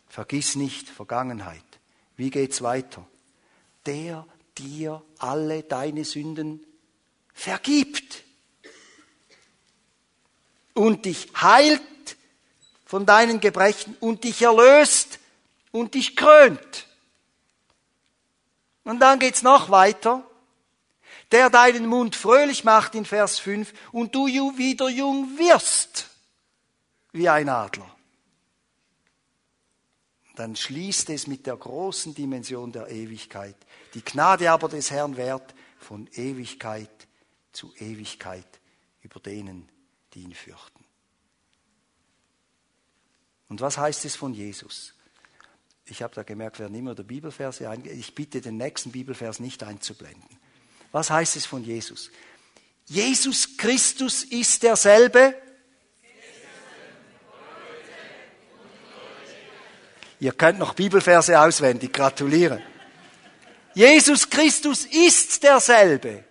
Vergiss 0.08 0.56
nicht 0.56 0.90
Vergangenheit. 0.90 1.62
Wie 2.16 2.30
geht's 2.30 2.60
weiter? 2.60 3.06
Der 3.86 4.26
dir 4.58 5.02
alle 5.18 5.62
deine 5.62 6.04
Sünden 6.04 6.60
vergibt 7.32 8.24
und 10.74 11.06
dich 11.06 11.28
heilt 11.40 11.80
von 12.84 13.06
deinen 13.06 13.40
Gebrechen 13.40 13.96
und 14.00 14.24
dich 14.24 14.42
erlöst 14.42 15.18
und 15.72 15.94
dich 15.94 16.14
krönt. 16.14 16.85
Und 18.86 19.00
dann 19.00 19.18
geht's 19.18 19.42
noch 19.42 19.68
weiter. 19.70 20.24
Der 21.32 21.50
deinen 21.50 21.86
Mund 21.86 22.14
fröhlich 22.14 22.62
macht 22.62 22.94
in 22.94 23.04
Vers 23.04 23.40
5 23.40 23.72
und 23.90 24.14
du 24.14 24.28
wieder 24.56 24.88
jung 24.88 25.36
wirst 25.38 26.08
wie 27.10 27.28
ein 27.28 27.48
Adler. 27.48 27.90
Dann 30.36 30.54
schließt 30.54 31.10
es 31.10 31.26
mit 31.26 31.46
der 31.46 31.56
großen 31.56 32.14
Dimension 32.14 32.70
der 32.70 32.88
Ewigkeit. 32.88 33.56
Die 33.94 34.04
Gnade 34.04 34.52
aber 34.52 34.68
des 34.68 34.92
Herrn 34.92 35.16
währt 35.16 35.54
von 35.80 36.08
Ewigkeit 36.12 37.08
zu 37.50 37.74
Ewigkeit 37.78 38.46
über 39.02 39.18
denen, 39.18 39.68
die 40.14 40.22
ihn 40.22 40.34
fürchten. 40.34 40.84
Und 43.48 43.60
was 43.60 43.78
heißt 43.78 44.04
es 44.04 44.14
von 44.14 44.32
Jesus? 44.32 44.95
Ich 45.88 46.02
habe 46.02 46.14
da 46.14 46.22
gemerkt, 46.24 46.58
werden 46.58 46.74
immer 46.74 46.94
der 46.94 47.04
Bibelverse 47.04 47.68
einge 47.70 47.90
Ich 47.90 48.14
bitte 48.14 48.40
den 48.40 48.56
nächsten 48.56 48.90
Bibelvers 48.90 49.38
nicht 49.38 49.62
einzublenden. 49.62 50.28
Was 50.90 51.10
heißt 51.10 51.36
es 51.36 51.46
von 51.46 51.62
Jesus? 51.64 52.10
Jesus 52.86 53.56
Christus 53.56 54.24
ist 54.24 54.62
derselbe. 54.62 55.34
Ihr 60.18 60.32
könnt 60.32 60.58
noch 60.58 60.74
Bibelverse 60.74 61.38
auswendig, 61.38 61.92
gratuliere. 61.92 62.62
Jesus 63.74 64.28
Christus 64.30 64.86
ist 64.86 65.42
derselbe. 65.42 66.24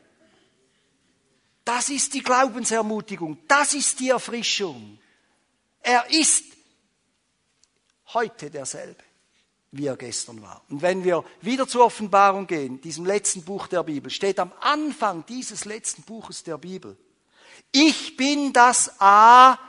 Das 1.63 1.89
ist 1.89 2.13
die 2.13 2.23
Glaubensermutigung, 2.23 3.37
das 3.47 3.73
ist 3.73 3.99
die 3.99 4.09
Erfrischung. 4.09 4.99
Er 5.81 6.09
ist 6.09 6.43
heute 8.07 8.49
derselbe 8.49 9.04
wie 9.77 9.87
er 9.87 9.97
gestern 9.97 10.41
war. 10.41 10.61
Und 10.69 10.81
wenn 10.81 11.03
wir 11.03 11.23
wieder 11.41 11.67
zur 11.67 11.85
Offenbarung 11.85 12.47
gehen, 12.47 12.79
diesem 12.81 13.05
letzten 13.05 13.43
Buch 13.43 13.67
der 13.67 13.83
Bibel, 13.83 14.09
steht 14.09 14.39
am 14.39 14.51
Anfang 14.61 15.25
dieses 15.25 15.65
letzten 15.65 16.03
Buches 16.03 16.43
der 16.43 16.57
Bibel, 16.57 16.97
ich 17.71 18.15
bin 18.15 18.53
das 18.53 18.99
A 18.99 19.59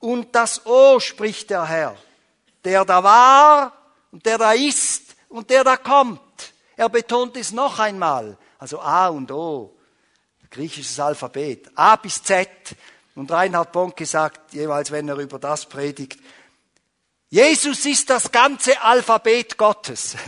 und 0.00 0.34
das 0.34 0.66
O, 0.66 1.00
spricht 1.00 1.50
der 1.50 1.66
Herr, 1.66 1.96
der 2.64 2.84
da 2.84 3.02
war 3.02 3.72
und 4.10 4.26
der 4.26 4.38
da 4.38 4.52
ist 4.52 5.16
und 5.28 5.48
der 5.48 5.64
da 5.64 5.76
kommt. 5.76 6.20
Er 6.76 6.88
betont 6.88 7.36
es 7.36 7.52
noch 7.52 7.78
einmal, 7.78 8.36
also 8.58 8.80
A 8.80 9.08
und 9.08 9.30
O, 9.30 9.74
griechisches 10.50 11.00
Alphabet, 11.00 11.70
A 11.74 11.96
bis 11.96 12.22
Z. 12.22 12.48
Und 13.14 13.30
Reinhard 13.30 13.72
Bonke 13.72 14.06
sagt 14.06 14.52
jeweils, 14.52 14.90
wenn 14.90 15.08
er 15.08 15.16
über 15.16 15.38
das 15.38 15.66
predigt, 15.66 16.18
Jesus 17.34 17.84
ist 17.84 18.10
das 18.10 18.30
ganze 18.30 18.80
Alphabet 18.80 19.58
Gottes. 19.58 20.16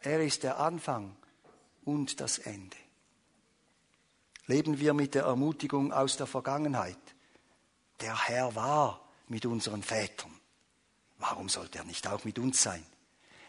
Er 0.00 0.20
ist 0.24 0.42
der 0.42 0.58
Anfang 0.58 1.14
und 1.84 2.18
das 2.20 2.38
Ende. 2.38 2.76
Leben 4.46 4.80
wir 4.80 4.94
mit 4.94 5.14
der 5.14 5.24
Ermutigung 5.24 5.92
aus 5.92 6.16
der 6.16 6.26
Vergangenheit. 6.26 6.98
Der 8.00 8.26
Herr 8.26 8.56
war 8.56 9.06
mit 9.28 9.44
unseren 9.44 9.82
Vätern. 9.82 10.32
Warum 11.18 11.50
sollte 11.50 11.78
er 11.78 11.84
nicht 11.84 12.08
auch 12.08 12.24
mit 12.24 12.38
uns 12.38 12.62
sein? 12.62 12.84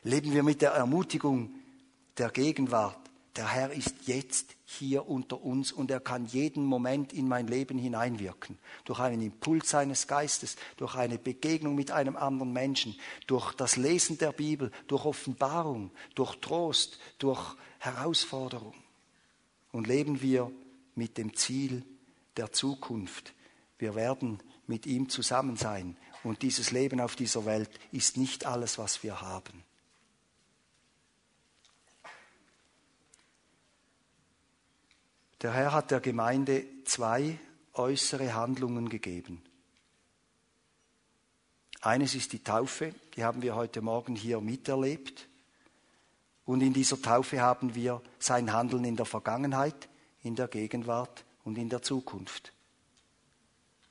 Leben 0.04 0.34
wir 0.34 0.44
mit 0.44 0.62
der 0.62 0.74
Ermutigung 0.74 1.56
der 2.18 2.30
Gegenwart. 2.30 3.03
Der 3.36 3.48
Herr 3.52 3.72
ist 3.72 3.96
jetzt 4.06 4.56
hier 4.66 5.08
unter 5.08 5.42
uns 5.42 5.72
und 5.72 5.90
er 5.90 6.00
kann 6.00 6.28
jeden 6.28 6.66
Moment 6.66 7.14
in 7.14 7.28
mein 7.28 7.48
Leben 7.48 7.80
hineinwirken. 7.80 8.60
Durch 8.86 9.00
einen 9.00 9.22
Impuls 9.22 9.72
seines 9.72 10.08
Geistes, 10.08 10.56
durch 10.78 10.96
eine 10.96 11.18
Begegnung 11.18 11.74
mit 11.74 11.90
einem 11.90 12.16
anderen 12.16 12.54
Menschen, 12.54 12.96
durch 13.26 13.54
das 13.54 13.76
Lesen 13.76 14.20
der 14.20 14.34
Bibel, 14.34 14.72
durch 14.88 15.06
Offenbarung, 15.06 15.90
durch 16.14 16.36
Trost, 16.42 17.00
durch 17.18 17.56
Herausforderung. 17.80 18.76
Und 19.72 19.88
leben 19.88 20.22
wir 20.22 20.52
mit 20.94 21.18
dem 21.18 21.36
Ziel 21.36 21.84
der 22.38 22.52
Zukunft. 22.52 23.34
Wir 23.80 23.96
werden 23.96 24.40
mit 24.68 24.86
ihm 24.86 25.10
zusammen 25.10 25.58
sein. 25.58 25.98
Und 26.24 26.44
dieses 26.44 26.70
Leben 26.70 27.02
auf 27.02 27.16
dieser 27.16 27.46
Welt 27.46 27.72
ist 27.92 28.16
nicht 28.16 28.46
alles, 28.46 28.78
was 28.78 29.02
wir 29.02 29.22
haben. 29.22 29.64
Der 35.44 35.52
Herr 35.52 35.74
hat 35.74 35.92
der 35.92 36.00
Gemeinde 36.00 36.66
zwei 36.86 37.38
äußere 37.74 38.34
Handlungen 38.34 38.88
gegeben. 38.88 39.44
Eines 41.82 42.16
ist 42.16 42.32
die 42.32 42.42
Taufe, 42.42 42.96
die 43.18 43.26
haben 43.26 43.42
wir 43.42 43.54
heute 43.54 43.82
Morgen 43.82 44.16
hier 44.16 44.40
miterlebt. 44.40 45.28
Und 46.46 46.62
in 46.62 46.72
dieser 46.72 47.02
Taufe 47.02 47.42
haben 47.42 47.76
wir 47.76 48.02
sein 48.20 48.54
Handeln 48.54 48.86
in 48.86 48.96
der 48.96 49.06
Vergangenheit, 49.06 49.90
in 50.22 50.38
der 50.38 50.48
Gegenwart 50.48 51.26
und 51.44 51.58
in 51.58 51.68
der 51.68 51.82
Zukunft. 51.82 52.54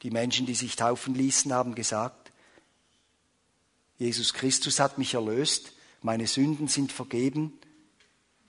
Die 0.00 0.10
Menschen, 0.10 0.46
die 0.46 0.54
sich 0.54 0.74
taufen 0.74 1.14
ließen, 1.14 1.52
haben 1.52 1.74
gesagt, 1.74 2.32
Jesus 3.98 4.32
Christus 4.32 4.80
hat 4.80 4.96
mich 4.96 5.12
erlöst, 5.12 5.74
meine 6.00 6.26
Sünden 6.26 6.68
sind 6.68 6.92
vergeben. 6.92 7.52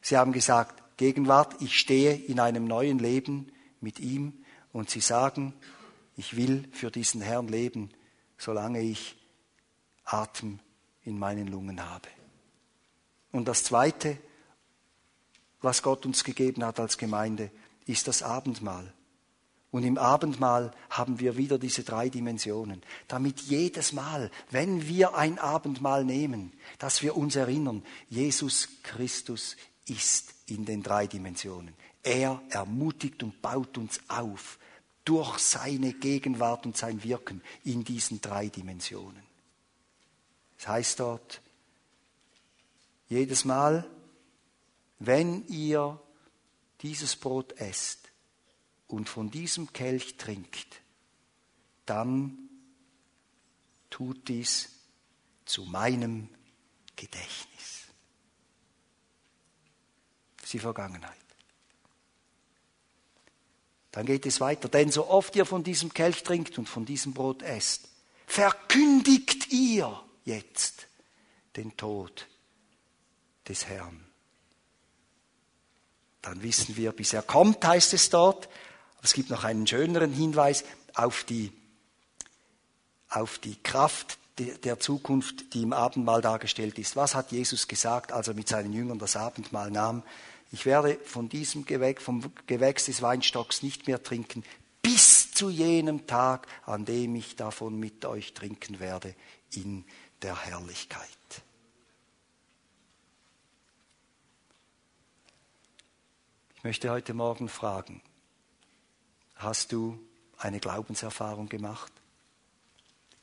Sie 0.01 0.17
haben 0.17 0.31
gesagt, 0.31 0.82
Gegenwart, 1.03 1.61
ich 1.61 1.77
stehe 1.77 2.13
in 2.15 2.39
einem 2.39 2.63
neuen 2.63 2.97
Leben 2.97 3.51
mit 3.81 3.99
ihm 3.99 4.31
und 4.71 4.89
sie 4.89 5.01
sagen, 5.01 5.53
ich 6.15 6.37
will 6.37 6.65
für 6.71 6.91
diesen 6.91 7.19
Herrn 7.19 7.49
leben, 7.49 7.89
solange 8.37 8.79
ich 8.79 9.17
Atem 10.05 10.59
in 11.03 11.19
meinen 11.19 11.47
Lungen 11.47 11.83
habe. 11.83 12.07
Und 13.33 13.49
das 13.49 13.65
Zweite, 13.65 14.17
was 15.59 15.83
Gott 15.83 16.05
uns 16.05 16.23
gegeben 16.23 16.63
hat 16.63 16.79
als 16.79 16.97
Gemeinde, 16.97 17.51
ist 17.85 18.07
das 18.07 18.23
Abendmahl. 18.23 18.93
Und 19.71 19.83
im 19.83 19.97
Abendmahl 19.97 20.71
haben 20.89 21.19
wir 21.19 21.35
wieder 21.35 21.59
diese 21.59 21.83
drei 21.83 22.07
Dimensionen, 22.07 22.81
damit 23.09 23.41
jedes 23.41 23.91
Mal, 23.91 24.31
wenn 24.51 24.87
wir 24.87 25.15
ein 25.15 25.37
Abendmahl 25.37 26.05
nehmen, 26.05 26.53
dass 26.79 27.01
wir 27.01 27.17
uns 27.17 27.35
erinnern, 27.35 27.83
Jesus 28.07 28.69
Christus 28.83 29.57
ist 29.87 30.33
in 30.47 30.65
den 30.65 30.83
drei 30.83 31.07
Dimensionen. 31.07 31.73
Er 32.03 32.41
ermutigt 32.49 33.23
und 33.23 33.41
baut 33.41 33.77
uns 33.77 33.99
auf 34.07 34.59
durch 35.05 35.39
seine 35.39 35.93
Gegenwart 35.93 36.65
und 36.65 36.77
sein 36.77 37.03
Wirken 37.03 37.41
in 37.63 37.83
diesen 37.83 38.21
drei 38.21 38.47
Dimensionen. 38.47 39.23
Das 40.57 40.67
heißt 40.67 40.99
dort, 40.99 41.41
jedes 43.09 43.43
Mal, 43.43 43.89
wenn 44.99 45.45
ihr 45.47 46.01
dieses 46.81 47.15
Brot 47.15 47.53
esst 47.59 48.11
und 48.87 49.09
von 49.09 49.29
diesem 49.29 49.73
Kelch 49.73 50.15
trinkt, 50.17 50.81
dann 51.85 52.37
tut 53.89 54.29
dies 54.29 54.69
zu 55.45 55.63
meinem 55.65 56.29
Gedächtnis 56.95 57.82
die 60.53 60.59
Vergangenheit. 60.59 61.17
Dann 63.91 64.05
geht 64.05 64.25
es 64.25 64.41
weiter. 64.41 64.69
Denn 64.69 64.91
so 64.91 65.07
oft 65.07 65.35
ihr 65.35 65.45
von 65.45 65.63
diesem 65.63 65.93
Kelch 65.93 66.23
trinkt 66.23 66.57
und 66.57 66.67
von 66.67 66.85
diesem 66.85 67.13
Brot 67.13 67.43
esst, 67.43 67.89
verkündigt 68.25 69.51
ihr 69.51 70.01
jetzt 70.25 70.87
den 71.55 71.77
Tod 71.77 72.27
des 73.47 73.67
Herrn. 73.67 74.03
Dann 76.23 76.41
wissen 76.41 76.75
wir, 76.75 76.91
bis 76.91 77.13
er 77.13 77.21
kommt, 77.21 77.63
heißt 77.63 77.93
es 77.93 78.09
dort. 78.09 78.47
Aber 78.95 79.03
es 79.03 79.13
gibt 79.13 79.29
noch 79.29 79.43
einen 79.43 79.67
schöneren 79.67 80.11
Hinweis 80.11 80.63
auf 80.95 81.23
die, 81.25 81.51
auf 83.09 83.37
die 83.39 83.61
Kraft 83.61 84.17
der 84.39 84.79
Zukunft, 84.79 85.53
die 85.53 85.61
im 85.61 85.73
Abendmahl 85.73 86.21
dargestellt 86.21 86.79
ist. 86.79 86.95
Was 86.95 87.13
hat 87.13 87.31
Jesus 87.31 87.67
gesagt, 87.67 88.11
als 88.11 88.27
er 88.27 88.33
mit 88.33 88.47
seinen 88.47 88.73
Jüngern 88.73 88.97
das 88.97 89.15
Abendmahl 89.15 89.69
nahm? 89.69 90.01
Ich 90.53 90.67
werde 90.67 90.99
von 91.03 91.29
diesem 91.29 91.65
Gewächs, 91.65 92.03
vom 92.03 92.31
Gewächs 92.45 92.85
des 92.85 93.01
Weinstocks 93.01 93.63
nicht 93.63 93.87
mehr 93.87 94.03
trinken, 94.03 94.43
bis 94.83 95.31
zu 95.31 95.49
jenem 95.49 96.05
Tag, 96.05 96.47
an 96.67 96.85
dem 96.85 97.15
ich 97.15 97.35
davon 97.35 97.79
mit 97.79 98.05
euch 98.05 98.35
trinken 98.35 98.79
werde 98.79 99.15
in 99.49 99.83
der 100.21 100.39
Herrlichkeit. 100.45 101.09
Ich 106.55 106.63
möchte 106.63 106.91
heute 106.91 107.15
Morgen 107.15 107.49
fragen, 107.49 107.99
hast 109.33 109.71
du 109.71 109.99
eine 110.37 110.59
Glaubenserfahrung 110.59 111.49
gemacht? 111.49 111.91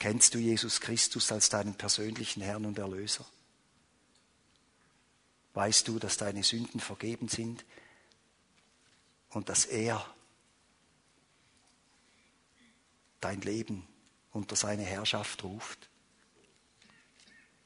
Kennst 0.01 0.35
du 0.35 0.39
Jesus 0.39 0.81
Christus 0.81 1.31
als 1.31 1.49
deinen 1.49 1.77
persönlichen 1.77 2.43
Herrn 2.43 2.67
und 2.67 2.77
Erlöser? 2.77 3.25
Weißt 5.55 5.89
du, 5.89 5.99
dass 5.99 6.17
deine 6.17 6.43
Sünden 6.43 6.81
vergeben 6.81 7.29
sind 7.29 7.65
und 9.31 9.49
dass 9.49 9.65
er 9.65 10.05
dein 13.21 13.41
Leben 13.41 13.87
unter 14.33 14.57
seine 14.57 14.83
Herrschaft 14.83 15.45
ruft. 15.45 15.89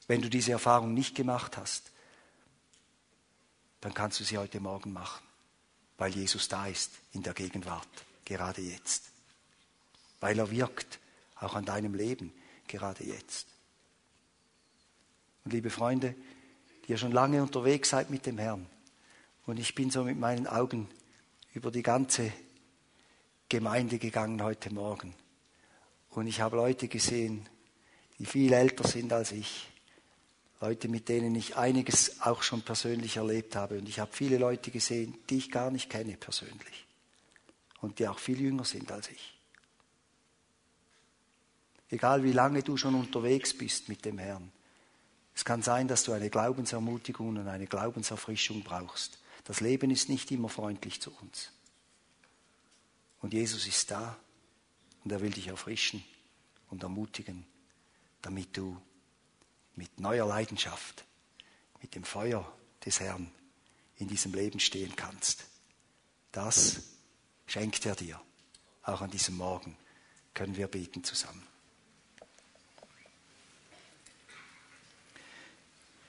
Wenn 0.06 0.22
du 0.22 0.28
diese 0.28 0.52
Erfahrung 0.52 0.94
nicht 0.94 1.14
gemacht 1.14 1.56
hast, 1.56 1.90
dann 3.80 3.94
kannst 3.94 4.20
du 4.20 4.24
sie 4.24 4.38
heute 4.38 4.60
Morgen 4.60 4.92
machen, 4.92 5.26
weil 5.98 6.14
Jesus 6.14 6.48
da 6.48 6.66
ist 6.66 6.92
in 7.12 7.22
der 7.22 7.34
Gegenwart, 7.34 7.88
gerade 8.24 8.62
jetzt. 8.62 9.10
Weil 10.20 10.38
er 10.38 10.50
wirkt, 10.50 11.00
auch 11.36 11.54
an 11.54 11.64
deinem 11.64 11.94
Leben, 11.94 12.32
gerade 12.66 13.04
jetzt. 13.04 13.46
Und 15.44 15.52
liebe 15.52 15.68
Freunde, 15.68 16.14
die 16.86 16.92
ihr 16.92 16.98
schon 16.98 17.12
lange 17.12 17.42
unterwegs 17.42 17.90
seid 17.90 18.10
mit 18.10 18.26
dem 18.26 18.38
Herrn. 18.38 18.66
Und 19.46 19.58
ich 19.58 19.74
bin 19.74 19.90
so 19.90 20.04
mit 20.04 20.18
meinen 20.18 20.46
Augen 20.46 20.88
über 21.52 21.70
die 21.70 21.82
ganze 21.82 22.32
Gemeinde 23.48 23.98
gegangen 23.98 24.42
heute 24.42 24.72
Morgen. 24.72 25.14
Und 26.10 26.26
ich 26.26 26.40
habe 26.40 26.56
Leute 26.56 26.88
gesehen, 26.88 27.48
die 28.18 28.26
viel 28.26 28.52
älter 28.52 28.86
sind 28.86 29.12
als 29.12 29.32
ich. 29.32 29.68
Leute, 30.60 30.88
mit 30.88 31.08
denen 31.08 31.34
ich 31.34 31.56
einiges 31.56 32.22
auch 32.22 32.42
schon 32.42 32.62
persönlich 32.62 33.16
erlebt 33.16 33.54
habe. 33.56 33.78
Und 33.78 33.88
ich 33.88 33.98
habe 33.98 34.12
viele 34.12 34.38
Leute 34.38 34.70
gesehen, 34.70 35.18
die 35.28 35.38
ich 35.38 35.50
gar 35.50 35.70
nicht 35.70 35.90
kenne 35.90 36.16
persönlich. 36.16 36.86
Und 37.80 37.98
die 37.98 38.08
auch 38.08 38.18
viel 38.18 38.40
jünger 38.40 38.64
sind 38.64 38.90
als 38.90 39.10
ich. 39.10 39.38
Egal 41.90 42.24
wie 42.24 42.32
lange 42.32 42.62
du 42.62 42.76
schon 42.76 42.94
unterwegs 42.94 43.52
bist 43.56 43.88
mit 43.88 44.04
dem 44.04 44.18
Herrn. 44.18 44.50
Es 45.34 45.44
kann 45.44 45.62
sein, 45.62 45.88
dass 45.88 46.04
du 46.04 46.12
eine 46.12 46.30
Glaubensermutigung 46.30 47.28
und 47.28 47.48
eine 47.48 47.66
Glaubenserfrischung 47.66 48.62
brauchst. 48.62 49.18
Das 49.44 49.60
Leben 49.60 49.90
ist 49.90 50.08
nicht 50.08 50.30
immer 50.30 50.48
freundlich 50.48 51.00
zu 51.00 51.12
uns. 51.20 51.50
Und 53.20 53.32
Jesus 53.32 53.66
ist 53.66 53.90
da 53.90 54.16
und 55.02 55.12
er 55.12 55.20
will 55.20 55.30
dich 55.30 55.48
erfrischen 55.48 56.04
und 56.70 56.82
ermutigen, 56.82 57.46
damit 58.22 58.56
du 58.56 58.80
mit 59.74 59.98
neuer 59.98 60.26
Leidenschaft, 60.26 61.04
mit 61.82 61.94
dem 61.94 62.04
Feuer 62.04 62.50
des 62.84 63.00
Herrn 63.00 63.30
in 63.96 64.08
diesem 64.08 64.32
Leben 64.34 64.60
stehen 64.60 64.94
kannst. 64.96 65.44
Das 66.32 66.82
schenkt 67.46 67.86
er 67.86 67.96
dir. 67.96 68.20
Auch 68.82 69.00
an 69.00 69.10
diesem 69.10 69.36
Morgen 69.36 69.76
können 70.32 70.56
wir 70.56 70.68
beten 70.68 71.02
zusammen. 71.04 71.46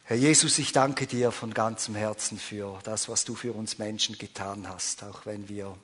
Herr 0.08 0.18
Jesus, 0.18 0.60
ich 0.60 0.72
danke 0.72 1.08
dir 1.08 1.32
von 1.32 1.52
ganzem 1.52 1.96
Herzen 1.96 2.38
für 2.38 2.78
das, 2.84 3.10
was 3.10 3.26
du 3.26 3.34
für 3.34 3.54
uns 3.54 3.80
Menschen 3.80 4.20
getan 4.20 4.70
hast, 4.70 5.04
auch 5.04 5.26
wenn 5.26 5.50
wir 5.50 5.76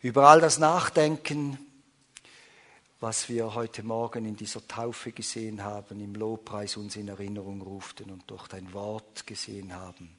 über 0.00 0.30
all 0.30 0.40
das 0.40 0.58
nachdenken, 0.58 1.58
was 3.00 3.28
wir 3.28 3.54
heute 3.54 3.82
Morgen 3.82 4.24
in 4.24 4.34
dieser 4.34 4.66
Taufe 4.66 5.12
gesehen 5.12 5.62
haben, 5.62 6.00
im 6.00 6.14
Lobpreis 6.14 6.78
uns 6.78 6.96
in 6.96 7.06
Erinnerung 7.06 7.60
ruften 7.60 8.10
und 8.10 8.22
durch 8.30 8.48
dein 8.48 8.72
Wort 8.72 9.26
gesehen 9.26 9.74
haben, 9.74 10.16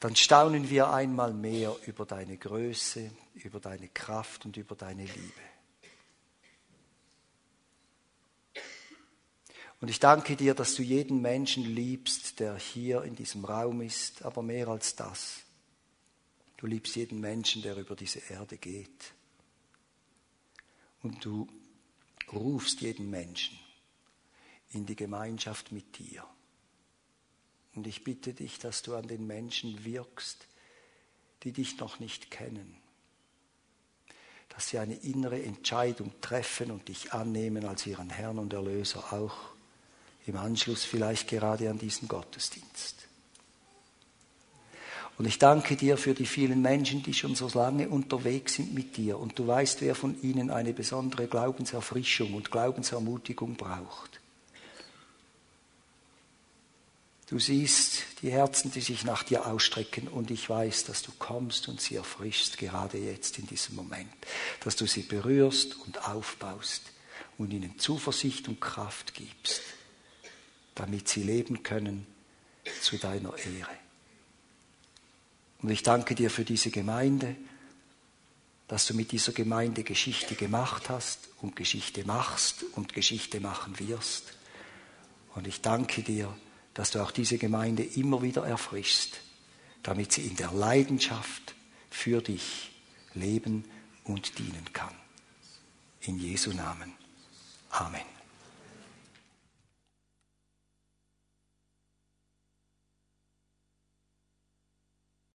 dann 0.00 0.16
staunen 0.16 0.70
wir 0.70 0.90
einmal 0.90 1.32
mehr 1.32 1.76
über 1.86 2.06
deine 2.06 2.38
Größe, 2.38 3.08
über 3.34 3.60
deine 3.60 3.86
Kraft 3.86 4.44
und 4.46 4.56
über 4.56 4.74
deine 4.74 5.04
Liebe. 5.04 5.57
Und 9.80 9.88
ich 9.88 10.00
danke 10.00 10.34
dir, 10.34 10.54
dass 10.54 10.74
du 10.74 10.82
jeden 10.82 11.20
Menschen 11.20 11.64
liebst, 11.64 12.40
der 12.40 12.56
hier 12.56 13.02
in 13.02 13.14
diesem 13.14 13.44
Raum 13.44 13.80
ist, 13.80 14.22
aber 14.22 14.42
mehr 14.42 14.68
als 14.68 14.96
das. 14.96 15.42
Du 16.56 16.66
liebst 16.66 16.96
jeden 16.96 17.20
Menschen, 17.20 17.62
der 17.62 17.76
über 17.76 17.94
diese 17.94 18.18
Erde 18.18 18.58
geht. 18.58 19.12
Und 21.02 21.24
du 21.24 21.46
rufst 22.32 22.80
jeden 22.80 23.08
Menschen 23.08 23.56
in 24.70 24.84
die 24.84 24.96
Gemeinschaft 24.96 25.70
mit 25.70 25.98
dir. 25.98 26.24
Und 27.76 27.86
ich 27.86 28.02
bitte 28.02 28.34
dich, 28.34 28.58
dass 28.58 28.82
du 28.82 28.96
an 28.96 29.06
den 29.06 29.28
Menschen 29.28 29.84
wirkst, 29.84 30.48
die 31.44 31.52
dich 31.52 31.78
noch 31.78 32.00
nicht 32.00 32.32
kennen. 32.32 32.76
Dass 34.48 34.70
sie 34.70 34.78
eine 34.80 34.96
innere 34.96 35.40
Entscheidung 35.40 36.12
treffen 36.20 36.72
und 36.72 36.88
dich 36.88 37.12
annehmen 37.12 37.64
als 37.64 37.86
ihren 37.86 38.10
Herrn 38.10 38.40
und 38.40 38.52
Erlöser 38.52 39.12
auch 39.12 39.57
im 40.28 40.36
Anschluss 40.36 40.84
vielleicht 40.84 41.28
gerade 41.28 41.70
an 41.70 41.78
diesen 41.78 42.08
Gottesdienst. 42.08 42.96
Und 45.18 45.26
ich 45.26 45.40
danke 45.40 45.74
dir 45.74 45.96
für 45.96 46.14
die 46.14 46.26
vielen 46.26 46.62
Menschen, 46.62 47.02
die 47.02 47.12
schon 47.12 47.34
so 47.34 47.50
lange 47.52 47.88
unterwegs 47.88 48.54
sind 48.54 48.72
mit 48.72 48.96
dir. 48.96 49.18
Und 49.18 49.36
du 49.36 49.48
weißt, 49.48 49.80
wer 49.80 49.96
von 49.96 50.20
ihnen 50.22 50.50
eine 50.50 50.72
besondere 50.72 51.26
Glaubenserfrischung 51.26 52.34
und 52.34 52.52
Glaubensermutigung 52.52 53.56
braucht. 53.56 54.20
Du 57.28 57.40
siehst 57.40 58.04
die 58.22 58.30
Herzen, 58.30 58.70
die 58.70 58.80
sich 58.80 59.04
nach 59.04 59.24
dir 59.24 59.46
ausstrecken 59.46 60.08
und 60.08 60.30
ich 60.30 60.48
weiß, 60.48 60.84
dass 60.84 61.02
du 61.02 61.10
kommst 61.18 61.68
und 61.68 61.80
sie 61.80 61.96
erfrischst, 61.96 62.56
gerade 62.56 62.96
jetzt 62.96 63.38
in 63.38 63.46
diesem 63.46 63.74
Moment. 63.74 64.08
Dass 64.62 64.76
du 64.76 64.86
sie 64.86 65.02
berührst 65.02 65.76
und 65.84 66.06
aufbaust 66.08 66.82
und 67.36 67.52
ihnen 67.52 67.78
Zuversicht 67.78 68.48
und 68.48 68.60
Kraft 68.60 69.14
gibst 69.14 69.62
damit 70.78 71.08
sie 71.08 71.24
leben 71.24 71.62
können 71.62 72.06
zu 72.80 72.98
deiner 72.98 73.36
Ehre. 73.36 73.76
Und 75.60 75.70
ich 75.70 75.82
danke 75.82 76.14
dir 76.14 76.30
für 76.30 76.44
diese 76.44 76.70
Gemeinde, 76.70 77.34
dass 78.68 78.86
du 78.86 78.94
mit 78.94 79.10
dieser 79.10 79.32
Gemeinde 79.32 79.82
Geschichte 79.82 80.36
gemacht 80.36 80.88
hast 80.88 81.30
und 81.40 81.56
Geschichte 81.56 82.06
machst 82.06 82.64
und 82.74 82.92
Geschichte 82.92 83.40
machen 83.40 83.78
wirst. 83.80 84.34
Und 85.34 85.48
ich 85.48 85.60
danke 85.62 86.02
dir, 86.02 86.36
dass 86.74 86.92
du 86.92 87.02
auch 87.02 87.10
diese 87.10 87.38
Gemeinde 87.38 87.82
immer 87.82 88.22
wieder 88.22 88.46
erfrischst, 88.46 89.20
damit 89.82 90.12
sie 90.12 90.26
in 90.26 90.36
der 90.36 90.52
Leidenschaft 90.52 91.54
für 91.90 92.22
dich 92.22 92.70
leben 93.14 93.64
und 94.04 94.38
dienen 94.38 94.72
kann. 94.72 94.94
In 96.02 96.20
Jesu 96.20 96.52
Namen. 96.52 96.92
Amen. 97.70 98.17